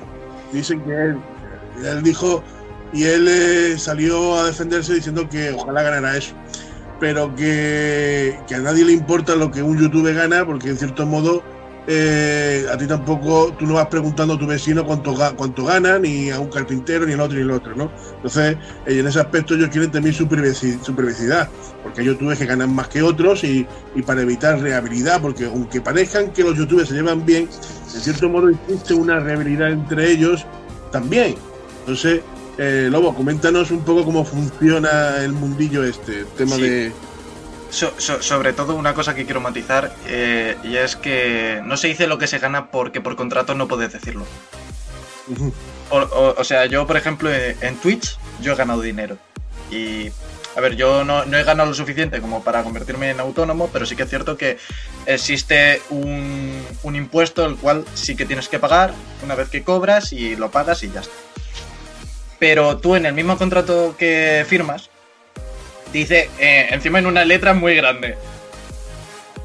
[0.53, 2.41] Dicen que él, dijo,
[2.93, 6.35] y él salió a defenderse diciendo que ojalá ganara eso
[7.01, 11.41] pero que, a nadie le importa lo que un youtuber gana, porque en cierto modo
[11.87, 16.29] eh, a ti tampoco, tú no vas preguntando a tu vecino cuánto, cuánto gana, ni
[16.29, 17.91] a un carpintero, ni el otro, ni el otro, ¿no?
[18.15, 21.49] Entonces, eh, en ese aspecto ellos quieren también su, privacidad,
[21.81, 23.65] porque hay youtubers que ganan más que otros y,
[23.95, 27.49] y, para evitar rehabilidad, porque aunque parezcan que los youtubers se llevan bien,
[27.93, 30.45] en cierto modo existe una rehabilidad entre ellos
[30.91, 31.35] también.
[31.79, 32.21] Entonces,
[32.57, 36.91] eh, Lobo, coméntanos un poco cómo funciona el mundillo este, el tema de...
[37.71, 42.17] sobre todo una cosa que quiero matizar, eh, y es que no se dice lo
[42.17, 44.25] que se gana porque por contrato no puedes decirlo.
[45.89, 49.17] o, sea, yo, por ejemplo, eh, en Twitch, yo he ganado dinero.
[49.71, 50.11] Y,
[50.55, 53.95] a ver, yo no, he ganado lo suficiente como para convertirme en autónomo, pero sí
[53.95, 54.57] que es cierto que
[55.05, 58.93] existe un, un impuesto el cual sí que tienes que pagar
[59.23, 61.13] una vez que cobras y lo pagas y ya está.
[62.37, 64.89] Pero tú en el mismo contrato que firmas,
[65.91, 68.17] dice eh, encima en una letra muy grande,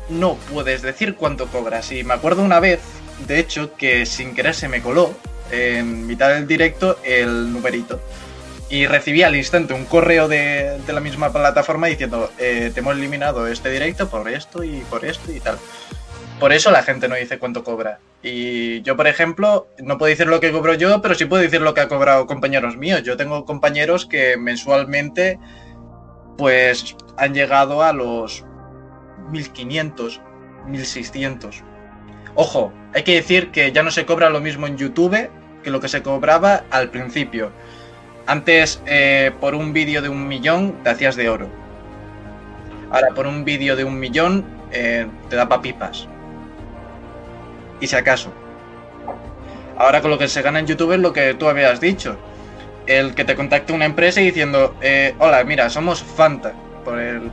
[0.09, 1.91] no puedes decir cuánto cobras.
[1.93, 2.81] Y me acuerdo una vez,
[3.27, 5.15] de hecho, que sin querer se me coló
[5.51, 8.01] en mitad del directo el numerito.
[8.69, 13.47] Y recibí al instante un correo de, la misma plataforma diciendo, eh, te hemos eliminado
[13.47, 15.59] este directo por esto y por esto y tal.
[16.41, 18.01] Por eso la gente no dice cuánto cobra.
[18.23, 21.63] Y yo, por ejemplo, no puedo decir lo que cobro yo, pero sí puedo decir
[21.63, 23.03] lo que ha cobrado compañeros míos.
[23.05, 25.39] Yo tengo compañeros que mensualmente,
[26.37, 28.45] pues, han llegado a los
[29.31, 30.21] 1500,
[30.67, 31.63] 1600.
[32.35, 35.31] Ojo, hay que decir que ya no se cobra lo mismo en YouTube
[35.63, 37.51] que lo que se cobraba al principio.
[38.27, 41.49] Antes, eh, por un vídeo de un millón, te hacías de oro.
[42.91, 46.09] Ahora, por un vídeo de un millón, eh, te da papipas
[47.81, 48.33] y si acaso.
[49.79, 52.17] Ahora con lo que se gana en YouTube es lo que tú habías dicho.
[52.87, 56.53] El que te contacte una empresa diciendo, eh, hola, mira, somos Fanta.
[56.85, 57.31] Por el,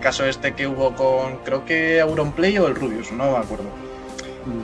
[0.00, 3.64] caso este que hubo con, creo que Auronplay o el Rubius, no me acuerdo.
[4.44, 4.62] Mm.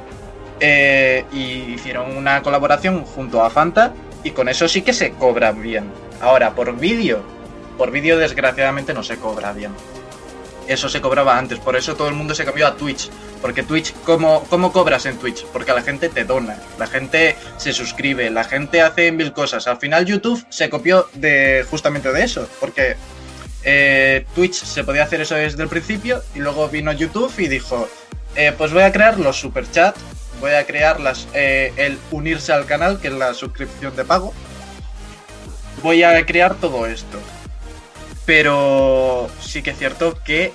[0.61, 5.53] Eh, y hicieron una colaboración junto a Fanta y con eso sí que se cobra
[5.53, 5.91] bien.
[6.21, 7.23] Ahora, por vídeo,
[7.79, 9.73] por vídeo desgraciadamente no se cobra bien
[10.73, 13.11] eso se cobraba antes, por eso todo el mundo se cambió a Twitch.
[13.43, 15.45] Porque Twitch, ¿cómo, cómo cobras en Twitch?
[15.47, 19.67] Porque la gente te dona, la gente se suscribe, la gente hace mil cosas.
[19.67, 22.97] Al final YouTube se copió de justamente de eso, porque
[23.65, 27.89] eh, Twitch se podía hacer eso desde el principio y luego vino YouTube y dijo,
[28.37, 29.99] eh, pues voy a crear los superchats,
[30.41, 34.33] voy a crear las, eh, el unirse al canal, que es la suscripción de pago.
[35.83, 37.19] Voy a crear todo esto.
[38.27, 40.53] Pero sí que es cierto que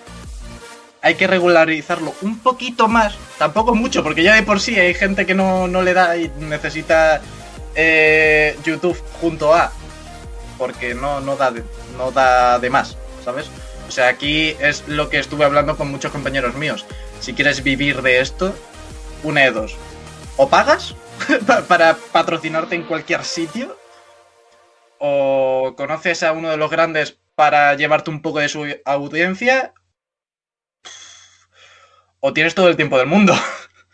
[1.02, 5.28] hay que regularizarlo un poquito más, tampoco mucho, porque ya de por sí hay gente
[5.28, 7.22] que no, le da y necesita
[7.76, 9.72] eh, YouTube junto a,
[10.58, 11.64] porque no, no, da de,
[11.96, 13.52] no da de más, ¿sabes?
[13.88, 16.88] O sea, aquí es lo que estuve hablando con muchos compañeros míos.
[17.20, 18.56] Si quieres vivir de esto,
[19.24, 19.76] una de dos.
[20.38, 20.96] O pagas
[21.68, 23.78] para patrocinarte en cualquier sitio,
[24.98, 29.74] o conoces a uno de los grandes para llevarte un poco de su audiencia,
[32.20, 33.34] o tienes todo el tiempo del mundo,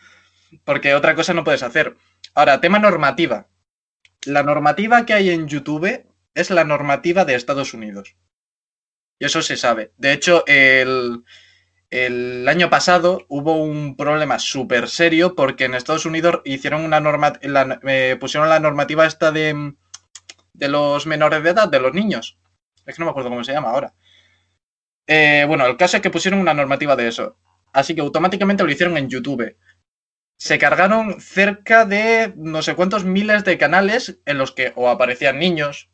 [0.64, 1.96] porque otra cosa no puedes hacer.
[2.34, 3.48] Ahora, tema normativa.
[4.24, 8.16] La normativa que hay en YouTube es la normativa de Estados Unidos.
[9.18, 9.92] Y eso se sabe.
[9.98, 11.24] De hecho, el,
[12.48, 18.16] año pasado hubo un problema súper serio porque en Estados Unidos hicieron una norma, eh,
[18.18, 19.74] pusieron la normativa esta de,
[20.54, 22.38] de los menores de edad, de los niños.
[22.86, 23.94] Es que no me acuerdo cómo se llama ahora.
[25.06, 27.36] Eh, bueno, el caso es que pusieron una normativa de eso.
[27.72, 29.56] Así que automáticamente lo hicieron en YouTube.
[30.36, 35.38] Se cargaron cerca de no sé cuántos miles de canales en los que o aparecían
[35.38, 35.90] niños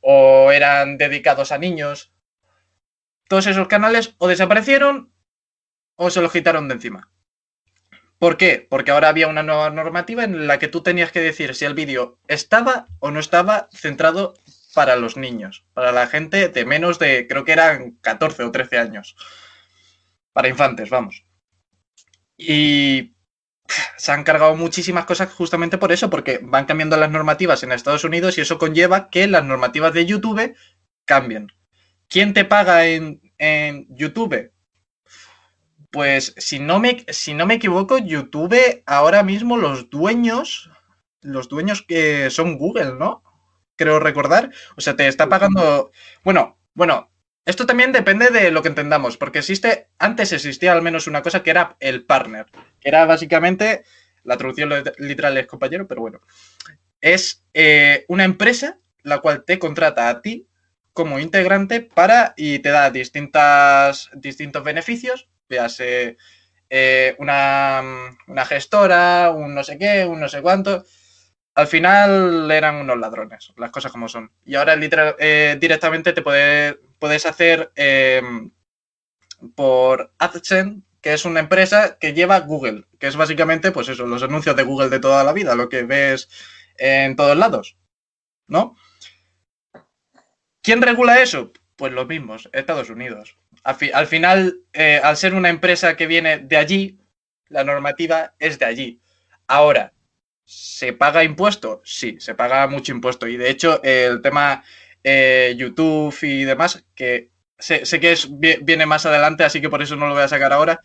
[0.00, 2.12] o eran dedicados a niños.
[3.28, 5.12] Todos esos canales o desaparecieron
[5.94, 7.12] o se lo quitaron de encima.
[8.18, 8.66] ¿Por qué?
[8.68, 11.74] Porque ahora había una nueva normativa en la que tú tenías que decir si el
[11.74, 14.34] vídeo estaba o no estaba centrado
[14.74, 18.78] para los niños, para la gente de menos de, creo que eran 14 o 13
[18.78, 19.16] años.
[20.32, 21.24] Para infantes, vamos.
[22.36, 23.14] Y
[23.96, 28.04] se han cargado muchísimas cosas justamente por eso, porque van cambiando las normativas en Estados
[28.04, 30.54] Unidos y eso conlleva que las normativas de YouTube
[31.04, 31.48] cambien.
[32.08, 34.52] ¿Quién te paga en, en YouTube?
[35.90, 40.70] Pues si no, me, si no me equivoco, YouTube ahora mismo los dueños,
[41.20, 43.22] los dueños que son Google, ¿no?
[43.82, 44.50] Creo recordar.
[44.76, 45.90] O sea, te está pagando.
[46.22, 47.10] Bueno, bueno,
[47.44, 51.42] esto también depende de lo que entendamos, porque existe, antes existía al menos una cosa
[51.42, 52.46] que era el partner,
[52.80, 53.82] que era básicamente,
[54.22, 56.20] la traducción literal es compañero, pero bueno,
[57.00, 60.46] es eh, una empresa la cual te contrata a ti
[60.92, 66.16] como integrante para y te da distintas, distintos beneficios véase
[66.70, 67.82] eh, una,
[68.28, 70.84] una, gestora, un no sé qué, un no sé cuánto.
[71.54, 74.30] Al final eran unos ladrones, las cosas como son.
[74.44, 74.74] Y ahora
[75.18, 78.50] eh, directamente te puedes hacer em,
[79.54, 84.22] por AdSense, que es una empresa que lleva Google, que es básicamente, pues eso, los
[84.22, 86.28] anuncios de Google de toda la vida, lo que ves
[86.78, 87.76] en todos lados,
[88.46, 88.76] ¿no?
[90.62, 91.52] ¿Quién regula eso?
[91.76, 96.56] Pues los mismos, Estados Unidos al, final, eh, al ser una empresa que viene de
[96.56, 96.98] allí,
[97.48, 99.00] la normativa es de allí.
[99.46, 99.92] Ahora,
[100.44, 101.80] ¿se paga impuesto?
[101.84, 103.26] Sí, se paga mucho impuesto.
[103.28, 104.64] Y de hecho, el tema
[105.04, 109.96] eh, YouTube y demás, que sé, que es, viene más adelante, así que por eso
[109.96, 110.80] no lo voy a sacar ahora.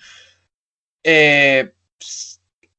[1.04, 1.74] Eh,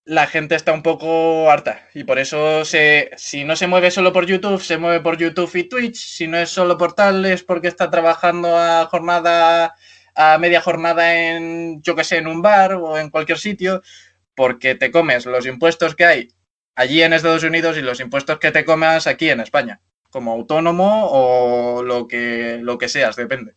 [0.04, 4.12] la gente está un poco harta y por eso se, si no se mueve solo
[4.12, 5.96] por YouTube, se mueve por YouTube y Twitch.
[5.96, 9.74] Si no es solo por tal, es porque está trabajando a jornada,
[10.14, 13.82] a media jornada en, yo que sé, en un bar o en cualquier sitio,
[14.34, 16.28] porque te comes los impuestos que hay
[16.78, 21.08] allí en Estados Unidos y los impuestos que te comas aquí en España, como autónomo
[21.10, 23.54] o lo que, lo que seas, depende.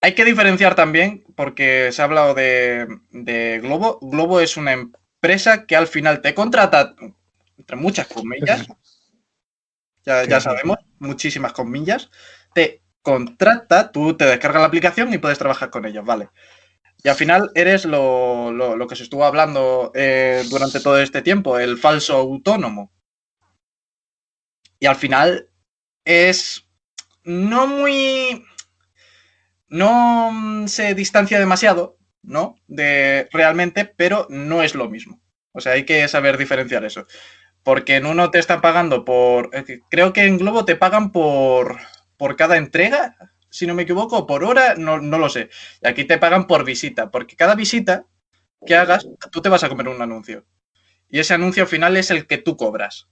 [0.00, 2.88] Hay que diferenciar también, porque se ha hablado de,
[3.62, 4.00] Globo.
[4.02, 6.96] Globo es una empresa que al final te contrata,
[7.56, 8.66] entre muchas comillas,
[10.04, 12.10] ya, ya sabemos, muchísimas comillas,
[12.54, 16.28] te contrata, tú te descargas la aplicación y puedes trabajar con ellos, ¿vale?
[17.02, 21.58] Y al final eres lo, lo, que se estuvo hablando eh, durante todo este tiempo,
[21.58, 22.92] el falso autónomo.
[24.80, 25.50] Y al final
[26.04, 26.68] es
[27.24, 28.44] no muy
[29.68, 32.56] no mm, se distancia demasiado, ¿no?
[32.66, 35.20] De realmente, pero no es lo mismo.
[35.52, 37.06] O sea, hay que saber diferenciar eso.
[37.62, 39.50] Porque en uno te están pagando por.
[39.52, 41.78] Eh, creo que en Globo te pagan por,
[42.16, 43.16] por cada entrega,
[43.50, 45.50] si no me equivoco, por hora, no, no lo sé.
[45.82, 48.06] Y aquí te pagan por visita, porque cada visita
[48.66, 50.46] que hagas, tú te vas a comer un anuncio.
[51.08, 53.08] Y ese anuncio al final es el que tú cobras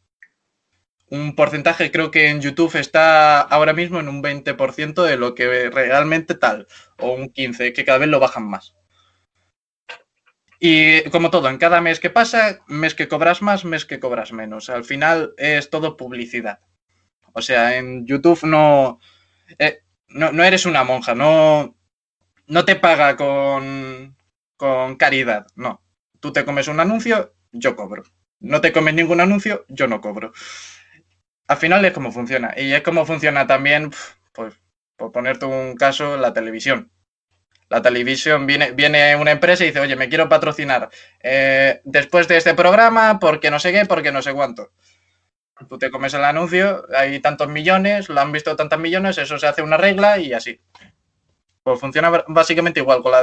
[1.09, 5.71] un porcentaje, creo que en YouTube está ahora mismo en un 20% de lo que
[5.71, 6.67] realmente tal,
[6.99, 8.75] o un 15%, que cada vez lo bajan más.
[10.59, 14.33] Y como todo, en cada mes que pasa, mes que cobras más, mes que cobras
[14.33, 14.71] menos.
[14.71, 16.61] Al final es todo publicidad.
[17.35, 18.99] O sea, en YouTube no,
[19.59, 19.81] eh,
[20.16, 21.76] no, eres una monja, no,
[22.47, 24.16] no te paga con,
[24.56, 25.82] con caridad, no.
[26.20, 28.05] Tú te comes un anuncio, yo cobro.
[28.40, 30.32] No te comes ningún anuncio, yo no cobro
[31.48, 32.55] al final es como funciona.
[32.56, 33.90] Y es como funciona también,
[34.32, 34.55] pues,
[34.97, 36.90] por ponerte un caso, la televisión.
[37.68, 40.88] La televisión viene, viene una empresa y dice, oye, me quiero patrocinar
[41.20, 44.70] eh, después de este programa porque no sé qué, porque no sé cuánto.
[45.69, 49.47] Tú te comes el anuncio, hay tantos millones, lo han visto tantos millones, eso se
[49.47, 50.61] hace una regla y así.
[51.62, 53.23] Pues funciona básicamente igual, con la,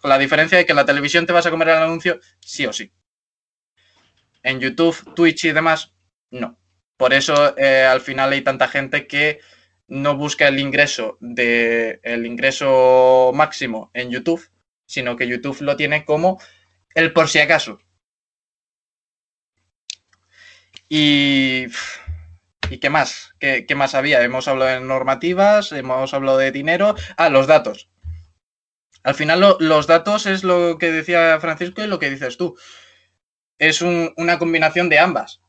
[0.00, 2.66] con la diferencia de que en la televisión te vas a comer el anuncio sí
[2.66, 2.92] o sí.
[4.42, 5.94] En YouTube, Twitch y demás,
[6.30, 6.58] no.
[6.96, 9.40] Por eso eh, al final hay tanta gente que
[9.88, 14.48] no busca el ingreso de el ingreso máximo en YouTube,
[14.86, 16.40] sino que YouTube lo tiene como
[16.94, 17.80] el por si acaso.
[20.96, 21.66] Y,
[22.70, 23.34] ¿y qué más?
[23.40, 24.22] ¿Qué, más había?
[24.22, 26.94] Hemos hablado de normativas, hemos hablado de dinero.
[27.16, 27.90] Ah, los datos.
[29.02, 32.56] Al final los datos es lo que decía Francisco y lo que dices tú.
[33.58, 35.40] Es una combinación de ambas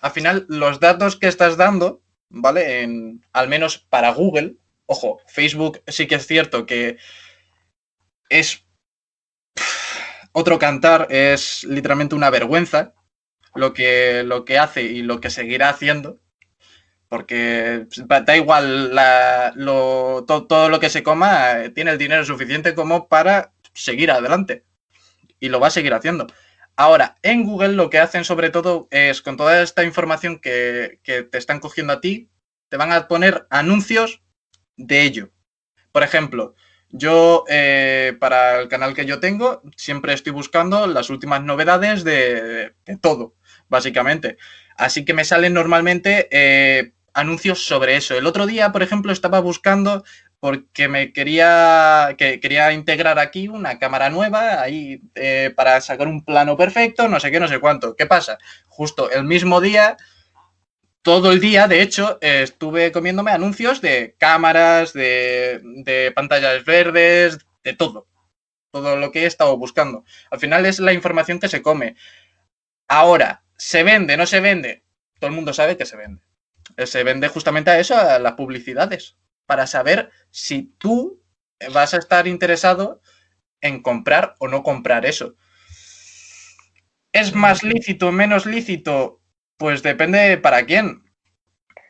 [0.00, 3.18] al final los datos que estás dando, ¿vale?
[3.32, 4.56] Al menos para Google,
[4.86, 6.98] ojo, Facebook sí que es cierto que
[8.28, 8.64] es
[10.32, 12.94] otro cantar, es literalmente una vergüenza
[13.58, 16.20] lo que, lo que hace y lo que seguirá haciendo.
[17.08, 18.92] Porque da igual
[20.26, 24.64] todo, lo que se coma, tiene el dinero suficiente como para seguir adelante.
[25.40, 26.26] Y lo va a seguir haciendo.
[26.76, 31.38] Ahora, en Google lo que hacen sobre todo es con toda esta información que, te
[31.38, 32.30] están cogiendo a ti,
[32.68, 34.22] te van a poner anuncios
[34.76, 35.30] de ello.
[35.90, 36.54] Por ejemplo,
[36.90, 42.74] yo eh, para el canal que yo tengo siempre estoy buscando las últimas novedades de,
[43.00, 43.34] todo,
[43.68, 44.38] básicamente.
[44.76, 48.16] Así que me salen normalmente eh, anuncios sobre eso.
[48.16, 50.04] El otro día, por ejemplo, estaba buscando
[50.40, 56.24] porque me quería, que quería integrar aquí una cámara nueva ahí eh, para sacar un
[56.24, 57.96] plano perfecto, no sé qué, no sé cuánto.
[57.96, 58.38] ¿Qué pasa?
[58.68, 59.96] Justo el mismo día,
[61.02, 67.72] todo el día, de hecho, estuve comiéndome anuncios de cámaras, de, de pantallas verdes, de
[67.72, 68.06] todo.
[68.70, 70.04] Todo lo que he estado buscando.
[70.30, 71.96] Al final es la información que se come.
[72.86, 74.16] Ahora, ¿se vende?
[74.16, 74.84] ¿No se vende?
[75.20, 76.22] Todo el mundo sabe que se vende.
[76.86, 79.16] Se vende justamente a eso, a las publicidades
[79.46, 81.22] para saber si tú
[81.72, 83.02] vas a estar interesado
[83.60, 85.36] en comprar o no comprar eso.
[87.12, 89.20] ¿Es más lícito, menos lícito?
[89.56, 91.02] Pues depende para quién.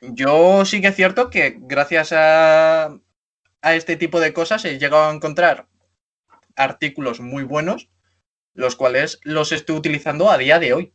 [0.02, 2.86] Yo sí que es cierto que gracias a,
[3.62, 5.68] a este tipo de cosas he llegado a encontrar
[6.56, 7.90] artículos muy buenos,
[8.54, 10.94] los cuales los estoy utilizando a día de hoy.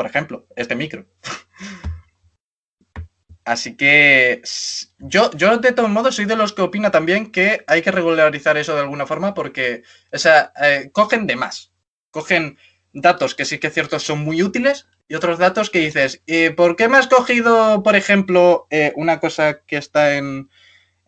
[0.00, 1.04] Por ejemplo, este micro.
[3.44, 4.40] Así que
[4.96, 8.56] yo, yo de todos modos soy de los que opina también que hay que regularizar
[8.56, 11.74] eso de alguna forma porque o sea, eh, cogen de más.
[12.10, 12.56] Cogen
[12.94, 16.22] datos que sí que es cierto son muy útiles y otros datos que dices,
[16.56, 20.48] ¿por qué me has cogido, por ejemplo, eh, una cosa que está en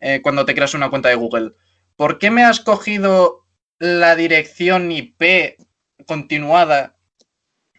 [0.01, 1.53] eh, cuando te creas una cuenta de Google?
[1.95, 3.47] ¿Por qué me has cogido
[3.79, 5.57] la dirección IP
[6.05, 6.92] continuada?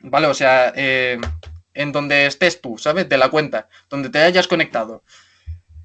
[0.06, 3.09] Vale, o sea, en donde estés tú, ¿sabes?
[3.09, 5.02] De la cuenta, donde te hayas conectado.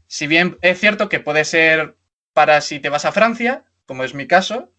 [0.07, 1.97] Si bien es cierto que puede ser
[2.33, 4.73] para si te vas a Francia, como es mi caso,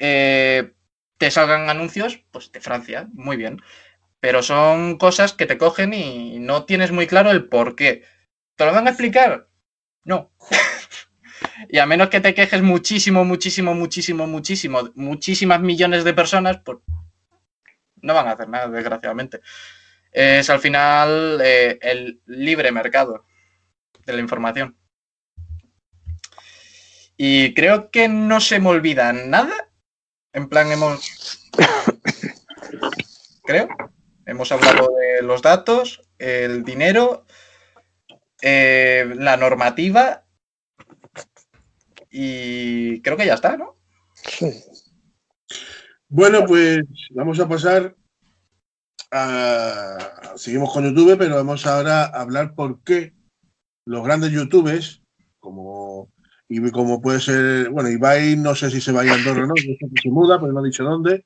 [0.00, 0.72] eh,
[1.18, 3.62] te salgan anuncios, pues de Francia, muy bien.
[4.18, 8.02] Pero son cosas que te cogen y no tienes muy claro el por qué.
[8.56, 9.48] ¿Te lo van a explicar?
[10.04, 10.32] No.
[11.68, 16.78] y a menos que te quejes muchísimo, muchísimo, muchísimo, muchísimo, muchísimas millones de personas, pues
[18.06, 19.40] no van a hacer nada, desgraciadamente
[20.16, 23.26] es al final eh, el libre mercado
[24.06, 24.78] de la información.
[27.18, 29.70] Y creo que no se me olvida nada.
[30.32, 31.50] En plan, hemos.
[33.44, 33.68] creo.
[34.24, 37.26] Hemos hablado de los datos, el dinero,
[38.40, 40.24] eh, la normativa.
[42.10, 43.76] Y creo que ya está, ¿no?
[44.14, 44.64] Sí.
[46.08, 47.94] Bueno, pues vamos a pasar
[50.36, 53.12] seguimos con YouTube, pero vamos ahora a hablar por qué
[53.86, 55.02] los grandes YouTubers,
[55.38, 56.10] como,
[56.48, 59.54] y como puede ser, bueno, Ibai, no sé si se va a Andorra o no,
[59.56, 61.24] se muda, pero no ha dicho dónde,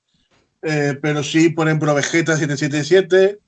[0.62, 3.39] eh, pero sí, por ejemplo, Vegeta777,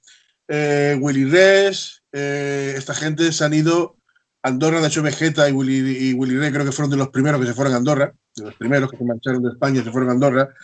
[0.49, 3.97] eh, Willy Res, eh, esta gente se han ido
[4.43, 7.11] a Andorra, de hecho Vegeta y Willy, y Willy Res creo que fueron de los
[7.11, 9.85] primeros que se fueron a Andorra, de los primeros que se marcharon de España y
[9.85, 10.55] se fueron a Andorra,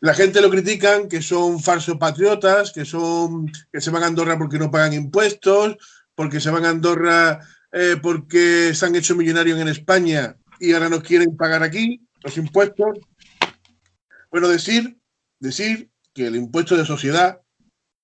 [0.00, 4.38] la gente lo critican que son falsos patriotas, que son que se van a Andorra
[4.38, 5.76] porque no pagan impuestos,
[6.14, 7.40] porque se van a Andorra
[7.72, 12.36] eh, porque se han hecho millonarios en España y ahora no quieren pagar aquí los
[12.36, 12.98] impuestos.
[14.30, 14.98] Bueno, decir,
[15.40, 17.40] decir que el impuesto de sociedad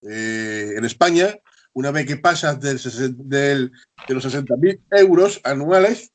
[0.03, 1.39] eh, en España,
[1.73, 2.79] una vez que pasas del,
[4.09, 6.13] de los 60.000 euros anuales,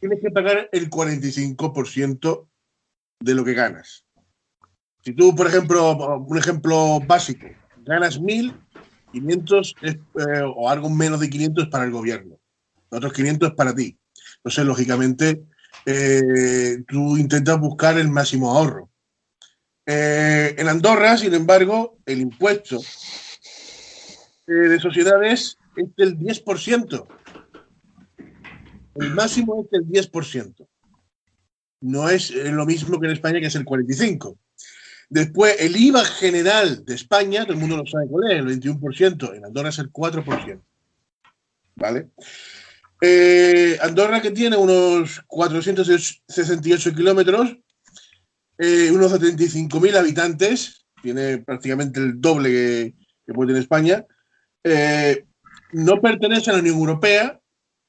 [0.00, 2.48] tienes que pagar el 45%
[3.20, 4.05] de lo que ganas.
[5.06, 7.46] Si tú, por ejemplo, un ejemplo básico,
[7.84, 12.40] ganas 1.500 eh, o algo menos de 500 para el gobierno,
[12.88, 13.96] otros 500 para ti.
[14.38, 15.44] Entonces, lógicamente,
[15.84, 18.90] eh, tú intentas buscar el máximo ahorro.
[19.86, 22.80] Eh, en Andorra, sin embargo, el impuesto
[24.44, 27.06] de sociedades es del 10%.
[28.96, 30.66] El máximo es del 10%.
[31.82, 34.36] No es lo mismo que en España, que es el 45%.
[35.08, 39.36] Después, el IVA general de España, todo el mundo lo sabe cuál es, el 21%,
[39.36, 40.60] en Andorra es el 4%.
[41.76, 42.08] ¿Vale?
[43.00, 47.56] Eh, Andorra que tiene unos 468 kilómetros,
[48.58, 52.94] eh, unos 75.000 habitantes, tiene prácticamente el doble
[53.26, 54.04] que, puede tener España,
[54.64, 55.24] eh,
[55.72, 57.38] no pertenece a la Unión Europea,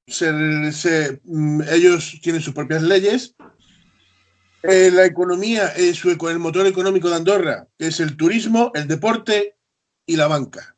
[0.08, 3.36] mm, ellos tienen sus propias leyes,
[4.64, 9.56] eh, la economía, es el motor económico de Andorra, es el turismo, el deporte
[10.06, 10.76] y la banca.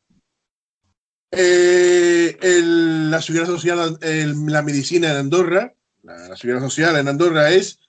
[1.32, 5.74] Eh, la seguridad social, la medicina en Andorra,
[6.04, 7.80] la, seguridad social en Andorra es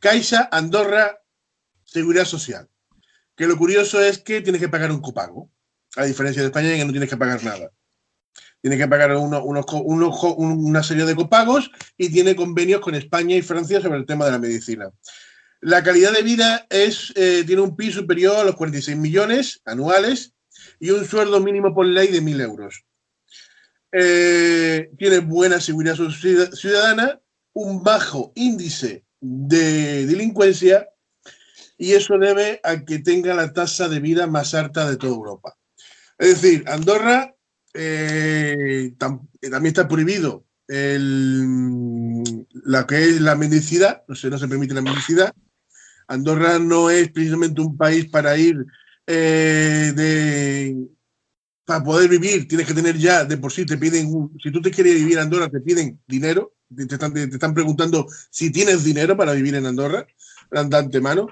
[0.00, 1.22] Caixa Andorra
[1.84, 2.68] Seguridad Social.
[3.36, 5.50] Que lo curioso es que tienes que pagar un copago,
[5.96, 7.70] a diferencia de España en que no tienes que pagar nada.
[8.60, 13.98] Tienes que pagar una serie de copagos y tiene convenios con España y Francia sobre
[13.98, 14.90] el tema de la medicina.
[15.60, 20.34] La calidad de vida eh, tiene un PIB superior a los 46 millones anuales
[20.78, 22.84] y un sueldo mínimo por ley de 1.000 euros.
[23.90, 25.96] Eh, tiene buena seguridad
[26.52, 27.20] ciudadana,
[27.54, 30.88] un bajo índice de delincuencia
[31.76, 35.56] y eso debe a que tenga la tasa de vida más alta de toda Europa.
[36.18, 37.34] Es decir, Andorra
[37.74, 41.46] eh, también está prohibido la
[42.86, 45.34] que es la mendicidad, no, sé, no se permite la mendicidad,
[46.08, 48.56] Andorra no es precisamente un país para ir
[49.06, 50.76] eh, de
[51.64, 54.10] para poder vivir tienes que tener ya de por sí te piden
[54.42, 58.06] si tú te quieres vivir en Andorra te piden dinero te están, te están preguntando
[58.30, 60.06] si tienes dinero para vivir en Andorra
[60.50, 61.28] de antemano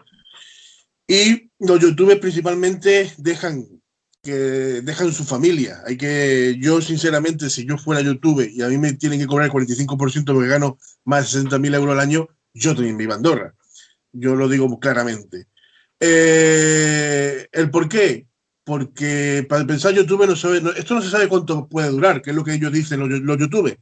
[1.08, 3.66] y los youtubers principalmente dejan
[4.26, 5.82] que dejan su familia.
[5.86, 9.46] Hay que, yo sinceramente, si yo fuera youtuber y a mí me tienen que cobrar
[9.46, 13.54] el 45% porque gano más de 60.000 euros al año, yo también vivo en Andorra.
[14.18, 15.46] Yo lo digo claramente.
[16.00, 18.26] Eh, ¿El por qué?
[18.64, 22.36] Porque para pensar YouTube no sabe, esto no se sabe cuánto puede durar, que es
[22.36, 23.78] lo que ellos dicen los, los YouTube.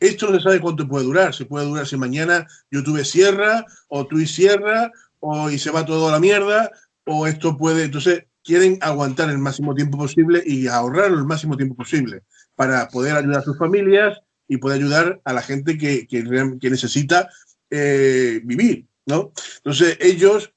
[0.00, 1.34] Esto no se sabe cuánto puede durar.
[1.34, 4.90] Se puede durar si mañana YouTube cierra, o Twitch cierra,
[5.20, 6.70] o y se va todo a la mierda,
[7.04, 7.84] o esto puede.
[7.84, 12.22] Entonces, quieren aguantar el máximo tiempo posible y ahorrar el máximo tiempo posible
[12.54, 16.22] para poder ayudar a sus familias y poder ayudar a la gente que, que,
[16.70, 17.28] necesita
[17.70, 18.86] eh, vivir.
[19.06, 19.32] ¿No?
[19.58, 20.52] Entonces ellos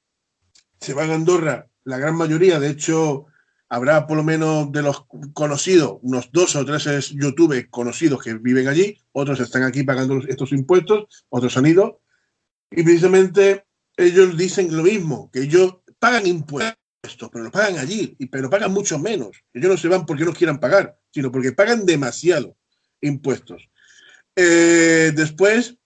[0.80, 3.26] se van a Andorra, la gran mayoría, de hecho,
[3.68, 8.68] habrá por lo menos de los conocidos, unos dos o tres youtubers conocidos que viven
[8.68, 12.00] allí, otros están aquí pagando estos impuestos, otros han ido,
[12.70, 13.64] y precisamente
[13.96, 16.76] ellos dicen lo mismo, que ellos pagan impuestos,
[17.32, 19.42] pero lo pagan allí, pero pagan mucho menos.
[19.52, 22.56] Ellos no se van porque no quieran pagar, sino porque pagan demasiado
[23.00, 23.68] impuestos.
[24.36, 25.76] Eh, después,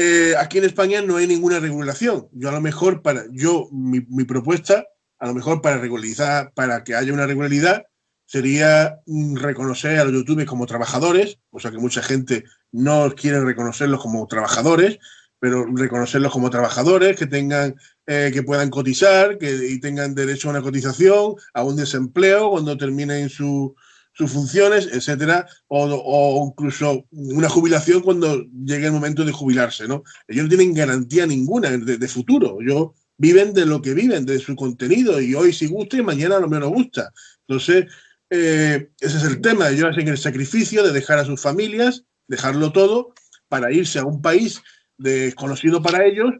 [0.00, 2.28] eh, aquí en España no hay ninguna regulación.
[2.30, 4.86] Yo a lo mejor para, yo, mi, propuesta,
[5.18, 7.82] a lo mejor para regularizar, para que haya una regularidad,
[8.24, 13.40] sería mm, reconocer a los youtubers como trabajadores, o sea que mucha gente no quiere
[13.40, 15.00] reconocerlos como trabajadores,
[15.40, 17.74] pero reconocerlos como trabajadores, que tengan,
[18.06, 22.76] eh, que puedan cotizar, que y tengan derecho a una cotización, a un desempleo cuando
[22.76, 23.74] terminen su,
[24.18, 30.02] sus funciones, etcétera, o, incluso una jubilación cuando llegue el momento de jubilarse, ¿no?
[30.26, 32.58] Ellos no tienen garantía ninguna de, futuro.
[32.60, 36.40] Ellos viven de lo que viven, de su contenido, y hoy sí gusta y mañana
[36.40, 37.12] no menos gusta.
[37.46, 37.86] Entonces,
[38.28, 39.70] eh, ese es el tema.
[39.70, 43.14] Ellos hacen el sacrificio de dejar a sus familias, dejarlo todo,
[43.46, 44.60] para irse a un país
[44.96, 46.32] desconocido para ellos,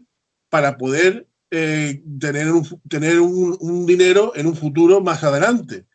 [0.49, 2.53] para poder eh, tener,
[2.89, 5.87] tener un dinero en un futuro más adelante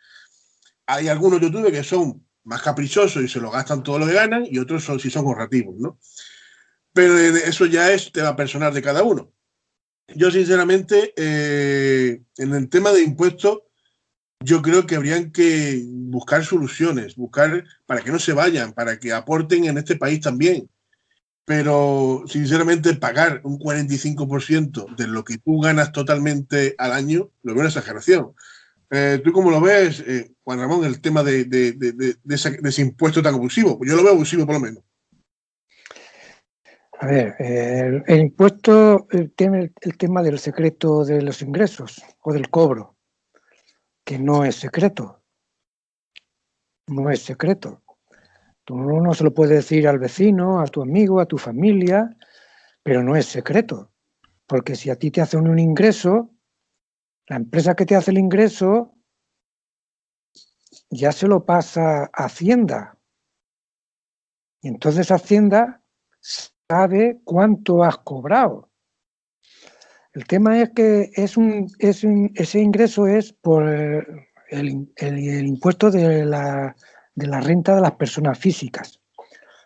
[0.85, 4.45] hay algunos youtubers que son más caprichosos y se lo gastan todo lo que ganan
[4.49, 5.99] y otros son, si son ahorrativos, ¿no?
[6.93, 9.31] Pero eso ya es tema personal de cada uno.
[10.15, 13.59] Yo, sinceramente, eh, en el tema de impuestos,
[14.41, 19.13] yo creo que habrían que buscar soluciones, buscar para que no se vayan, para que
[19.13, 20.69] aporten en este país también.
[21.45, 27.61] Pero, sinceramente, pagar un 45% de lo que tú ganas totalmente al año, lo veo
[27.61, 28.33] una exageración.
[28.95, 31.47] Eh, ¿Tú cómo lo ves, eh, Juan Ramón, el tema de,
[32.29, 33.79] ese, impuesto tan abusivo?
[33.83, 34.83] Yo lo veo abusivo por lo menos.
[36.99, 42.51] A ver, el, impuesto, el tema, el tema del secreto de los ingresos o del
[42.51, 42.95] cobro,
[44.05, 45.23] que no es secreto.
[46.85, 47.81] No es secreto.
[48.63, 52.15] Tú no se lo puedes decir al vecino, a tu amigo, a tu familia,
[52.83, 53.91] pero no es secreto.
[54.45, 56.32] Porque si a ti te hacen un ingreso,
[57.27, 58.95] la empresa que te hace el ingreso
[60.89, 62.97] ya se lo pasa a Hacienda.
[64.61, 65.81] Y entonces Hacienda
[66.19, 68.69] sabe cuánto has cobrado.
[70.13, 74.87] El tema es que ese ingreso es por el,
[75.47, 76.75] impuesto de la
[77.41, 79.01] renta de las personas físicas.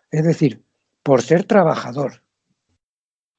[0.10, 0.64] Es decir,
[1.04, 2.27] por ser trabajador.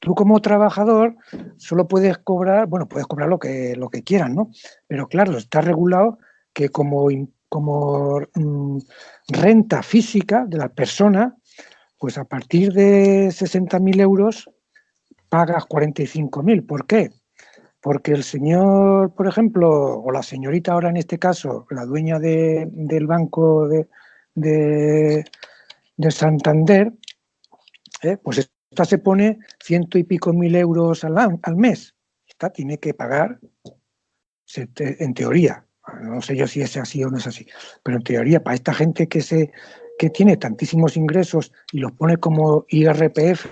[0.00, 1.16] Tú como trabajador
[1.56, 4.50] solo puedes cobrar, bueno, puedes cobrar lo que, lo que quieras, ¿no?
[4.86, 6.18] Pero claro, está regulado
[6.52, 7.08] que como,
[7.48, 8.78] como mm,
[9.28, 11.36] renta física de la persona,
[11.98, 14.48] pues a partir de 60.000 euros
[15.28, 16.66] pagas 45.000.
[16.66, 17.10] ¿Por qué?
[17.80, 23.06] Porque el señor, por ejemplo, o la señorita ahora en este caso, la dueña del
[23.06, 23.88] banco de,
[24.34, 26.92] de, Santander,
[28.02, 28.16] ¿eh?
[28.22, 31.94] pues esta se pone ciento y pico mil euros al, al mes.
[32.26, 33.40] Esta tiene que pagar,
[34.54, 35.66] en teoría,
[36.02, 37.46] no sé yo si es así o no es así,
[37.82, 39.52] pero en teoría para esta gente que, se,
[39.98, 43.46] que tiene tantísimos ingresos y los pone como IRPF,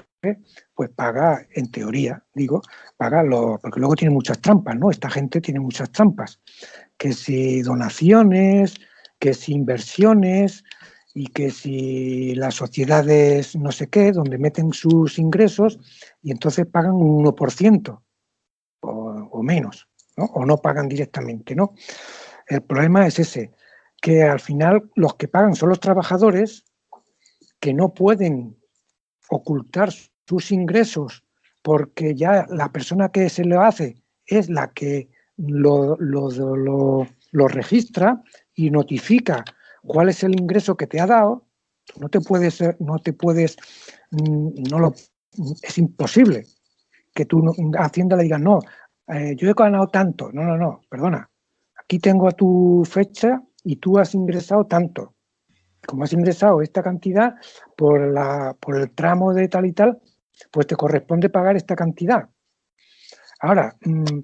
[0.75, 2.61] pues paga, en teoría, digo,
[2.97, 4.91] paga lo, porque luego tiene muchas trampas, ¿no?
[4.91, 6.41] Esta gente tiene muchas trampas,
[6.97, 8.75] que si donaciones,
[9.19, 10.65] que si inversiones
[11.17, 15.79] y que si las sociedades no sé qué, donde meten sus ingresos
[16.23, 18.03] y entonces pagan un 1%
[18.81, 19.89] o, o menos,
[20.19, 20.27] ¿no?
[20.27, 21.73] O no pagan directamente, ¿no?
[22.47, 23.53] El problema es ese,
[24.03, 26.65] que al final los que pagan son los trabajadores
[27.61, 28.55] que no pueden
[29.31, 29.91] ocultar
[30.29, 31.25] sus ingresos
[31.63, 38.23] porque ya la persona que se lo hace es la que lo, lo, registra
[38.55, 39.45] y notifica
[39.87, 41.47] cuál es el ingreso que te ha dado,
[41.99, 43.57] no te puedes, no te puedes,
[44.11, 44.95] mm, no lo,
[45.63, 46.47] es imposible
[47.15, 47.43] que tú
[47.79, 48.59] Hacienda le diga, no,
[49.09, 51.31] eh, yo he ganado tanto, no, no, no, perdona,
[51.77, 55.15] aquí tengo a tu fecha y tú has ingresado tanto.
[55.87, 57.37] Como has ingresado esta cantidad
[57.77, 60.01] por, la, por el tramo de tal y tal,
[60.51, 62.29] pues te corresponde pagar esta cantidad.
[63.41, 64.21] Ahora, mm,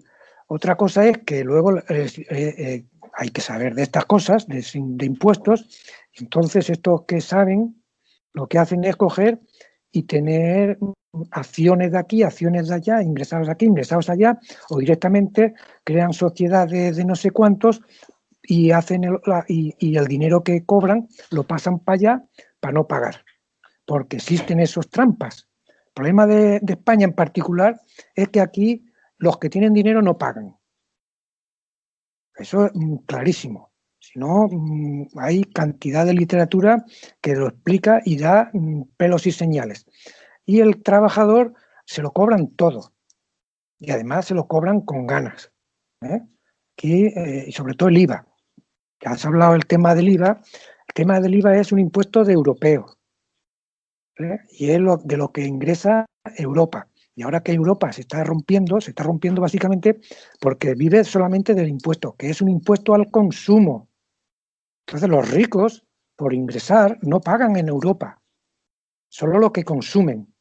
[0.49, 2.85] otra cosa es que luego eh, eh,
[3.15, 5.69] hay que saber de estas cosas, de, de, impuestos.
[6.15, 7.83] Entonces, estos que saben,
[8.33, 9.41] lo que hacen es coger
[9.91, 10.79] y tener
[11.31, 14.39] acciones de aquí, acciones de allá, ingresados aquí, ingresados allá,
[14.71, 17.83] o directamente crean sociedades de no sé cuántos
[18.43, 19.19] y hacen el,
[19.49, 22.25] y, el dinero que cobran lo pasan para allá
[22.61, 23.25] para no pagar,
[23.85, 25.49] porque existen esos trampas.
[25.69, 27.81] El problema de España en particular
[28.15, 28.87] es que aquí
[29.19, 30.57] los que tienen dinero no pagan.
[32.43, 33.73] Eso es mm, clarísimo.
[33.99, 36.85] Si no, mm, hay cantidad de literatura
[37.21, 39.87] que lo explica y da mm, pelos y señales
[40.45, 41.55] y el trabajador
[41.85, 42.93] se lo cobran todo.
[43.79, 45.53] Y además se lo cobran con ganas.
[46.03, 46.21] ¿eh?
[46.83, 48.27] Eh, y sobre todo el IVA.
[48.99, 50.41] Que has hablado del tema del IVA.
[50.89, 52.97] El tema del IVA es un impuesto de europeo.
[54.19, 54.39] ¿eh?
[54.53, 56.07] Y es de lo que ingresa
[56.37, 56.89] Europa.
[57.15, 60.01] Y ahora que Europa se está rompiendo, se está rompiendo básicamente
[60.41, 63.89] porque vive solamente del impuesto, que es un impuesto al consumo.
[64.87, 65.85] Entonces los ricos,
[66.17, 68.23] por ingresar, no pagan en Europa,
[69.09, 70.33] solo lo que consumen.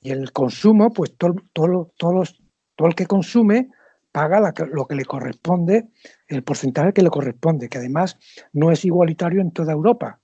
[0.00, 3.70] Y el consumo, pues todo, todo, todo el que consume
[4.10, 5.88] paga lo que le corresponde,
[6.26, 8.18] el porcentaje que le corresponde, que además
[8.52, 10.20] no es igualitario en toda Europa.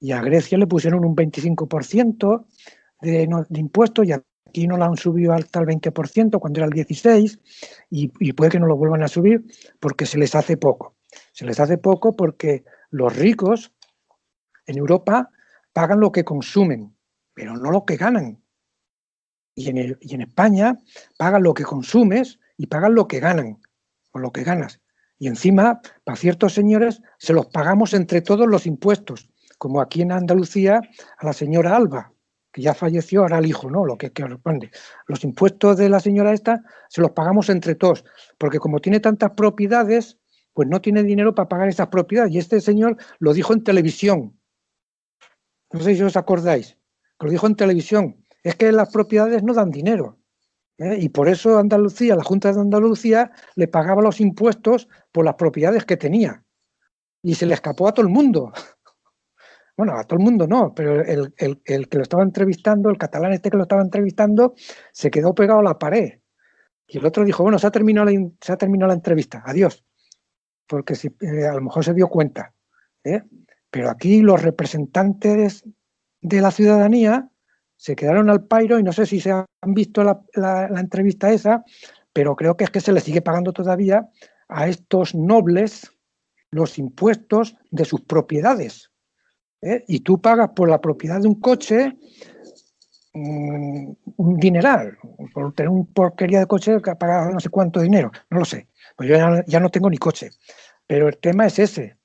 [0.00, 2.46] Y a Grecia le pusieron un 25%
[3.02, 4.12] de, de impuestos y
[4.50, 7.40] aquí no lo han subido hasta el 20% cuando era el 16%
[7.90, 9.44] y, y puede que no lo vuelvan a subir
[9.80, 10.96] porque se les hace poco.
[11.32, 13.72] Se les hace poco porque los ricos
[14.66, 15.30] en Europa
[15.72, 16.94] pagan lo que consumen,
[17.34, 18.40] pero no lo que ganan
[19.60, 20.78] y en, España
[21.18, 23.58] pagan lo que consumes y pagan lo que ganan
[24.12, 24.80] o lo que ganas.
[25.18, 29.28] Y encima, para ciertos señores, se los pagamos entre todos los impuestos,
[29.58, 30.80] como aquí en Andalucía
[31.18, 32.12] a la señora Alba,
[32.52, 33.84] que ya falleció, ahora el hijo, ¿no?
[33.84, 34.70] Lo que, corresponde.
[35.06, 38.04] Los impuestos de la señora esta se los pagamos entre todos,
[38.38, 40.18] porque como tiene tantas propiedades,
[40.52, 42.32] pues no tiene dinero para pagar esas propiedades.
[42.32, 44.38] Y este señor lo dijo en televisión.
[45.72, 46.76] No sé si os acordáis.
[47.20, 50.18] Lo dijo en televisión es que las propiedades no dan dinero.
[50.78, 50.96] ¿eh?
[51.00, 55.84] Y por eso Andalucía, la Junta de Andalucía, le pagaba los impuestos por las propiedades
[55.84, 56.44] que tenía.
[57.22, 58.52] Y se le escapó a todo el mundo.
[59.80, 61.32] Bueno, a todo el mundo no, pero el,
[61.62, 64.52] que lo estaba entrevistando, el catalán este que lo estaba entrevistando,
[64.92, 66.20] se quedó pegado a la pared.
[66.86, 69.82] Y el otro dijo, bueno, se ha terminado la, se ha terminado la entrevista, adiós.
[70.66, 72.52] Porque si, eh, a lo mejor se dio cuenta.
[73.04, 73.22] ¿eh?
[73.70, 75.64] Pero aquí los representantes
[76.20, 77.30] de la ciudadanía
[77.76, 81.64] se quedaron al pairo y no sé si se han visto la, entrevista esa,
[82.12, 84.10] pero creo que es que se le sigue pagando todavía
[84.46, 85.90] a estos nobles
[86.50, 88.89] los impuestos de sus propiedades.
[89.62, 89.84] ¿Eh?
[89.88, 91.96] Y tú pagas por la propiedad de un coche
[93.12, 94.98] mm, un dineral,
[95.32, 98.68] por tener un porquería de coche que pagas no sé cuánto dinero, no lo sé.
[98.96, 99.16] Pues yo
[99.46, 100.30] ya, no tengo ni coche.
[100.86, 101.96] Pero el tema es ese.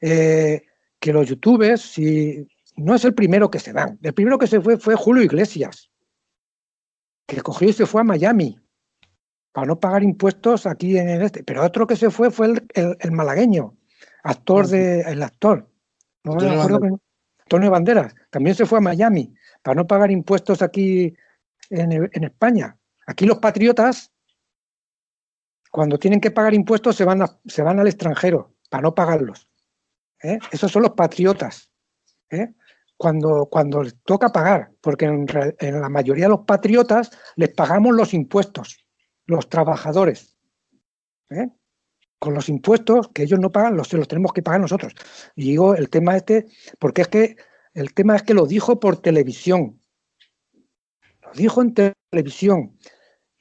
[0.00, 0.62] Eh,
[0.98, 2.46] que los youtubers, si
[2.76, 3.98] no es el primero que se van.
[4.02, 5.90] El primero que se fue fue Julio Iglesias,
[7.26, 8.58] que cogió y se fue a Miami
[9.52, 11.44] para no pagar impuestos aquí en el este.
[11.44, 13.76] Pero otro que se fue fue el, malagueño,
[14.24, 15.68] actor de, el actor.
[16.24, 17.00] No me acuerdo
[17.38, 21.14] Antonio Banderas, también se fue a Miami para no pagar impuestos aquí
[21.70, 22.76] en, España.
[23.06, 24.10] Aquí los patriotas,
[25.70, 29.48] cuando tienen que pagar impuestos, se van, se van al extranjero para no pagarlos.
[30.22, 30.38] ¿eh?
[30.50, 31.70] Esos son los patriotas.
[32.30, 32.54] ¿eh?
[32.96, 38.14] cuando, cuando les toca pagar, porque en, la mayoría de los patriotas les pagamos los
[38.14, 38.86] impuestos,
[39.26, 40.36] los trabajadores.
[41.30, 41.48] ¿eh?
[42.24, 44.94] Con los impuestos que ellos no pagan, los, los tenemos que pagar nosotros.
[45.36, 46.46] Y digo el tema este,
[46.78, 47.36] porque es que
[47.74, 49.78] el tema es que lo dijo por televisión.
[51.20, 52.78] Lo dijo en televisión.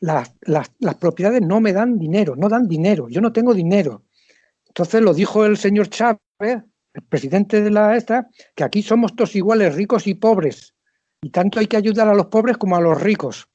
[0.02, 4.04] Las, las propiedades no me dan dinero, no dan dinero, yo no tengo dinero.
[4.68, 9.34] Entonces lo dijo el señor Chávez, el presidente de la esta, que aquí somos todos
[9.38, 10.76] iguales, ricos y pobres,
[11.22, 13.48] y tanto hay que ayudar a los pobres como a los ricos.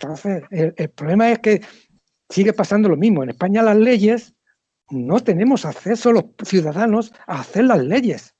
[0.00, 1.62] Entonces, el, problema es que
[2.30, 3.22] sigue pasando lo mismo.
[3.22, 4.34] En España las leyes
[4.88, 8.34] no tenemos acceso los ciudadanos a hacer las leyes,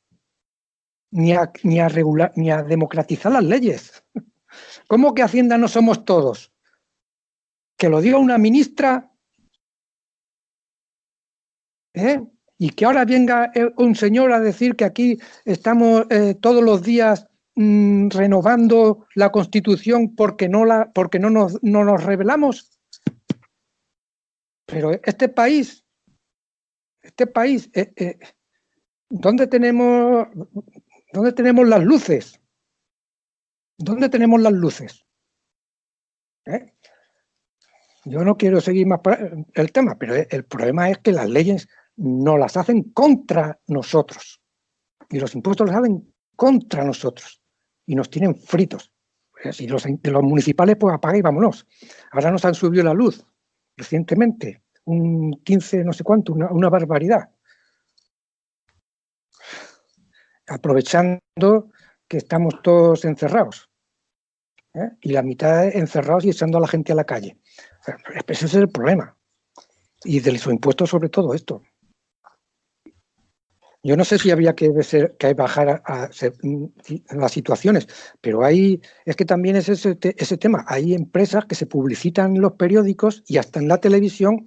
[1.10, 4.02] ni a, ni a regular, ni a democratizar las leyes.
[4.88, 6.50] ¿Cómo que Hacienda no somos todos?
[7.76, 9.12] Que lo diga una ministra
[11.92, 12.22] ¿eh?
[12.56, 16.82] y que ahora venga eh, un señor a decir que aquí estamos eh, todos los
[16.82, 17.29] días
[17.60, 22.80] mm, renovando la Constitución porque no la porque no nos, no nos rebelamos.
[24.66, 25.84] Pero este país,
[27.02, 27.70] este país,
[29.08, 30.28] ¿dónde tenemos
[31.12, 32.40] dónde tenemos las luces?
[33.76, 35.04] ¿Dónde tenemos las luces?
[38.04, 39.00] Yo no quiero seguir más
[39.54, 44.40] el tema, pero el problema es que las leyes no las hacen contra nosotros.
[45.10, 47.39] Y los impuestos los hacen contra nosotros.
[47.90, 48.92] Y nos tienen fritos.
[49.58, 51.66] Y los, los municipales, pues apaga y vámonos.
[52.12, 53.26] Ahora nos han subido la luz
[53.76, 57.30] recientemente, un 15, no sé cuánto, una, barbaridad.
[60.46, 61.72] Aprovechando
[62.06, 63.68] que estamos todos encerrados.
[64.74, 64.90] ¿eh?
[65.00, 67.40] Y la mitad encerrados y echando a la gente a la calle.
[68.28, 69.16] ese es el problema.
[70.04, 71.60] Y de los impuestos sobre todo esto.
[73.82, 74.70] Yo no sé si había que,
[75.18, 76.10] que bajar a,
[77.12, 77.88] las situaciones,
[78.20, 80.64] pero hay, es que también es ese, ese, tema.
[80.68, 84.46] Hay empresas que se publicitan en los periódicos y hasta en la televisión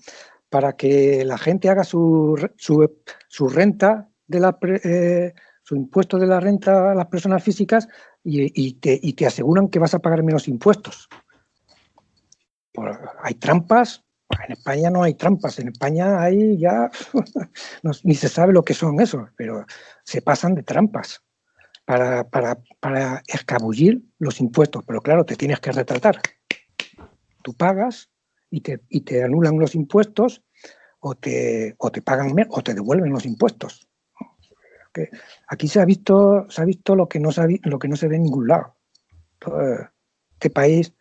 [0.50, 5.34] para que la gente haga su, su, renta de la eh,
[5.64, 7.88] su impuesto de la renta a las personas físicas
[8.24, 11.10] y, te, y te aseguran que vas a pagar menos impuestos.
[13.24, 14.03] hay trampas
[14.46, 16.90] en España no hay trampas, en España hay ya,
[18.04, 19.66] ni se sabe lo que son esos, pero
[20.04, 21.24] se pasan de trampas
[21.86, 24.84] para, para, escabullir los impuestos.
[24.86, 26.22] Pero claro, te tienes que retratar.
[27.42, 28.10] Tú pagas
[28.50, 30.42] y te, y te anulan los impuestos
[31.00, 33.88] o te, o te pagan o te devuelven los impuestos.
[35.48, 38.76] Aquí se ha visto, se ha visto lo que no se ve en ningún lado.
[40.34, 40.94] Este país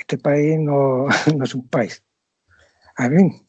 [0.00, 2.02] este país no, es un país.
[2.96, 3.46] A mí,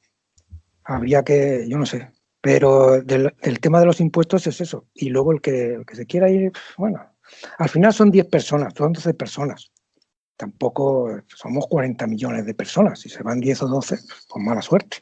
[0.84, 4.88] habría que, yo no sé, pero del, el tema de los impuestos es eso.
[4.94, 7.12] Y luego el que, que se quiera ir, bueno,
[7.58, 9.72] al final son 10 personas, son 12 personas.
[10.38, 13.00] Tampoco somos 40 millones de personas.
[13.00, 13.98] Si se van 10 o 12,
[14.28, 14.98] pues mala suerte.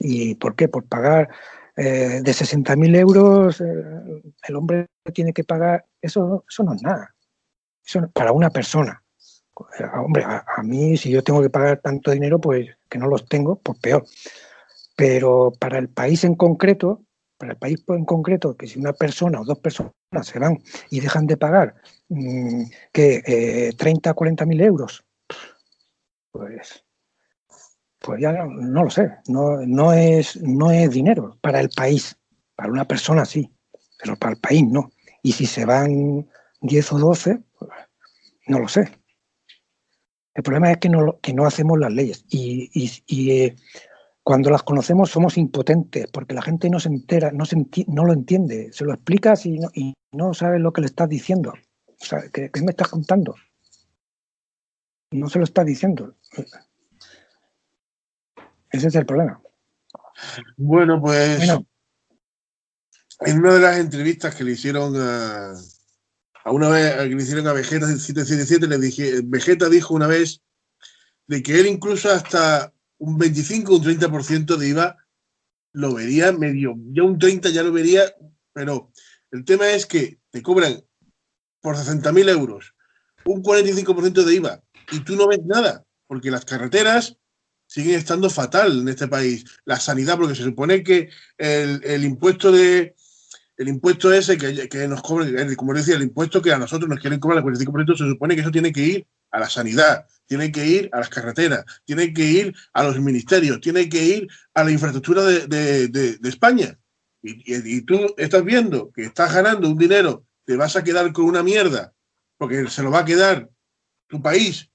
[0.00, 0.68] ¿Y por qué?
[0.68, 1.30] Por pagar
[1.76, 3.64] eh, de 60.000 euros, eh,
[4.46, 7.14] el hombre tiene que pagar, eso, eso no es nada.
[7.86, 9.02] Eso para una persona.
[9.78, 13.26] Eh, hombre, a, mí si yo tengo que pagar tanto dinero, pues que no los
[13.26, 14.04] tengo, pues peor.
[14.96, 17.02] Pero para el país en concreto,
[17.38, 19.92] para el país en concreto, que si una persona o dos personas
[20.22, 20.58] se van
[20.90, 21.74] y dejan de pagar
[22.08, 25.04] mm, que eh, 30 o 40 mil euros,
[26.32, 26.84] pues,
[27.98, 32.16] pues ya no, lo sé, no, no, es, no es dinero para el país,
[32.54, 33.50] para una persona sí,
[34.02, 34.90] pero para el país no.
[35.22, 36.28] Y si se van
[36.60, 37.70] 10 o 12, pues,
[38.46, 38.99] no lo sé.
[40.34, 42.70] El problema es que no, que no hacemos las leyes y,
[43.30, 43.56] eh,
[44.22, 47.56] cuando las conocemos somos impotentes porque la gente no se entera, no, se
[47.88, 48.72] no lo entiende.
[48.72, 51.52] Se lo explicas y no, y no sabes lo que le estás diciendo.
[51.86, 53.34] O sea, ¿qué, me estás contando?
[55.12, 56.14] No se lo estás diciendo.
[58.70, 59.40] Ese es el problema.
[60.56, 61.42] Bueno, pues
[63.20, 65.54] en una de las entrevistas que le hicieron a,
[66.44, 70.40] a una vez que le hicieron a Vegeta 777, le dije, Vegeta dijo una vez
[71.26, 74.96] de que él incluso hasta un 25 o un 30% de IVA
[75.72, 78.02] lo vería medio, ya un 30 ya lo vería,
[78.52, 78.90] pero
[79.30, 80.82] el tema es que te cobran
[81.60, 82.74] por 60.000 euros
[83.24, 84.62] un 45% de IVA
[84.92, 87.16] y tú no ves nada, porque las carreteras
[87.66, 89.44] siguen estando fatal en este país.
[89.64, 91.08] La sanidad, porque se supone que
[91.38, 92.96] el impuesto de,
[93.60, 97.20] el impuesto ese que, nos cobra, como decía, el impuesto que a nosotros nos quieren
[97.20, 100.06] cobrar el 45%, se supone que eso tiene que ir a la sanidad.
[100.24, 104.28] tiene que ir a las carreteras, tiene que ir a los ministerios, tiene que ir
[104.54, 106.78] a la infraestructura de, España.
[107.20, 111.42] Y, tú estás viendo que estás ganando un dinero, te vas a quedar con una
[111.42, 111.92] mierda,
[112.38, 113.50] porque se lo va a quedar
[114.08, 114.70] tu país,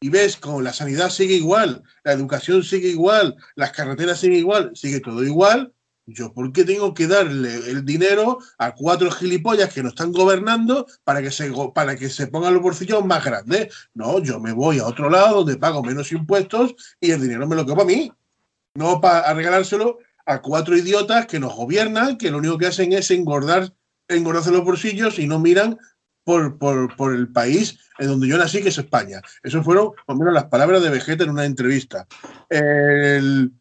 [0.00, 4.70] y ves como la sanidad sigue igual, la educación sigue igual, las carreteras siguen igual,
[4.74, 5.74] sigue todo igual,
[6.12, 10.86] yo, ¿por qué tengo que darle el dinero a cuatro gilipollas que nos están gobernando
[11.04, 13.72] para que se, para que se pongan los bolsillos más grandes?
[13.94, 17.56] No, yo me voy a otro lado donde pago menos impuestos y el dinero me
[17.56, 18.12] lo quedo a mí.
[18.74, 23.10] No para regalárselo a cuatro idiotas que nos gobiernan, que lo único que hacen es
[23.10, 23.72] engordar,
[24.08, 25.78] engordarse los bolsillos y no miran
[26.24, 29.20] por, por, el país en donde yo nací, que es España.
[29.42, 32.06] Eso fueron, por menos, las palabras de Vegeta en una entrevista.
[32.48, 33.52] El...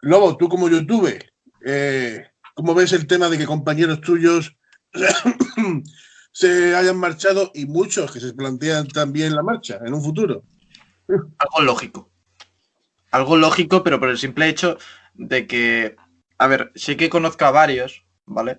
[0.00, 1.31] Lobo, tú como youtuber,
[1.64, 4.56] eh, ¿Cómo ves el tema de que compañeros tuyos
[6.32, 10.44] se hayan marchado y muchos que se plantean también la marcha en un futuro?
[11.08, 12.10] Algo lógico.
[13.10, 14.78] Algo lógico, pero por el simple hecho
[15.14, 15.96] de que,
[16.38, 18.58] a ver, sí que conozco a varios, ¿vale?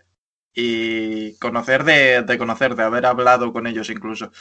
[0.53, 4.31] Y conocer de, de conocer, de haber hablado con ellos incluso,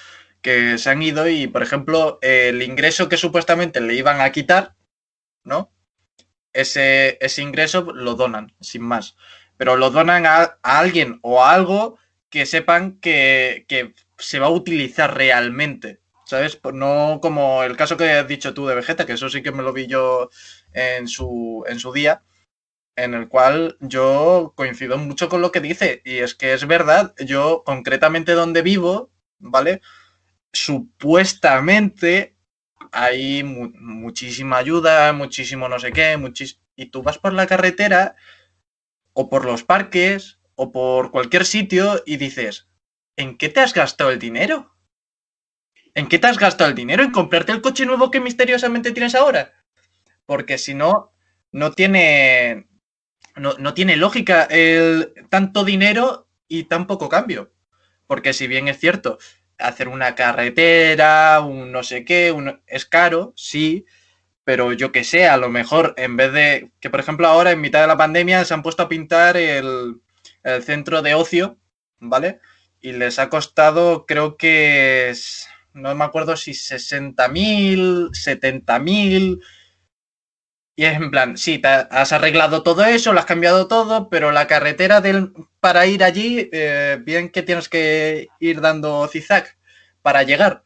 [0.42, 4.74] que se han ido y, por ejemplo, el ingreso que supuestamente le iban a quitar,
[5.44, 5.72] ¿no?
[6.52, 9.16] Ese, ese ingreso lo donan, sin más.
[9.56, 11.98] Pero lo donan a, alguien o a algo
[12.30, 13.66] que sepan que,
[14.18, 16.00] se va a utilizar realmente.
[16.24, 16.58] ¿Sabes?
[16.72, 19.62] No como el caso que has dicho tú de Vegeta, que eso sí que me
[19.62, 20.30] lo vi yo
[20.72, 22.22] en su, en su día,
[22.96, 26.00] en el cual yo coincido mucho con lo que dice.
[26.04, 29.82] Y es que es verdad, yo concretamente donde vivo, ¿vale?
[30.52, 32.31] Supuestamente
[32.92, 36.18] hay muchísima ayuda, muchísimo no sé qué,
[36.76, 38.16] y tú vas por la carretera
[39.14, 42.68] o por los parques o por cualquier sitio y dices,
[43.16, 44.76] ¿en qué te has gastado el dinero?
[45.94, 47.02] ¿En qué te has gastado el dinero?
[47.02, 49.52] ¿En comprarte el coche nuevo que misteriosamente tienes ahora?
[50.26, 51.12] Porque si no,
[51.50, 52.68] no tiene,
[53.36, 57.52] no, no tiene lógica el tanto dinero y tan poco cambio.
[58.06, 59.18] Porque si bien es cierto,
[59.58, 62.34] hacer una carretera, un no sé qué,
[62.66, 63.86] es caro, sí,
[64.44, 67.60] pero yo que sé, a lo mejor en vez de que, por ejemplo, ahora en
[67.60, 70.00] mitad de la pandemia se han puesto a pintar el,
[70.62, 71.58] centro de ocio,
[72.00, 72.40] ¿vale?
[72.80, 75.12] Y les ha costado, creo que,
[75.72, 79.40] no me acuerdo si 60.000, 70.000.
[80.74, 84.46] Y es en plan, sí, has arreglado todo eso, lo has cambiado todo, pero la
[84.46, 89.56] carretera del, para ir allí, eh, bien que tienes que ir dando zigzag
[90.00, 90.62] para llegar.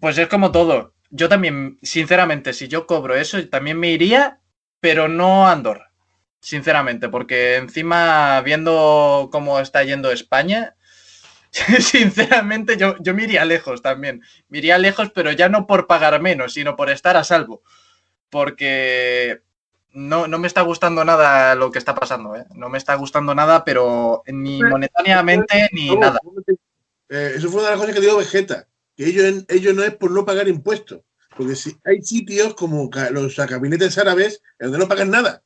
[0.00, 0.94] Pues es como todo.
[1.10, 4.40] Yo también, sinceramente, si yo cobro eso, también me iría,
[4.80, 5.92] pero no a Andorra.
[6.40, 10.76] Sinceramente, porque encima, viendo cómo está yendo España,
[11.52, 14.22] sinceramente yo, yo me iría lejos también.
[14.48, 17.62] Me iría lejos, pero ya no por pagar menos, sino por estar a salvo.
[18.30, 19.42] Porque
[19.92, 22.36] no, no me está gustando nada lo que está pasando.
[22.36, 22.44] ¿eh?
[22.54, 26.18] No me está gustando nada, pero ni monetariamente ni nada.
[27.08, 29.94] Eh, eso fue una de las cosas que dijo Vegeta, que ellos, ellos no es
[29.94, 31.00] por no pagar impuestos,
[31.36, 35.42] porque si hay sitios como los gabinetes árabes donde no pagan nada.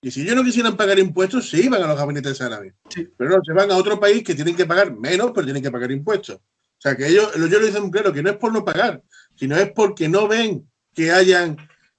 [0.00, 2.74] Y si ellos no quisieran pagar impuestos, se iban a los gabinetes árabes.
[3.16, 5.72] Pero no, se van a otro país que tienen que pagar menos, pero tienen que
[5.72, 6.36] pagar impuestos.
[6.36, 9.02] O sea, que ellos, yo lo dicen muy claro, que no es por no pagar,
[9.34, 11.56] sino es porque no ven que hayan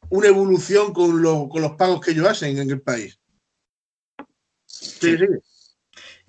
[0.09, 3.19] una evolución con, con los pagos que ellos hacen en el país.
[4.65, 5.25] Sí, sí.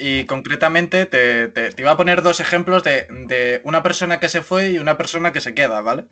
[0.02, 4.70] Y concretamente te, te, iba a poner dos ejemplos de, una persona que se fue
[4.70, 6.06] y una persona que se queda, ¿vale?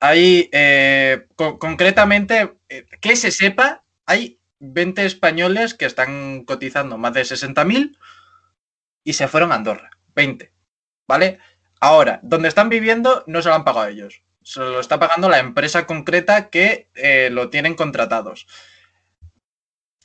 [0.00, 7.22] Ahí, eh, concretamente, eh, que se sepa, hay 20 españoles que están cotizando más de
[7.22, 7.96] 60.000
[9.04, 9.90] y se fueron a Andorra.
[10.16, 10.52] 20,
[11.06, 11.38] ¿vale?
[11.80, 14.22] Ahora, donde están viviendo no se lo han pagado ellos.
[14.48, 18.46] Se lo está pagando la empresa concreta que eh, lo tienen contratados.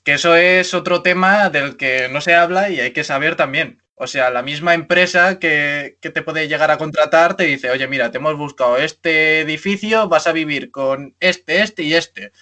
[0.04, 3.82] Que eso es otro tema del que no se habla y hay que saber también.
[3.96, 8.12] O sea, la misma empresa que, te puede llegar a contratar te dice, oye, mira,
[8.12, 12.34] te hemos buscado este edificio, vas a vivir con este, este y este.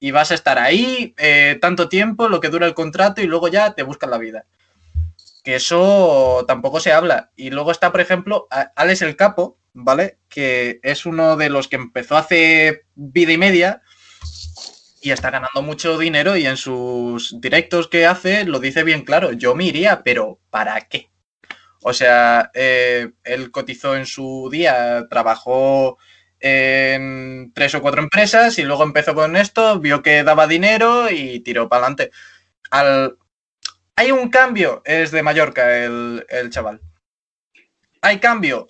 [0.00, 3.46] Y vas a estar ahí eh, tanto tiempo, lo que dura el contrato, y luego
[3.46, 4.46] ya te buscan la vida.
[5.46, 7.30] Que eso tampoco se habla.
[7.36, 10.18] Y luego está, por ejemplo, Alex el Capo, ¿vale?
[10.28, 13.80] Que es uno de los que empezó hace vida y media
[15.00, 19.30] y está ganando mucho dinero y en sus directos que hace lo dice bien claro,
[19.30, 21.10] yo me iría, pero ¿para qué?
[21.80, 25.96] O sea, eh, él cotizó en su día, trabajó
[26.40, 31.38] en tres o cuatro empresas y luego empezó con esto, vio que daba dinero y
[31.38, 32.10] tiró para adelante.
[32.72, 33.16] Al...
[33.96, 36.82] Hay un cambio, es de Mallorca el, el chaval.
[38.02, 38.68] Hay cambio.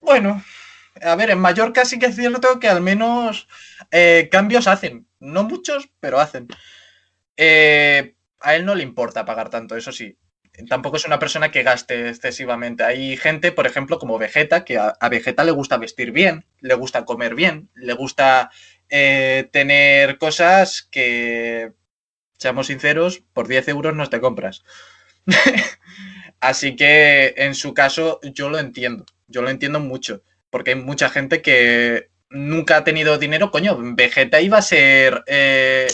[0.00, 0.42] Bueno,
[1.00, 3.48] a ver, en Mallorca sí que es cierto que al menos
[3.90, 5.06] eh, cambios hacen.
[5.20, 6.48] No muchos, pero hacen.
[7.36, 10.18] Eh, a él no le importa pagar tanto, eso sí.
[10.68, 12.84] Tampoco es una persona que gaste excesivamente.
[12.84, 17.04] Hay gente, por ejemplo, como Vegeta, que a, Vegeta le gusta vestir bien, le gusta
[17.04, 18.50] comer bien, le gusta
[18.90, 21.72] eh, tener cosas que,
[22.42, 24.64] seamos sinceros, por 10 euros no te compras.
[26.40, 31.08] Así que en su caso yo lo entiendo, yo lo entiendo mucho, porque hay mucha
[31.08, 35.22] gente que nunca ha tenido dinero, coño, Vegeta iba a ser...
[35.26, 35.86] Eh,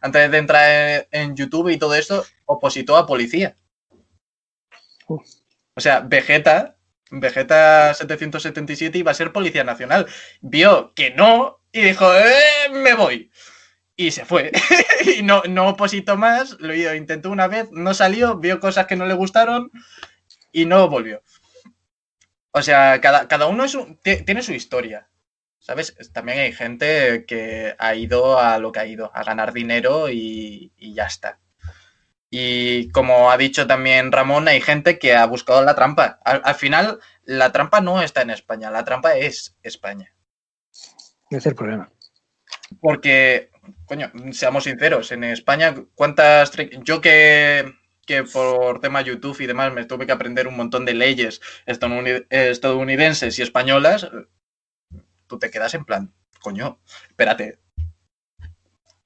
[0.00, 3.56] antes, de entrar, en YouTube y todo esto, opositó a policía.
[5.06, 6.76] O sea, Vegeta,
[7.10, 10.06] Vegeta 777 iba a ser policía nacional.
[10.40, 13.29] Vio que no y dijo, eh, me voy.
[14.00, 14.50] Y se fue.
[15.18, 19.04] y no, no opositó más, lo intentó una vez, no salió, vio cosas que no
[19.04, 19.70] le gustaron
[20.52, 21.22] y no volvió.
[22.52, 23.66] O sea, cada, uno
[24.02, 25.10] tiene su historia.
[25.58, 25.94] ¿Sabes?
[26.14, 30.72] También hay gente que ha ido a lo que ha ido, a ganar dinero y,
[30.78, 31.38] ya está.
[32.30, 36.20] Y como ha dicho también Ramón, hay gente que ha buscado la trampa.
[36.24, 40.14] Al, final, la trampa no está en España, la trampa es España.
[41.28, 41.92] Es el problema.
[42.80, 43.49] Porque,
[43.90, 46.52] coño, seamos sinceros, en España, ¿cuántas...
[46.84, 47.74] Yo que
[48.06, 53.38] que por tema YouTube y demás me tuve que aprender un montón de leyes estadounidenses
[53.38, 54.08] y españolas,
[55.26, 57.58] tú te quedas en plan, coño, espérate.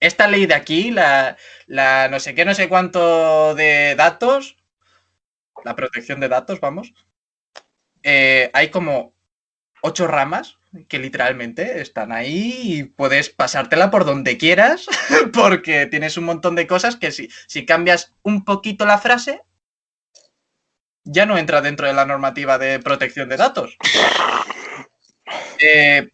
[0.01, 1.39] Esta ley de aquí, la,
[2.11, 4.57] no sé qué, no sé cuánto de datos,
[5.65, 6.93] la protección de datos, vamos,
[8.03, 9.15] eh, hay como
[9.81, 10.59] ocho ramas
[10.89, 14.87] que literalmente están ahí y puedes pasártela por donde quieras
[15.33, 19.43] porque tienes un montón de cosas que si, si cambias un poquito la frase,
[21.05, 23.77] ya no entra dentro de la normativa de protección de datos.
[25.61, 26.11] Eh,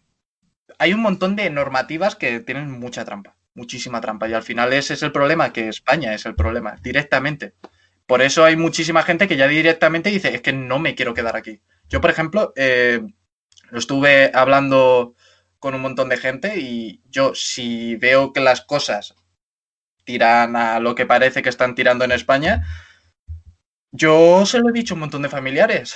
[0.77, 4.27] hay un montón de normativas que tienen mucha trampa, muchísima trampa.
[4.27, 7.53] Y al final ese es el problema, que España es el problema, directamente.
[8.05, 11.35] Por eso hay muchísima gente que ya directamente dice, es que no me quiero quedar
[11.35, 11.61] aquí.
[11.87, 13.01] Yo, por ejemplo, eh,
[13.71, 15.15] estuve hablando
[15.59, 19.15] con un montón de gente y yo si veo que las cosas
[20.03, 22.65] tiran a lo que parece que están tirando en España,
[23.91, 25.95] yo se lo he dicho a un montón de familiares.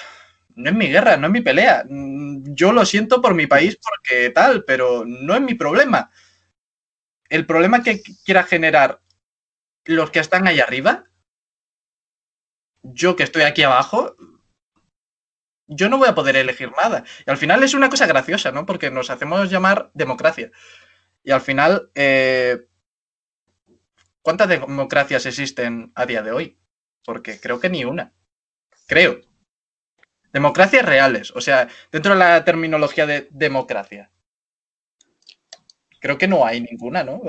[0.56, 1.84] No es mi guerra, no es mi pelea.
[1.88, 6.12] Yo lo siento por mi país porque tal, pero no es mi problema.
[7.30, 9.02] El problema que quiera generar
[9.86, 11.06] los que están ahí arriba,
[12.84, 14.16] yo que estoy aquí abajo,
[15.68, 17.04] yo no voy a poder elegir nada.
[17.26, 18.66] Y al final es una cosa graciosa, ¿no?
[18.66, 20.52] Porque nos hacemos llamar democracia.
[21.24, 22.68] Y al final, eh,
[24.22, 26.60] ¿cuántas democracias existen a día de hoy?
[27.06, 28.14] Porque creo que ni una.
[28.88, 29.22] Creo.
[30.34, 34.12] Democracias reales, o sea, dentro de la terminología de democracia.
[36.00, 37.22] Creo que no hay ninguna, ¿no?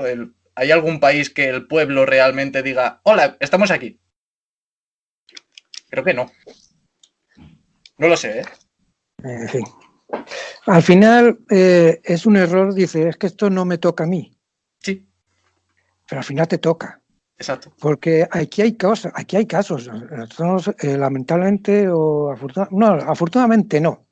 [0.55, 3.99] ¿Hay algún país que el pueblo realmente diga, hola, estamos aquí?
[5.89, 6.31] Creo que no.
[7.97, 8.45] No lo sé, ¿eh?
[9.23, 9.63] En fin.
[10.67, 14.37] Al final eh, es un error, dice, es que esto no me toca a mí.
[14.79, 15.07] Sí.
[16.07, 17.01] Pero al final te toca.
[17.37, 17.71] Exacto.
[17.79, 19.89] Porque aquí hay cosas, aquí hay casos.
[20.79, 24.07] Eh, lamentablemente o afortunadamente, no, afortunadamente no.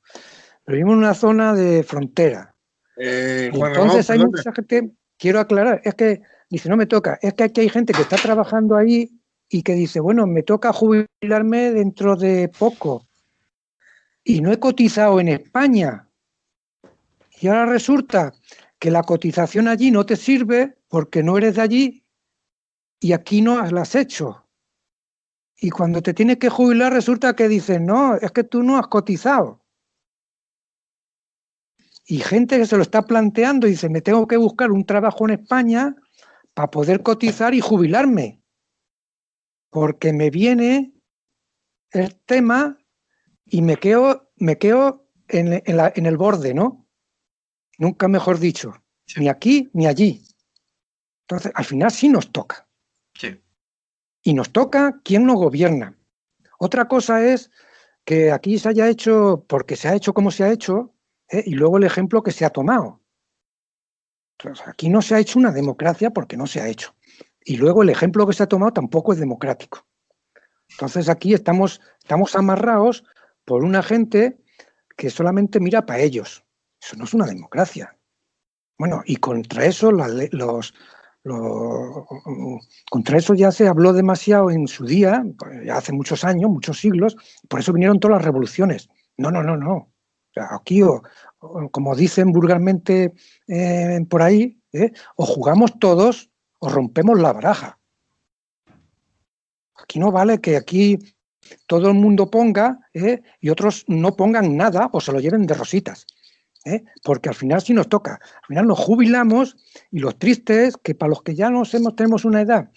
[0.68, 2.56] Vivimos en una zona de frontera.
[2.98, 7.44] Eh, entonces hay mucha gente, quiero aclarar, es que dice, no me toca, es que
[7.44, 9.10] aquí hay gente que está trabajando ahí
[9.50, 13.05] y que dice, bueno, me toca jubilarme dentro de poco
[14.26, 16.10] y no he cotizado en España.
[17.40, 18.34] Y ahora resulta
[18.80, 22.06] que la cotización allí no te sirve porque no eres de allí
[23.00, 24.48] y aquí no la has hecho.
[25.58, 28.88] Y cuando te tienes que jubilar resulta que dicen, no, es que tú no has
[28.88, 29.64] cotizado.
[32.08, 35.26] Y gente que se lo está planteando y dice, me tengo que buscar un trabajo
[35.26, 35.96] en España
[36.54, 38.42] para poder cotizar y jubilarme.
[39.70, 40.94] Porque me viene
[41.92, 42.78] el tema
[43.56, 46.86] y me quedo, me quedo en, en, el borde, ¿no?
[47.78, 48.74] Nunca mejor dicho,
[49.16, 50.26] ni aquí ni allí.
[51.22, 52.68] Entonces, al final sí nos toca.
[53.14, 53.42] Sí.
[54.24, 55.98] Y nos toca quién nos gobierna.
[56.60, 57.50] Otra cosa es
[58.04, 60.94] que aquí se haya hecho, porque se ha hecho como se ha hecho,
[61.30, 61.44] ¿eh?
[61.46, 63.00] y luego el ejemplo que se ha tomado.
[64.38, 66.94] Entonces, aquí no se ha hecho una democracia porque no se ha hecho.
[67.46, 69.88] Y luego el ejemplo que se ha tomado tampoco es democrático.
[70.72, 73.06] Entonces aquí estamos, estamos amarrados
[73.46, 74.38] por una gente
[74.98, 76.44] que solamente mira para ellos.
[76.82, 77.96] Eso no es una democracia.
[78.78, 80.74] Bueno, y contra eso los,
[82.92, 85.24] contra eso ya se habló demasiado en su día,
[85.72, 87.16] hace muchos años, muchos siglos,
[87.48, 89.92] por eso vinieron todas las revoluciones, No, no, no, no.
[90.36, 91.02] aquí, o,
[91.72, 93.14] como dicen vulgarmente
[93.48, 94.92] eh, por ahí, ¿eh?
[95.16, 97.80] o jugamos todos o rompemos la baraja.
[99.78, 100.98] Aquí no vale que aquí
[101.68, 103.22] todo el mundo ponga ¿eh?
[103.40, 106.06] y otros no pongan nada o se lo lleven de rositas.
[106.66, 106.84] ¿eh?
[107.04, 108.14] Porque al final sí nos toca.
[108.14, 109.56] Al final nos jubilamos
[109.92, 112.70] y los tristes que para los que ya nos hemos, tenemos una edad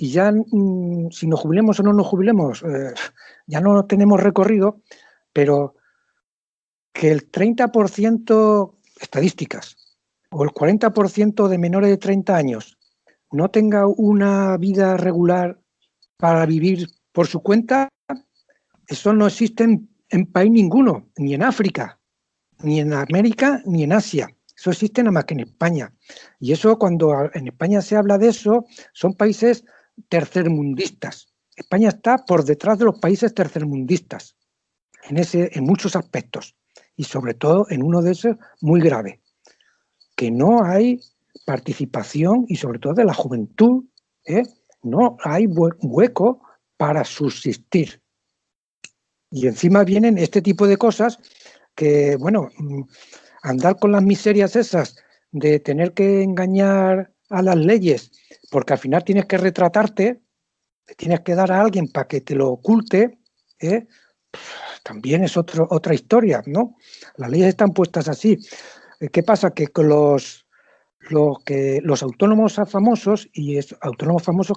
[0.00, 2.94] y ya mm, si nos jubilemos o no nos jubilemos, eh,
[3.46, 4.80] ya no tenemos recorrido,
[5.32, 5.74] pero
[6.92, 9.76] que el 30% estadísticas
[10.30, 12.78] o el 40% de menores de 30 años
[13.30, 15.60] no tenga una vida regular
[16.16, 17.88] para vivir por su cuenta,
[18.88, 22.00] eso no existe en, país ninguno, ni en África,
[22.62, 24.28] ni en América, ni en Asia.
[24.56, 25.92] Eso existe nada más que en España.
[26.40, 29.64] Y eso cuando en España se habla de eso, son países
[30.08, 31.32] tercermundistas.
[31.54, 34.36] España está por detrás de los países tercermundistas
[35.10, 36.56] en, muchos aspectos
[36.96, 39.20] y sobre todo en uno de esos muy grave,
[40.16, 41.00] que no hay
[41.44, 43.84] participación y sobre todo de la juventud,
[44.24, 44.42] ¿eh?
[44.82, 46.42] no hay hueco
[46.76, 48.02] para subsistir.
[49.30, 51.18] Y encima vienen este tipo de cosas
[51.74, 52.48] que, bueno,
[53.42, 54.96] andar con las miserias esas
[55.30, 58.10] de tener que engañar a las leyes,
[58.50, 60.22] porque al final tienes que retratarte,
[60.96, 63.18] tienes que dar a alguien para que te lo oculte,
[63.60, 63.86] ¿eh?
[64.82, 66.76] también es otro, otra historia, ¿no?
[67.16, 68.38] Las leyes están puestas así.
[69.00, 69.50] Eh, ¿Qué pasa?
[69.50, 70.46] Que con los,
[71.10, 74.56] los, que, los autónomos famosos, y es, autónomos famosos,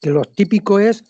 [0.00, 1.04] que lo típico es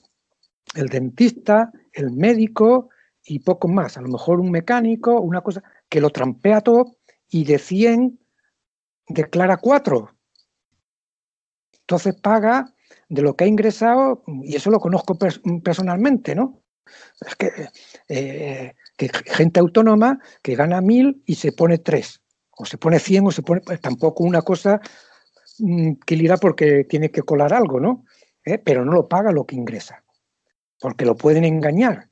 [0.75, 2.91] el dentista, el médico
[3.25, 3.97] y poco más.
[3.97, 6.97] A lo mejor un mecánico, una cosa que lo trampea todo
[7.29, 8.19] y de 100
[9.09, 10.11] declara 4.
[11.81, 12.75] Entonces paga
[13.09, 15.19] de lo que ha ingresado, y eso lo conozco
[15.63, 16.63] personalmente, ¿no?
[17.21, 17.51] Es que,
[18.09, 22.21] eh, que, gente autónoma que gana 1000 y se pone 3,
[22.57, 24.81] o se pone 100 o se pone, pues, tampoco una cosa
[25.59, 28.05] mm, que le irá porque tiene que colar algo, ¿no?
[28.45, 28.59] ¿Eh?
[28.59, 30.03] Pero no lo paga lo que ingresa
[30.81, 32.11] porque lo pueden engañar.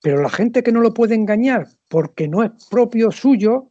[0.00, 3.70] Pero la gente que no lo puede engañar porque no es propio suyo,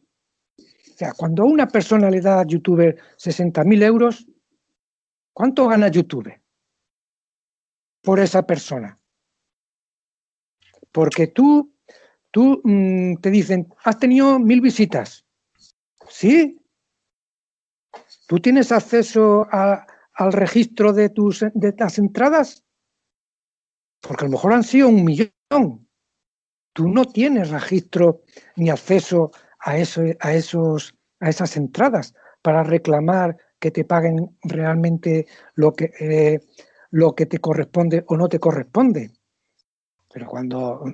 [0.58, 4.26] o sea, cuando a una persona le da a YouTube 60.000 euros,
[5.32, 6.32] ¿cuánto gana YouTube
[8.02, 8.98] por esa persona?
[10.92, 11.74] Porque tú,
[12.30, 15.24] tú mm, te dicen, has tenido mil visitas.
[16.08, 16.58] ¿Sí?
[18.26, 22.65] ¿Tú tienes acceso al registro de, tus, de las entradas?
[24.00, 25.88] Porque a lo mejor han sido un millón.
[26.72, 28.22] Tú no tienes registro
[28.56, 35.26] ni acceso a, eso, a, esos, a esas entradas para reclamar que te paguen realmente
[35.54, 36.40] lo que, eh,
[36.90, 39.10] lo que te corresponde o no te corresponde.
[40.12, 40.84] Pero cuando,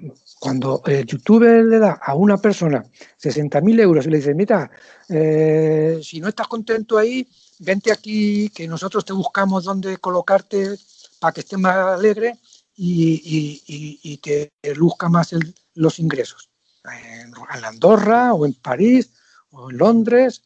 [0.41, 2.83] cuando el youtuber le da a una persona
[3.23, 4.71] 60.000 euros y le dice, mira,
[5.09, 7.29] eh, si no estás contento ahí,
[7.61, 10.77] vente aquí, que nosotros te buscamos dónde colocarte
[11.21, 12.37] para que estés más alegre
[12.77, 15.35] y, te luzca más
[15.75, 16.51] los ingresos.
[16.85, 17.33] En,
[17.65, 19.13] Andorra o en París
[19.51, 20.43] o en Londres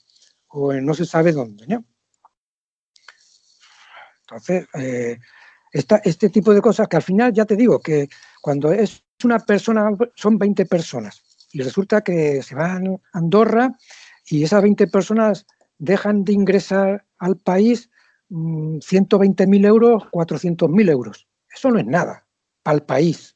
[0.49, 1.67] o en no se sabe dónde.
[4.21, 5.19] Entonces, eh,
[5.73, 8.09] este tipo de cosas que al final ya te digo que
[8.41, 11.23] cuando es una persona, son 20 personas
[11.53, 13.77] y resulta que se van a Andorra
[14.27, 15.47] y esas 20 personas
[15.79, 17.91] dejan de ingresar al país
[18.31, 21.29] 120.000 mm, euros, 400.000 euros.
[21.57, 22.27] Eso no es nada
[22.63, 23.35] para el país.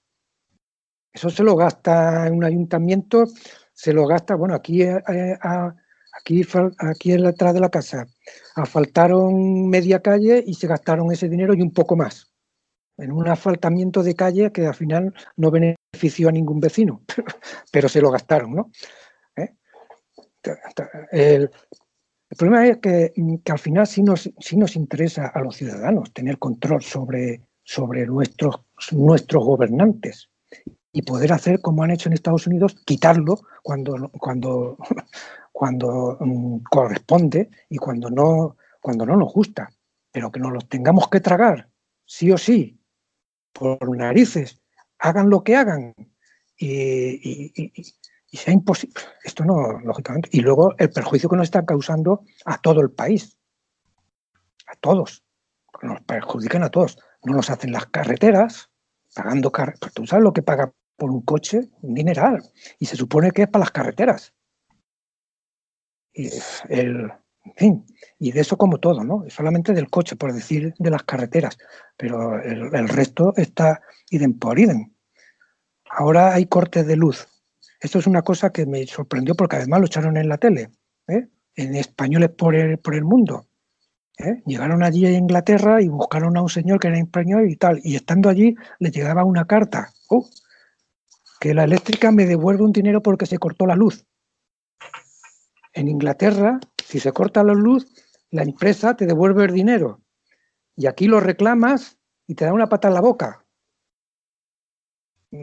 [1.12, 3.24] Eso se lo gasta en un ayuntamiento,
[3.72, 6.46] se lo gasta, bueno, aquí, eh, eh, aquí,
[6.78, 8.06] aquí en atrás de la casa,
[8.54, 12.30] asfaltaron media calle y se gastaron ese dinero y un poco más.
[12.98, 17.02] En un asfaltamiento de calle que al final no benefició a ningún vecino,
[17.72, 18.70] pero se lo gastaron, ¿no?
[19.36, 19.54] ¿Eh?
[21.10, 21.50] El,
[22.36, 26.38] problema es que, que, al final sí nos, sí nos interesa a los ciudadanos tener
[26.38, 27.40] control sobre,
[27.70, 30.28] sobre nuestros, nuestros gobernantes
[30.90, 34.76] y poder hacer como han hecho en Estados Unidos, quitarlo cuando, cuando,
[35.52, 39.70] cuando mm, corresponde y cuando no, cuando no nos gusta,
[40.10, 41.68] pero que nos los tengamos que tragar,
[42.06, 42.80] sí o sí,
[43.52, 44.60] por narices,
[44.98, 45.94] hagan lo que hagan
[46.58, 49.00] y, y sea imposible.
[49.22, 50.28] Esto no, lógicamente.
[50.32, 53.38] Y luego el perjuicio que nos está causando a todo el país,
[54.66, 55.22] a todos,
[55.82, 58.70] nos perjudican a todos no nos hacen las carreteras,
[59.14, 59.80] pagando carreteras.
[59.80, 62.42] Pues tú sabes lo que paga por un coche, un dineral,
[62.78, 64.34] y se supone que es para las carreteras.
[66.12, 66.28] Y,
[66.68, 67.10] el,
[67.56, 67.86] fin,
[68.18, 69.24] y de eso como todo, ¿no?
[69.28, 71.58] Solamente del coche, por decir de las carreteras,
[71.96, 73.80] pero el, resto está
[74.10, 74.92] idem por idem.
[75.90, 77.26] Ahora hay cortes de luz
[77.80, 80.70] Esto es una cosa que me sorprendió porque además lo echaron en la tele,
[81.08, 81.28] ¿eh?
[81.56, 83.46] en españoles por el, por el mundo.
[84.20, 84.42] ¿Eh?
[84.46, 87.96] Llegaron allí a Inglaterra y buscaron a un señor que era español y tal, y
[87.96, 90.28] estando allí le llegaba una carta, oh,
[91.40, 94.06] que la eléctrica me devuelve un dinero porque se cortó la luz.
[95.72, 97.86] En Inglaterra, si se corta la luz,
[98.30, 100.00] la empresa te devuelve el dinero.
[100.76, 103.44] Y aquí lo reclamas y te da una pata en la boca.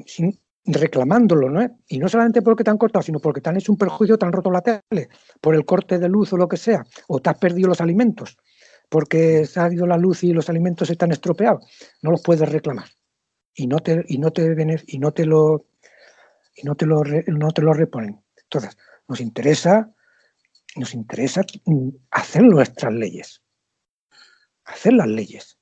[0.05, 1.65] Sin, reclamándolo, ¿no?
[1.87, 4.25] Y no solamente porque te han cortado, sino porque te han hecho un perjuicio, te
[4.25, 5.09] han roto la tele,
[5.41, 8.37] por el corte de luz o lo que sea, o te has perdido los alimentos,
[8.89, 11.65] porque se ha ido la luz y los alimentos están estropeados.
[12.01, 12.89] No los puedes reclamar.
[13.53, 15.65] Y no te, y no te, y no te lo
[16.57, 18.19] y no te lo, no te lo reponen.
[18.43, 18.77] Entonces,
[19.07, 19.93] nos interesa,
[20.75, 21.41] nos interesa
[22.11, 23.43] hacer nuestras leyes,
[24.65, 25.57] hacer las leyes.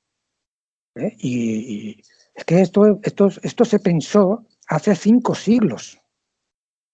[0.94, 1.14] ¿eh?
[1.18, 2.02] Y,
[2.34, 6.00] es que esto, esto, esto se pensó hace cinco siglos.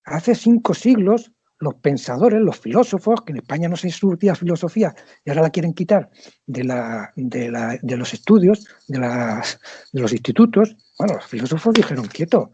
[0.04, 1.32] Hace cinco siglos
[1.62, 4.94] los pensadores, los filósofos, que en España no se surtía filosofía
[5.24, 6.10] y ahora la quieren quitar
[6.46, 9.60] de, los estudios, de, las,
[9.92, 12.52] de los institutos, bueno, los filósofos dijeron, quieto,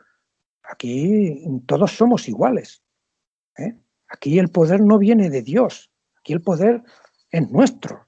[0.68, 2.82] Aquí todos somos iguales.
[3.56, 3.74] ¿eh?
[4.08, 5.90] Aquí el poder no viene de Dios.
[6.18, 6.82] Aquí el poder
[7.30, 8.06] es nuestro.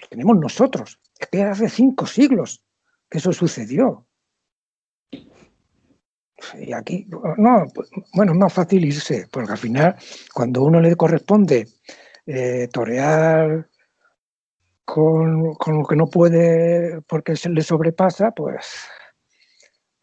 [0.00, 0.98] Lo tenemos nosotros.
[1.18, 2.64] Es que hace cinco siglos
[3.10, 4.06] que eso sucedió.
[6.58, 7.06] Y aquí,
[7.38, 9.96] no, pues, bueno, es más fácil irse, porque al final,
[10.32, 11.66] cuando uno le corresponde
[12.26, 13.68] eh, torear
[14.84, 18.88] con, con, lo que no puede porque se le sobrepasa, pues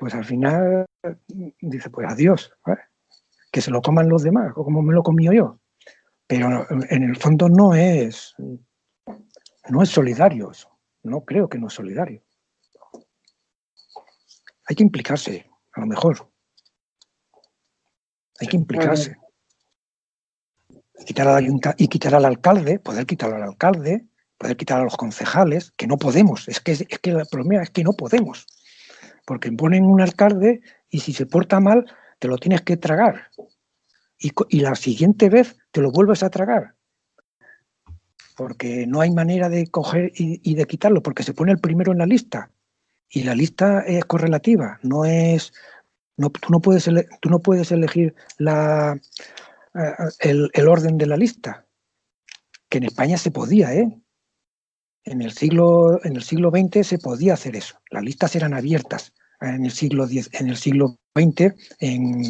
[0.02, 0.88] pues al final
[1.60, 2.52] dice, pues adiós,
[3.52, 5.60] que se lo coman los demás, como me lo comí yo.
[6.26, 8.34] Pero en el fondo no es,
[9.70, 10.76] no es solidario eso.
[11.04, 12.24] No creo que no es solidario.
[14.68, 16.31] Hay que implicarse, a lo mejor.
[18.42, 19.16] Hay que implicarse.
[21.00, 21.48] Y quitar, al
[21.78, 24.06] y quitar al alcalde, poder quitar al alcalde,
[24.38, 26.48] poder quitar a los concejales, que no podemos.
[26.50, 28.46] Es que, es que el problema es que no podemos
[29.26, 31.86] porque ponen un alcalde y si se porta mal,
[32.20, 33.30] te lo tienes que tragar.
[34.20, 36.76] Y, la siguiente vez te lo vuelves a tragar.
[38.36, 42.00] Porque no hay manera de coger y, de quitarlo, porque se pone el primero en
[42.00, 42.52] la lista.
[43.10, 45.54] Y la lista es correlativa, no es.
[46.18, 49.00] No, tú, no puedes no puedes elegir la,
[49.76, 51.66] eh, el, el orden de la lista.
[52.70, 53.92] Que en España se podía, ¿eh?
[55.04, 57.80] En el siglo, en el siglo XX se podía hacer eso.
[57.90, 62.22] Las listas eran abiertas en el siglo, en el siglo XX, en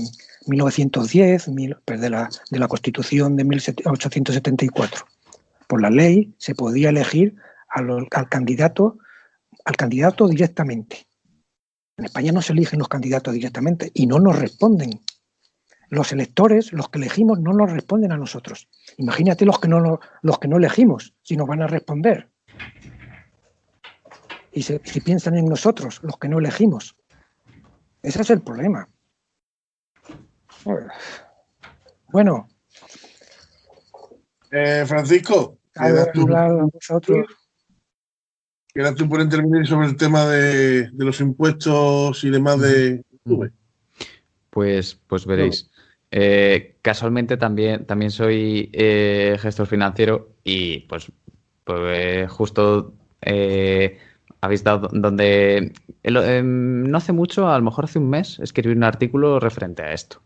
[0.47, 1.49] 1910,
[1.85, 5.05] pues, de, la, de la Constitución de 1874.
[5.67, 7.35] Por la ley se podía elegir
[7.69, 8.97] al, candidato,
[9.65, 11.05] al candidato directamente.
[12.01, 15.01] En España no se eligen los candidatos directamente y no nos responden.
[15.89, 18.67] Los electores, los que elegimos, no nos responden a nosotros.
[18.97, 22.27] Imagínate los que no, los que no elegimos, si nos van a responder.
[24.51, 26.95] Y si piensan en nosotros, los que no elegimos.
[28.01, 28.89] Ese es el problema.
[32.11, 32.47] Bueno.
[34.49, 36.27] Eh, Francisco, quedas tú,
[38.95, 43.03] tú por intervenir sobre el tema de, los impuestos y demás de
[44.49, 45.69] Pues, pues veréis.
[46.11, 51.11] Eh, casualmente también, también soy eh, gestor financiero y pues,
[51.63, 52.93] pues justo
[54.41, 55.73] habéis dado donde
[56.03, 60.21] no hace mucho, a lo mejor hace un mes, escribí un artículo referente a esto.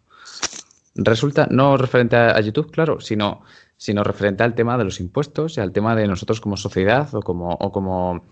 [0.95, 3.41] Resulta, no referente a, YouTube, claro, sino,
[3.75, 7.21] sino referente al tema de los impuestos y al tema de nosotros como sociedad o
[7.21, 8.23] como, o como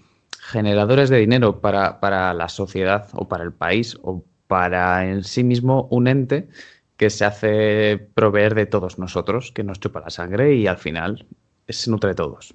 [0.52, 5.44] generadores de dinero para, para la sociedad o para el país o para en sí
[5.44, 6.50] mismo un ente
[6.98, 11.26] que se hace proveer de todos nosotros, que nos chupa la sangre y al final
[11.68, 12.54] se nutre de todos.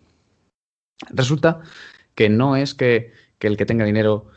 [1.11, 1.61] Resulta
[2.15, 4.29] que no es que, el que tenga dinero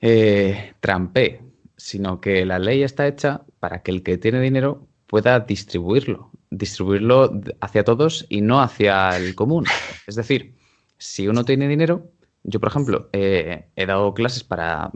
[0.00, 1.42] eh, trampe,
[1.76, 7.40] sino que la ley está hecha para que el que tiene dinero pueda distribuirlo, distribuirlo
[7.60, 9.66] hacia todos y no hacia el común.
[10.06, 10.54] Es decir,
[10.96, 12.10] si uno tiene dinero,
[12.44, 14.90] yo por ejemplo eh, he dado clases para...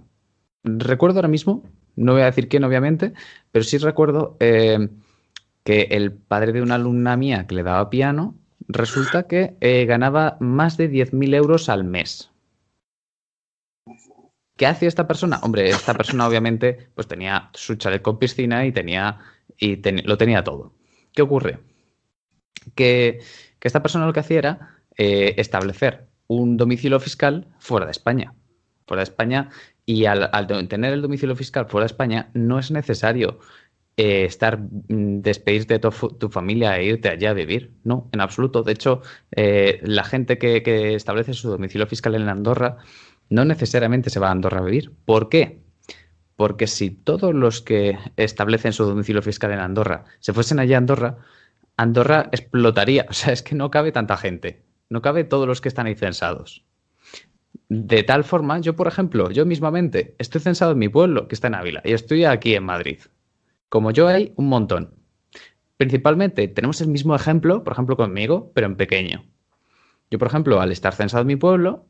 [0.64, 1.62] Recuerdo ahora mismo,
[1.94, 3.12] no voy a decir quién obviamente,
[3.52, 4.89] pero sí recuerdo eh,
[5.62, 8.35] que el padre de una alumna mía que le daba piano
[8.66, 12.31] resulta que eh, ganaba más de 10.000 euros al mes.
[14.56, 15.39] ¿Qué hacía esta persona?
[15.43, 19.18] Hombre, esta persona obviamente pues tenía su chalet con piscina y tenía
[19.59, 20.73] y lo tenía todo.
[21.12, 21.60] ¿Qué ocurre?
[22.74, 23.20] Que,
[23.60, 28.35] esta persona lo que hacía era establecer un domicilio fiscal fuera de España.
[28.86, 29.51] Fuera de España
[29.86, 30.28] y al,
[30.69, 33.39] tener el domicilio fiscal fuera de España no es necesario
[33.97, 37.73] eh, estar, mm, despedirte de tu, familia e irte allá a vivir.
[37.85, 38.62] No, en absoluto.
[38.62, 42.78] De hecho, eh, la gente que, establece su domicilio fiscal en Andorra
[43.31, 44.93] no necesariamente se va a Andorra a vivir.
[45.05, 45.62] ¿Por qué?
[46.36, 50.78] Porque si todos los que establecen su domicilio fiscal en Andorra se fuesen allá a
[50.78, 51.19] Andorra,
[51.77, 53.07] Andorra explotaría.
[53.11, 54.65] O sea, es que no cabe tanta gente.
[54.88, 56.64] No cabe todos los que están ahí censados.
[57.68, 61.48] De tal forma, yo, por ejemplo, yo mismamente estoy censado en mi pueblo, que está
[61.48, 63.00] en Ávila, y estoy aquí en Madrid.
[63.68, 64.94] Como yo hay un montón.
[65.76, 69.24] Principalmente tenemos el mismo ejemplo, por ejemplo, conmigo, pero en pequeño.
[70.10, 71.86] Yo, por ejemplo, al estar censado en mi pueblo,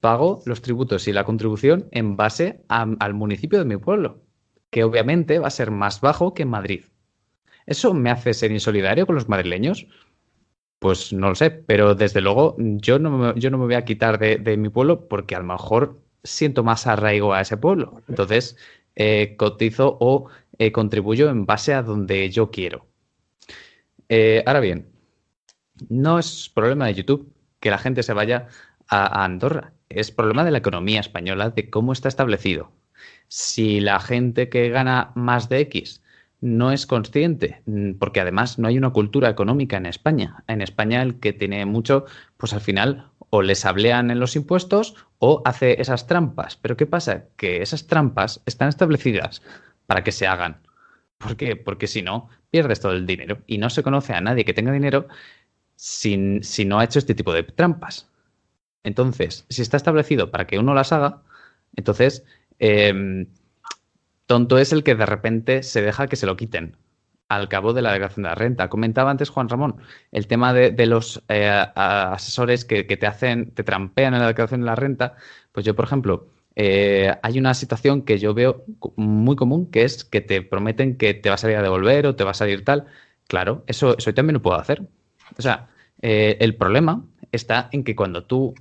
[0.00, 4.22] pago los tributos y la contribución en base al municipio de mi pueblo,
[4.70, 6.84] que obviamente va a ser más bajo que en Madrid.
[7.66, 9.86] ¿Eso me hace ser insolidario con los madrileños?
[10.80, 13.84] Pues no lo sé, pero desde luego yo no me, yo no me voy a
[13.84, 18.02] quitar de, mi pueblo porque a lo mejor siento más arraigo a ese pueblo.
[18.08, 18.56] Entonces,
[18.96, 20.28] eh, cotizo o
[20.58, 22.86] eh, contribuyo en base a donde yo quiero.
[24.08, 24.88] Eh, ahora bien,
[25.90, 27.30] no es problema de YouTube
[27.60, 28.48] que la gente se vaya
[28.88, 32.72] a, Andorra, es problema de la economía española, de cómo está establecido.
[33.28, 36.02] Si la gente que gana más de X
[36.40, 40.44] no es consciente, mm, porque además no hay una cultura económica en España.
[40.46, 42.06] En España el que tiene mucho,
[42.36, 46.56] pues al final o les hablean en los impuestos o hace esas trampas.
[46.56, 47.26] Pero ¿qué pasa?
[47.36, 49.42] Que esas trampas están establecidas
[49.86, 50.60] para que se hagan.
[51.18, 51.56] ¿Por qué?
[51.56, 54.72] Porque si no, pierdes todo el dinero y no se conoce a nadie que tenga
[54.72, 55.06] dinero
[55.76, 58.08] sin, si no ha hecho este tipo de trampas.
[58.82, 61.22] Entonces, si está establecido para que uno las haga,
[61.76, 62.24] entonces
[62.58, 63.26] em,
[64.30, 66.76] Tonto es el que de repente se deja que se lo quiten
[67.28, 68.68] al cabo de la declaración de la renta.
[68.68, 69.78] Comentaba antes Juan Ramón
[70.12, 74.66] el tema de, los eh, asesores que, te hacen, te trampean en la declaración de
[74.66, 75.16] la renta.
[75.50, 80.04] Pues yo, por ejemplo, eh, hay una situación que yo veo muy común, que es
[80.04, 82.64] que te prometen que te vas a ir a devolver o te va a salir
[82.64, 82.86] tal.
[83.26, 84.86] Claro, eso, eso también lo puedo hacer.
[85.36, 85.70] O sea,
[86.02, 88.54] eh, el problema está en que cuando tú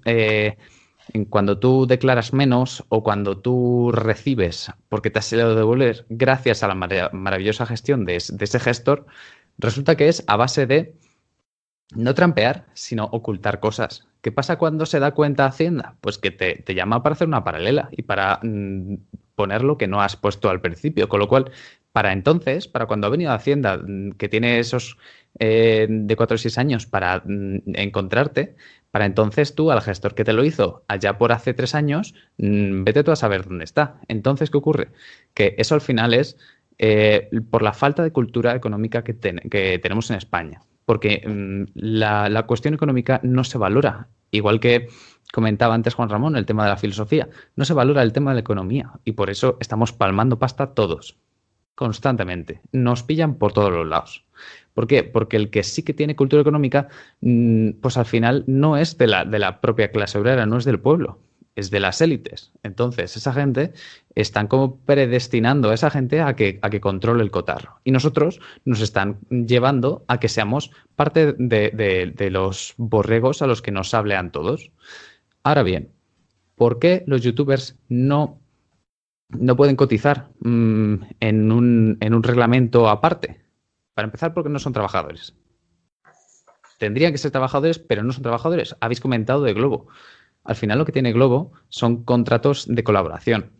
[1.30, 6.64] cuando tú declaras menos o cuando tú recibes porque te has ido a devolver gracias
[6.64, 9.06] a la maravillosa gestión de, ese gestor,
[9.57, 10.95] resulta que es a base de
[11.95, 14.07] no trampear, sino ocultar cosas.
[14.22, 15.95] ¿Qué pasa cuando se da cuenta Hacienda?
[16.02, 18.95] Pues que te, llama para hacer una paralela y para mm,
[19.36, 21.10] poner lo que no has puesto al principio.
[21.10, 21.52] Con lo cual,
[21.91, 24.98] para entonces, para cuando ha venido Hacienda, mm, que tiene esos
[25.40, 28.56] eh, de cuatro o seis años para mm, encontrarte,
[28.91, 32.84] para entonces tú, al gestor que te lo hizo allá por hace tres años, mm,
[32.84, 33.99] vete tú a saber dónde está.
[34.07, 34.90] Entonces, ¿qué ocurre?
[35.34, 36.38] Que eso al final es
[36.80, 40.61] eh, por la falta de cultura económica que, tenemos en España.
[40.86, 44.07] Porque mm, la, cuestión económica no se valora.
[44.32, 44.88] Igual que
[45.32, 48.36] comentaba antes Juan Ramón, el tema de la filosofía, no se valora el tema de
[48.36, 48.91] la economía.
[49.06, 51.18] Y por eso estamos palmando pasta todos,
[51.76, 52.61] constantemente.
[52.72, 54.26] Nos pillan por todos los lados.
[54.80, 55.03] ¿Por qué?
[55.03, 56.88] Porque el que sí que tiene cultura económica,
[57.19, 60.64] mm, pues al final no es de la, de la propia clase obrera, no es
[60.64, 61.19] del pueblo,
[61.57, 62.53] es de las élites.
[62.64, 63.73] Entonces, esa gente
[64.15, 67.81] están como predestinando a esa gente a que, a que controle el cotarro.
[67.84, 73.72] Y nosotros nos están llevando a que seamos parte de, los borregos a los que
[73.72, 74.72] nos hablean todos.
[75.43, 75.91] Ahora bien,
[76.56, 78.39] ¿por qué los youtubers no,
[79.27, 83.48] no pueden cotizar mm, en, un, en un reglamento aparte?
[83.99, 85.35] Para empezar, porque no son trabajadores.
[86.77, 88.77] Tendrían que ser trabajadores, pero no son trabajadores.
[88.80, 89.88] Habéis comentado de Globo.
[90.45, 93.51] Al final lo que tiene Globo son contratos de colaboración.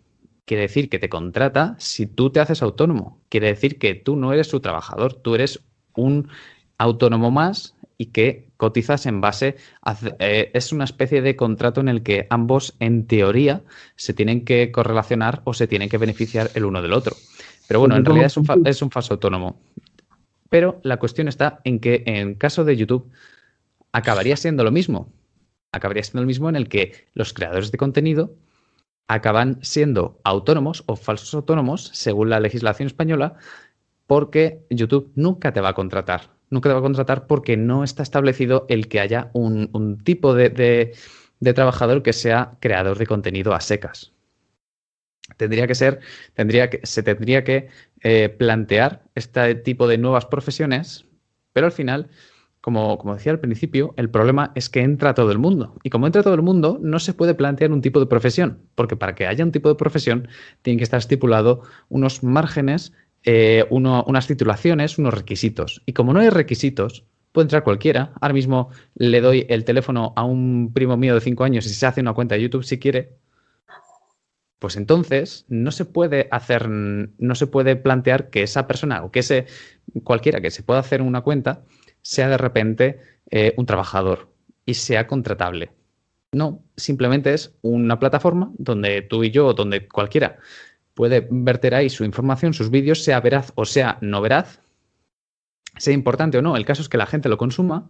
[0.45, 3.19] Quiere decir que te contrata si tú te haces autónomo.
[3.27, 5.59] Quiere decir que tú no eres su trabajador, tú eres
[5.93, 6.29] un
[6.77, 9.97] autónomo más y que cotizas en base a...
[10.19, 13.61] Eh, es una especie de contrato en el que ambos, en teoría,
[13.97, 17.17] se tienen que correlacionar o se tienen que beneficiar el uno del otro.
[17.67, 19.59] Pero bueno, en realidad es un, es un falso autónomo.
[20.49, 23.11] Pero la cuestión está en que en caso de YouTube
[23.91, 25.11] acabaría siendo lo mismo.
[25.71, 28.35] Acabaría siendo lo mismo en el que los creadores de contenido
[29.07, 33.35] acaban siendo autónomos o falsos autónomos según la legislación española
[34.07, 36.31] porque YouTube nunca te va a contratar.
[36.49, 40.95] Nunca te va a contratar porque no está establecido el que haya un, tipo de
[41.55, 44.13] trabajador que sea creador de contenido a secas
[45.38, 45.99] tendría que ser,
[46.34, 47.68] tendría que, se tendría que
[48.01, 51.06] eh, plantear este tipo de nuevas profesiones,
[51.53, 52.10] pero al final,
[52.61, 55.76] como, como, decía al principio, el problema es que entra todo el mundo.
[55.84, 58.95] Y como entra todo el mundo, no se puede plantear un tipo de profesión, porque
[58.95, 60.27] para que haya un tipo de profesión
[60.61, 62.93] tiene que estar estipulado unos márgenes,
[63.23, 65.81] eh, unas titulaciones, unos requisitos.
[65.85, 68.14] Y como no hay requisitos, puede entrar cualquiera.
[68.22, 71.85] Ahora mismo le doy el teléfono a un primo mío de 5 años y se
[71.85, 73.18] hace una cuenta de YouTube si quiere
[74.60, 79.19] pues entonces no se puede hacer, no se puede plantear que esa persona o que
[79.19, 79.45] ese
[80.03, 81.64] cualquiera que se pueda hacer una cuenta
[82.02, 82.99] sea de repente
[83.31, 84.30] eh, un trabajador
[84.65, 85.72] y sea contratable.
[86.31, 90.38] No, simplemente es una plataforma donde tú y yo o donde cualquiera
[90.94, 94.60] puede verter ahí su información, sus vídeos, sea veraz o sea no veraz,
[95.77, 96.57] sea importante o no.
[96.57, 97.90] El caso es que la gente lo consuma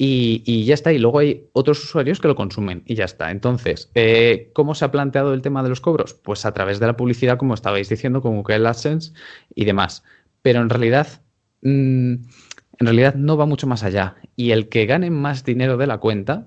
[0.00, 0.92] y, ya está.
[0.92, 3.32] Y luego hay otros usuarios que lo consumen y ya está.
[3.32, 6.14] Entonces, eh, ¿cómo se ha planteado el tema de los cobros?
[6.14, 9.12] Pues a través de la publicidad, como estabais diciendo, que el AdSense
[9.54, 10.04] y demás.
[10.42, 11.08] Pero en realidad,
[11.62, 14.16] mm, en realidad no va mucho más allá.
[14.36, 16.46] Y el que gane más dinero de la cuenta,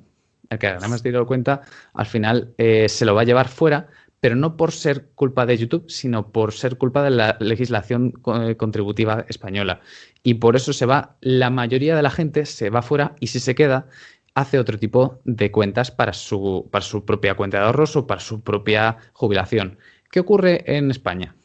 [0.49, 1.61] el que gane más dinero de la cuenta,
[1.93, 3.89] al final eh, se lo va a llevar fuera
[4.21, 8.55] pero no por ser culpa de YouTube, sino por ser culpa de la legislación eh,
[8.55, 9.81] contributiva española.
[10.23, 13.39] Y por eso se va, la mayoría de la gente se va fuera y si
[13.39, 13.87] se queda,
[14.35, 18.21] hace otro tipo de cuentas para su, para su propia cuenta de ahorros o para
[18.21, 19.79] su propia jubilación.
[20.11, 21.35] ¿Qué ocurre en España?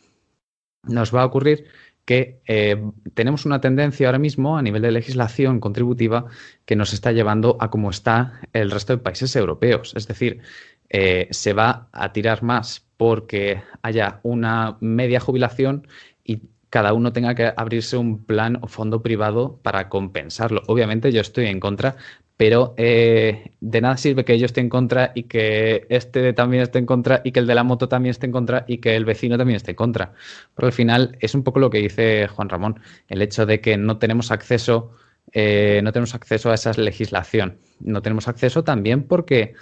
[0.83, 1.67] Nos va a ocurrir
[2.05, 2.81] que eh,
[3.15, 6.27] tenemos una tendencia ahora mismo a nivel de legislación contributiva
[6.65, 9.93] que nos está llevando a cómo está el resto de países europeos.
[9.97, 10.41] Es decir,
[10.89, 15.87] eh, se va a tirar más porque haya una media jubilación
[16.25, 20.63] y cada uno tenga que abrirse un plan o fondo privado para compensarlo.
[20.67, 21.97] Obviamente yo estoy en contra,
[22.37, 26.79] pero eh, de nada sirve que yo esté en contra y que este también esté
[26.79, 29.05] en contra y que el de la moto también esté en contra y que el
[29.05, 30.13] vecino también esté en contra.
[30.55, 33.79] Pero al final es un poco lo que dice Juan Ramón, el hecho de que
[33.79, 34.91] no tenemos acceso,
[35.33, 37.59] eh, no tenemos acceso a esa legislación.
[37.81, 39.55] No tenemos acceso también porque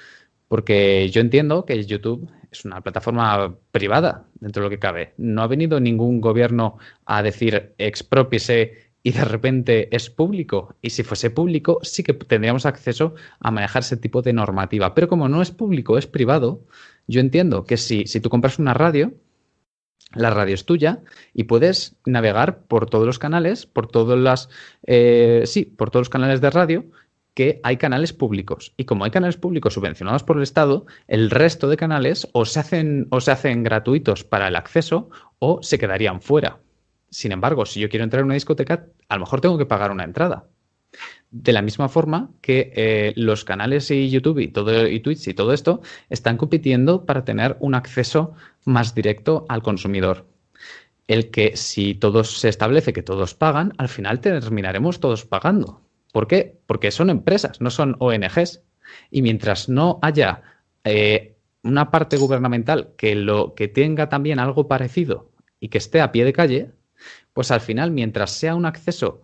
[0.49, 5.15] porque yo entiendo que YouTube es una plataforma privada dentro de lo que cabe.
[5.17, 10.77] No ha venido ningún gobierno a decir expropiese y de repente es público.
[10.81, 14.95] Y si fuese público, sí que tendríamos acceso a manejar ese tipo de normativa.
[14.95, 16.65] Pero como no es público, es privado,
[17.07, 19.13] yo entiendo que si, si tú compras una radio,
[20.15, 21.03] la radio es tuya
[21.35, 24.49] y puedes navegar por todos los canales, por todas las,
[24.87, 26.85] eh, sí, por todos los canales de radio
[27.35, 28.73] que hay canales públicos.
[28.77, 32.61] Y como hay canales públicos subvencionados por el Estado, el resto de canales o se
[32.61, 36.61] hacen, o se hacen gratuitos para el acceso o se quedarían fuera.
[37.11, 39.91] Sin embargo, si yo quiero entrar en una discoteca, a lo mejor tengo que pagar
[39.91, 40.47] una entrada.
[41.31, 45.35] De la misma forma que eh, los canales y YouTube y, todo, y Twitch y
[45.35, 48.35] todo esto están compitiendo para tener un acceso
[48.65, 50.27] más directo al consumidor.
[51.09, 55.84] El que si todos se establece que todos pagan, al final terminaremos todos pagando.
[56.15, 56.61] ¿Por qué?
[56.67, 58.63] Porque son empresas, no son ONGs.
[59.11, 60.43] Y mientras no haya
[60.85, 61.35] eh,
[61.65, 66.25] una parte gubernamental que, lo, que tenga también algo parecido y que esté a pie
[66.25, 66.71] de calle,
[67.33, 69.23] pues al final, mientras sea un acceso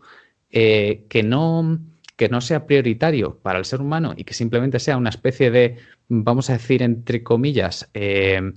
[0.51, 1.79] eh, que, no,
[2.17, 5.77] que no sea prioritario para el ser humano y que simplemente sea una especie de,
[6.09, 8.53] vamos a decir, entre comillas, eh,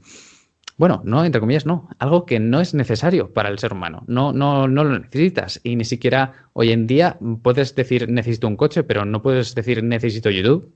[0.78, 1.88] bueno, no, entre comillas, no.
[2.00, 4.04] Algo que no es necesario para el ser humano.
[4.08, 5.60] No, no, no lo necesitas.
[5.64, 9.84] Y ni siquiera hoy en día puedes decir necesito un coche, pero no puedes decir
[9.84, 10.74] necesito YouTube.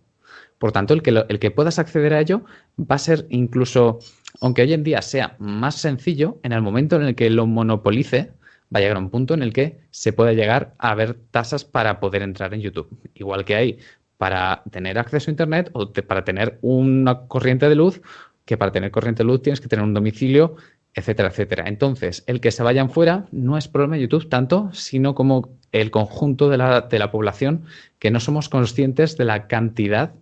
[0.59, 2.43] Por tanto, el que, el que puedas acceder a ello
[2.79, 3.99] va a ser incluso,
[4.41, 8.31] aunque hoy en día sea más sencillo, en el momento en el que lo monopolice,
[8.73, 11.63] va a llegar a un punto en el que se puede llegar a ver tasas
[11.63, 12.89] para poder entrar en YouTube.
[13.13, 13.79] Igual que hay
[14.17, 18.01] para tener acceso a Internet o para tener una corriente de luz
[18.47, 20.55] que para tener corriente luz tienes que tener un domicilio,
[20.95, 21.65] etcétera, etcétera.
[21.67, 25.91] Entonces, el que se vayan fuera no es problema de YouTube tanto, sino como el
[25.91, 27.65] conjunto de la, de la población
[27.99, 30.13] que no somos conscientes de la cantidad,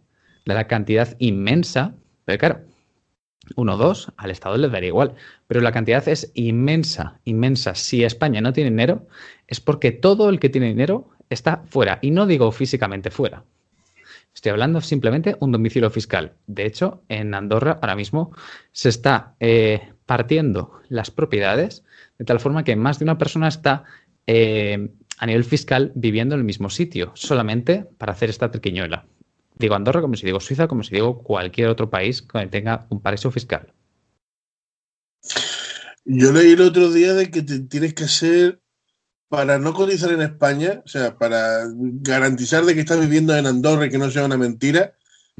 [0.45, 1.93] de la cantidad inmensa,
[2.25, 2.61] pero claro,
[3.55, 5.13] uno o dos, al Estado le daría igual,
[5.45, 7.75] pero la cantidad es inmensa, inmensa.
[7.75, 9.07] Si España no tiene dinero,
[9.45, 13.43] es porque todo el que tiene dinero está fuera, y no digo físicamente fuera,
[14.35, 16.33] Estoy hablando simplemente un domicilio fiscal.
[16.45, 18.35] De hecho, en Andorra ahora mismo
[18.73, 21.85] se está eh, partiendo las propiedades
[22.19, 23.85] de tal forma que más de una persona está
[24.27, 29.05] eh, a nivel fiscal viviendo en el mismo sitio, solamente para hacer esta triquiñuela.
[29.57, 33.01] Digo Andorra como si digo Suiza, como si digo cualquier otro país que tenga un
[33.01, 33.71] paraíso fiscal.
[36.03, 38.61] Yo leí el otro día de que tienes que ser
[39.29, 43.87] para no cotizar en España, o sea, para garantizar de que estás viviendo en Andorra
[43.87, 44.93] y que no sea una mentira,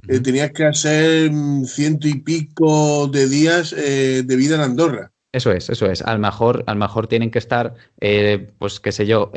[0.08, 1.32] eh, tenías que hacer
[1.66, 5.12] ciento y pico de días eh, de vida en Andorra.
[5.32, 6.02] Eso es, eso es.
[6.02, 9.32] A lo mejor, a lo mejor tienen que estar, eh, pues qué sé yo,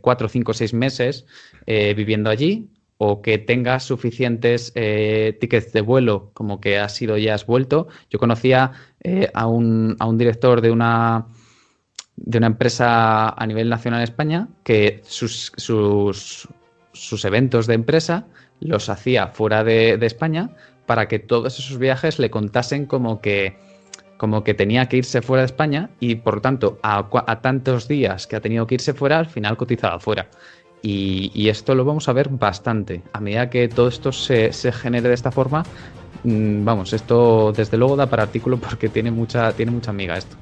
[0.00, 1.26] cuatro, cinco, seis meses
[1.64, 7.46] viviendo allí o que tengas suficientes tickets de vuelo como que has ido y has
[7.46, 7.86] vuelto.
[8.10, 8.72] Yo conocía
[9.32, 11.28] a un, a un director de una
[12.16, 16.48] de una empresa a nivel nacional en España que sus, sus,
[16.92, 18.26] sus eventos de empresa
[18.60, 20.50] los hacía fuera de, España
[20.86, 23.56] para que todos esos viajes le contasen como que
[24.16, 28.26] como que tenía que irse fuera de España y por lo tanto a, tantos días
[28.26, 30.28] que ha tenido que irse fuera, al final cotizaba fuera.
[30.82, 33.02] Y, esto lo vamos a ver bastante.
[33.12, 35.64] A medida que todo esto se, genere de esta forma,
[36.22, 40.36] mm, vamos, esto desde luego da para artículo porque tiene mucha, tiene mucha amiga esto.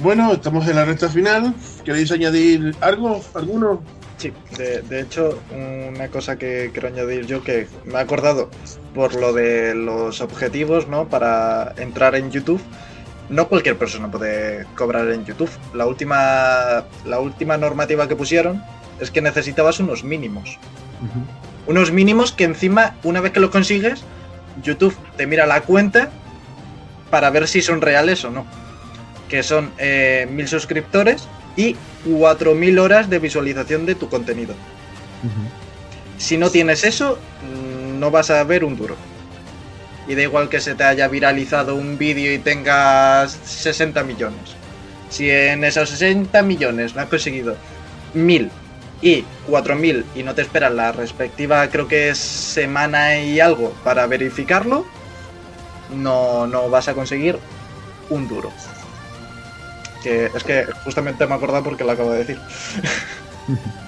[0.00, 1.54] Bueno, estamos en la recta final.
[1.84, 3.22] ¿Queréis añadir algo?
[3.34, 3.82] ¿Alguno?
[4.16, 8.50] Sí, de, hecho, una cosa que quiero añadir yo que me he acordado
[8.94, 11.08] por lo de los objetivos, ¿no?
[11.08, 12.60] Para entrar en YouTube.
[13.28, 15.50] No cualquier persona puede cobrar en YouTube.
[15.74, 18.62] La última, la última normativa que pusieron
[19.00, 20.58] es que necesitabas unos mínimos.
[21.66, 24.04] Unos mínimos que encima, una vez que lo consigues,
[24.62, 26.10] YouTube te mira la cuenta
[27.10, 28.46] para ver si son reales o no.
[29.32, 31.26] Que son eh, mil suscriptores
[31.56, 31.74] y
[32.06, 34.54] 4.000 horas de visualización de tu contenido.
[36.18, 38.94] Si no tienes eso, mm, no vas a ver un duro.
[40.06, 44.54] Y da igual que se te haya viralizado un vídeo y tengas 60 millones.
[45.08, 47.56] Si en esos 60 millones no has conseguido
[48.14, 48.50] 1.000
[49.00, 54.06] y 4.000 y no te esperas la respectiva, creo que es semana y algo para
[54.06, 54.84] verificarlo,
[55.96, 57.38] no, no vas a conseguir
[58.10, 58.52] un duro
[60.04, 62.38] es que justamente me acordado porque lo acabo de decir.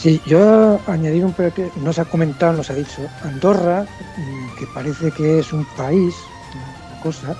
[0.00, 3.02] Sí, yo añadir un pero que no se ha comentado, no se ha dicho.
[3.24, 3.84] Andorra,
[4.16, 6.14] mm, que parece que es un país,
[6.54, 7.36] una cosa,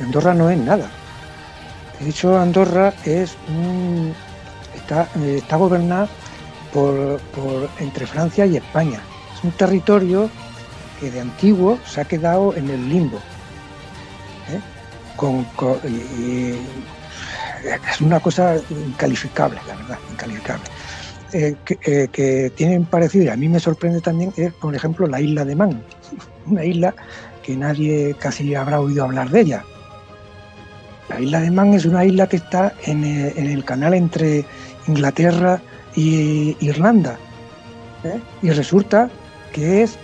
[0.00, 0.90] Andorra no es nada.
[1.98, 4.14] De hecho, Andorra es un,
[4.74, 6.06] está, eh, está gobernada
[6.74, 7.20] por,
[7.78, 9.00] entre Francia y España.
[9.34, 10.28] Es un territorio
[11.00, 13.18] que de antiguo se ha quedado en el limbo.
[14.50, 14.60] ¿eh?
[17.90, 20.64] Es una cosa incalificable, la verdad, incalificable.
[21.32, 25.20] Eh, eh, que, tienen parecido, y a mí me sorprende también, es, por ejemplo, la
[25.20, 25.82] isla de Man,
[26.46, 26.94] una isla
[27.42, 29.64] que nadie casi habrá oído hablar de ella.
[31.08, 34.44] La isla de Man es una isla que está en, eh, el canal entre
[34.86, 35.60] Inglaterra
[35.96, 37.18] e Irlanda.
[38.42, 39.08] Y resulta
[39.52, 39.96] que es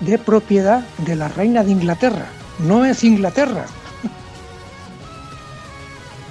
[0.00, 2.26] de propiedad de la reina de Inglaterra.
[2.60, 3.66] No es Inglaterra,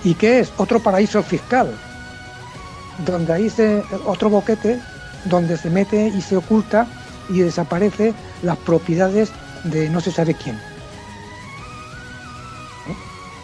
[0.04, 0.52] ¿Y qué es?
[0.58, 1.74] Otro paraíso fiscal,
[3.06, 4.80] donde ahí se, otro boquete
[5.26, 6.88] donde se mete y se oculta
[7.30, 9.32] y desaparece las propiedades
[9.66, 10.58] de no se sabe quién.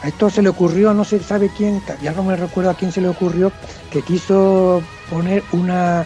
[0.02, 2.92] A esto se le ocurrió, no se sabe quién, ya no me recuerdo a quién
[2.92, 3.52] se le ocurrió,
[3.92, 6.06] que quiso poner una,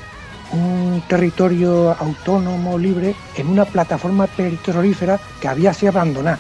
[0.52, 6.40] un territorio autónomo libre en una plataforma petrolífera que había sido abandonada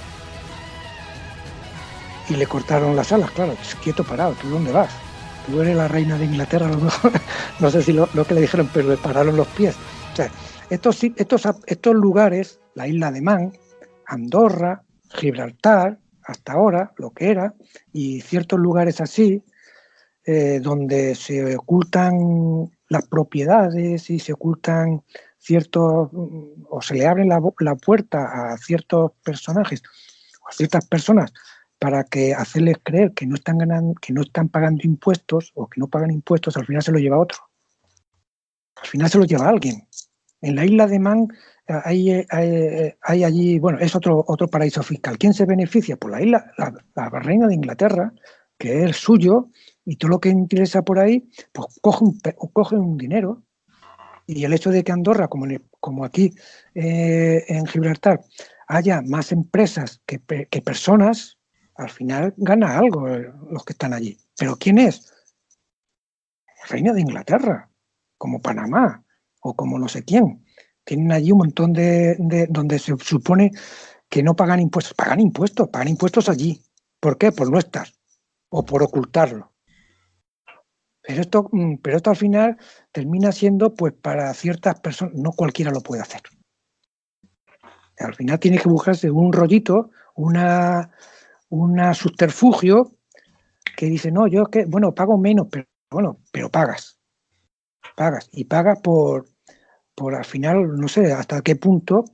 [2.29, 4.91] y le cortaron las alas, claro, quieto parado, ¿tú dónde vas?
[5.47, 7.11] Tú eres la reina de Inglaterra, a lo mejor,
[7.59, 9.75] no sé si lo, que le dijeron, pero le pararon los pies.
[10.13, 10.29] O sea,
[10.69, 13.51] estos, estos, estos lugares, la isla de Man,
[14.05, 17.55] Andorra, Gibraltar, hasta ahora, lo que era,
[17.91, 19.43] y ciertos lugares así,
[20.25, 25.01] eh, donde se ocultan las propiedades y se ocultan
[25.39, 26.09] ciertos,
[26.69, 29.81] o se le abre la, la puerta a ciertos personajes
[30.49, 31.31] a ciertas personas
[31.79, 35.79] para que hacerles creer que no están ganando, que no están pagando impuestos o que
[35.79, 37.39] no pagan impuestos, al final se lo lleva otro.
[38.75, 39.87] Al final se lo lleva alguien.
[40.41, 41.27] En la isla de Man
[41.67, 45.17] eh, hay, hay, allí, bueno, es otro, otro paraíso fiscal.
[45.17, 45.95] ¿Quién se beneficia?
[45.95, 48.13] Por la isla, la, reina de Inglaterra,
[48.57, 49.49] que es suyo,
[49.85, 52.19] y todo lo que interesa por ahí, pues coge un,
[52.53, 53.43] coge un dinero.
[54.27, 55.47] Y el hecho de que Andorra, como,
[55.79, 56.33] como aquí
[56.75, 58.21] eh, en Gibraltar,
[58.67, 61.38] haya más empresas que, que personas,
[61.79, 64.17] al final gana algo eh, los que están allí.
[64.37, 65.13] ¿Pero quién es?
[66.67, 67.69] Reina de Inglaterra,
[68.17, 69.03] como Panamá
[69.39, 70.45] o como no sé quién.
[70.83, 72.17] Tienen allí un montón de,
[72.49, 73.51] donde se supone
[74.09, 74.93] que no pagan impuestos.
[74.93, 76.61] Pagan impuestos, pagan impuestos allí.
[76.99, 77.31] ¿Por qué?
[77.31, 77.87] Por no estar
[78.49, 79.53] o por ocultarlo.
[81.01, 82.57] Pero esto, mm, pero esto al final
[82.91, 86.21] termina siendo, pues para ciertas personas, no cualquiera lo puede hacer.
[87.99, 90.91] Al final tiene que buscarse un rollito, una,
[91.49, 92.95] un subterfugio
[93.75, 96.99] que dice, no, yo que, bueno, pago menos, pero bueno, pero pagas.
[97.95, 98.29] Pagas.
[98.31, 99.27] Y pagas por,
[99.95, 102.05] por al final, no sé hasta qué punto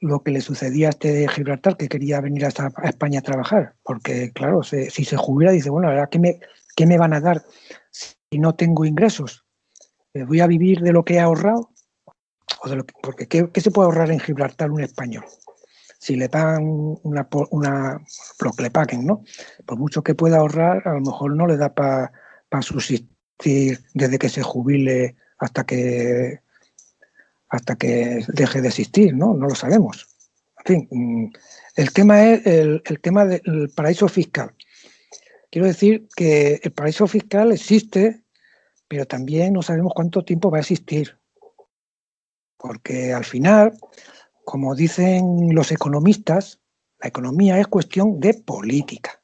[0.00, 2.48] lo que le sucedía a este de Gibraltar, que quería venir a,
[2.84, 3.74] España a trabajar.
[3.82, 6.40] Porque, claro, si se jubila, dice, bueno, ¿verdad ¿qué me,
[6.76, 7.42] qué me van a dar
[7.90, 9.44] si no tengo ingresos?
[10.14, 11.70] Eh, ¿Voy a vivir de lo que he ahorrado?
[12.62, 15.24] O de lo porque ¿qué, ¿qué se puede ahorrar en Gibraltar un español?
[15.98, 16.64] Si le pagan
[17.02, 18.00] una, una,
[18.40, 19.24] lo que le paguen, ¿no?
[19.64, 22.12] Por mucho que pueda ahorrar, a lo mejor no le da para
[22.62, 23.08] subsistir
[23.94, 26.40] desde que se jubile hasta que
[27.48, 29.34] hasta que deje de existir, ¿no?
[29.34, 30.06] No lo sabemos.
[30.64, 31.32] fin, mm,
[31.76, 34.52] el tema es el, el tema del paraíso fiscal.
[35.50, 38.24] Quiero decir que el paraíso fiscal existe,
[38.88, 41.18] pero también no sabemos cuánto tiempo va a existir.
[42.56, 43.72] Porque al final,
[44.46, 46.60] como dicen los economistas,
[47.00, 49.20] la economía es cuestión de política.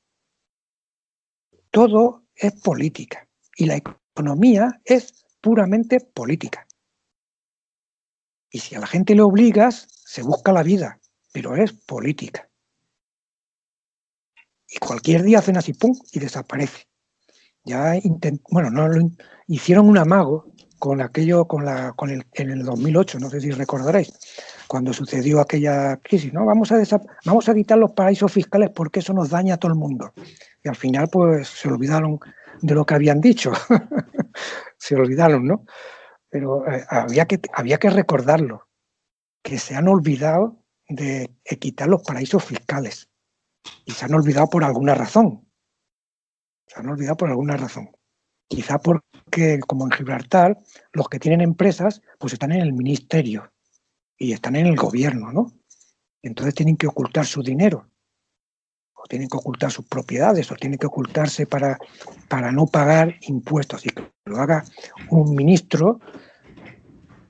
[1.71, 6.67] Todo es política y la economía es puramente política.
[8.51, 10.99] Y si a la gente le obligas, se busca la vida,
[11.33, 12.51] pero es política.
[14.69, 15.97] Y cualquier día hacen así, ¡pum!
[16.11, 16.89] y desaparece.
[17.65, 17.95] Ya
[18.51, 18.89] bueno, no
[19.47, 21.69] hicieron un amago con aquello, con
[22.11, 24.19] el, en el 2008, no sé si recordaréis,
[24.73, 26.47] cuando sucedió aquella crisis, ¿no?
[26.47, 26.81] Vamos a,
[27.27, 30.15] vamos a quitar los paraísos fiscales porque eso nos daña a todo el mundo.
[30.65, 32.19] Y al final, pues, se olvidaron
[32.63, 33.53] de lo que habían dicho.
[34.79, 35.67] se olvidaron, ¿no?
[36.31, 38.67] Pero eh, había, que, había que recordarlo,
[39.43, 41.29] que se han olvidado de
[41.61, 43.11] quitar los paraísos fiscales.
[43.85, 45.47] Y se han olvidado por alguna razón.
[46.67, 47.91] Se han olvidado por alguna razón.
[48.49, 50.57] Quizá porque, como en Gibraltar,
[50.95, 53.53] los que tienen empresas, pues están en el ministerio
[54.23, 55.53] y están en el gobierno, ¿no?
[56.23, 57.91] Entonces tienen que ocultar su dinero,
[58.95, 61.77] o tienen que ocultar sus propiedades, o tienen que ocultarse para,
[62.29, 63.85] para no pagar impuestos.
[63.85, 64.63] Y que lo haga
[65.11, 65.99] un ministro,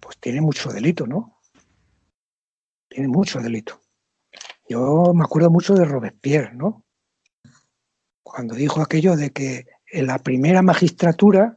[0.00, 1.40] pues tiene mucho delito, ¿no?
[2.90, 3.80] Tiene mucho delito.
[4.68, 6.84] Yo me acuerdo mucho de Robespierre, ¿no?
[8.22, 11.56] Cuando dijo aquello de que en la primera magistratura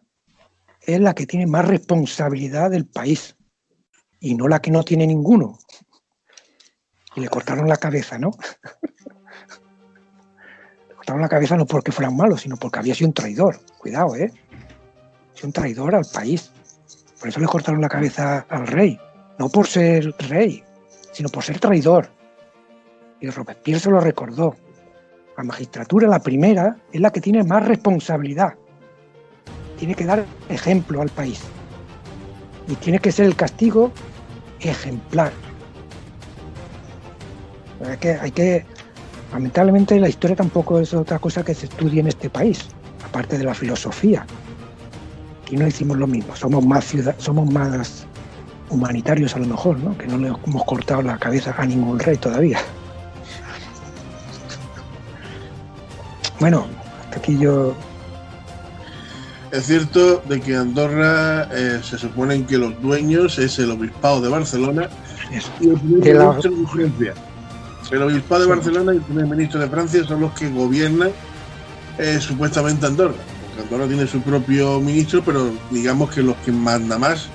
[0.80, 3.36] es la que tiene más responsabilidad del país
[4.26, 5.60] y no la que no tiene ninguno.
[7.15, 8.31] Y le cortaron la cabeza, ¿no?
[10.89, 13.60] le cortaron la cabeza no porque fueran malos, sino porque había sido un traidor.
[13.77, 14.34] Cuidado, ¿eh?
[15.43, 16.52] Un traidor al país.
[17.19, 18.99] Por eso le cortaron la cabeza al rey.
[19.38, 20.64] No por ser rey,
[21.14, 22.10] sino por ser traidor.
[23.19, 24.56] Y Robespierre se lo recordó.
[25.38, 28.56] La magistratura, la primera, es la que tiene más responsabilidad.
[29.77, 31.43] Tiene que dar ejemplo al país.
[32.68, 33.91] Y tiene que ser el castigo
[34.70, 35.32] ejemplar.
[37.88, 38.66] Hay que, hay que,
[39.32, 42.68] lamentablemente la historia tampoco es otra cosa que se estudie en este país,
[43.06, 44.26] aparte de la filosofía.
[45.44, 48.08] Aquí no hicimos lo mismo, somos más ciudad, somos más
[48.70, 49.98] humanitarios a lo mejor, ¿no?
[49.98, 52.60] Que no le hemos cortado la cabeza a ningún rey todavía.
[56.40, 56.66] Bueno,
[57.04, 57.74] hasta aquí yo.
[59.56, 64.27] Es cierto de que Andorra eh, se supone que los dueños es el obispado de
[64.27, 64.90] Barcelona
[65.32, 67.14] y el primer ministro de Francia.
[67.90, 71.11] El obispado de Barcelona y el primer ministro de Francia son los que gobiernan
[71.98, 73.14] eh, supuestamente Andorra.
[73.48, 77.30] Porque Andorra tiene su propio ministro, pero digamos que los que manda más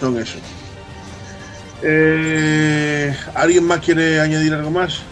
[0.00, 0.42] son esos.
[1.82, 5.02] Eh, ¿Alguien más quiere añadir algo más?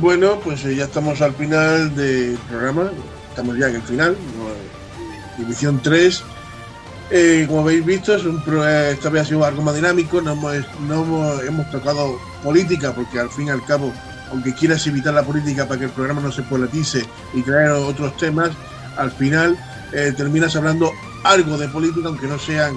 [0.00, 2.90] Bueno, pues eh, ya estamos al final del programa,
[3.30, 4.16] estamos ya en el final,
[5.36, 6.22] división 3.
[7.10, 8.40] Eh, como habéis visto, es un
[8.90, 13.50] esta vez ha sido algo más dinámico, no, hemos, tocado política, porque al fin y
[13.50, 13.92] al cabo,
[14.30, 17.04] aunque quieras evitar la política para que el programa no se politice
[17.34, 18.50] y crear otros temas,
[18.96, 19.58] al final
[19.92, 20.92] eh, terminas hablando
[21.24, 22.74] algo de política, aunque no sean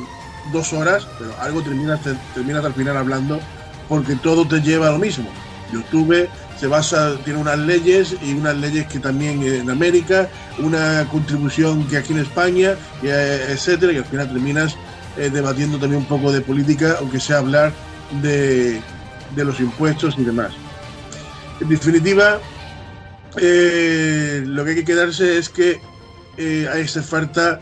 [0.51, 1.99] dos horas, pero algo terminas,
[2.33, 3.39] terminas al final hablando,
[3.87, 5.29] porque todo te lleva a lo mismo.
[5.71, 6.27] YouTube
[6.61, 10.29] se basa, tiene unas leyes y unas leyes que también en América,
[10.59, 14.77] una contribución que aquí en España, etcétera, y al final terminas
[15.17, 17.73] eh, debatiendo también un poco de política, aunque sea hablar
[18.21, 18.79] de,
[19.35, 20.51] los impuestos y demás.
[21.61, 22.39] En definitiva,
[23.37, 25.81] eh, lo que hay que quedarse es que
[26.37, 27.59] eh, hace falta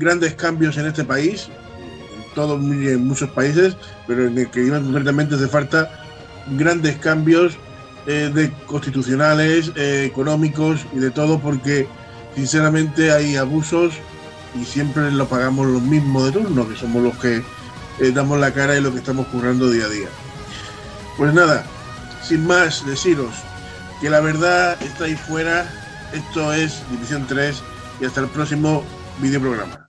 [0.00, 1.48] grandes cambios en este país,
[2.12, 3.76] en todos en muchos países,
[4.08, 5.88] pero en el que concretamente hace falta
[6.58, 7.56] grandes cambios
[8.06, 11.86] eh, de constitucionales, eh, económicos y de todo, porque
[12.34, 13.94] sinceramente hay abusos
[14.60, 17.42] y siempre lo pagamos los mismos de turno, que somos los que
[18.00, 20.08] eh, damos la cara y lo que estamos currando día a día.
[21.16, 21.64] Pues nada,
[22.22, 23.34] sin más deciros
[24.00, 25.70] que la verdad está ahí fuera,
[26.12, 27.62] esto es División 3
[28.00, 28.82] y hasta el próximo
[29.20, 29.81] videoprograma.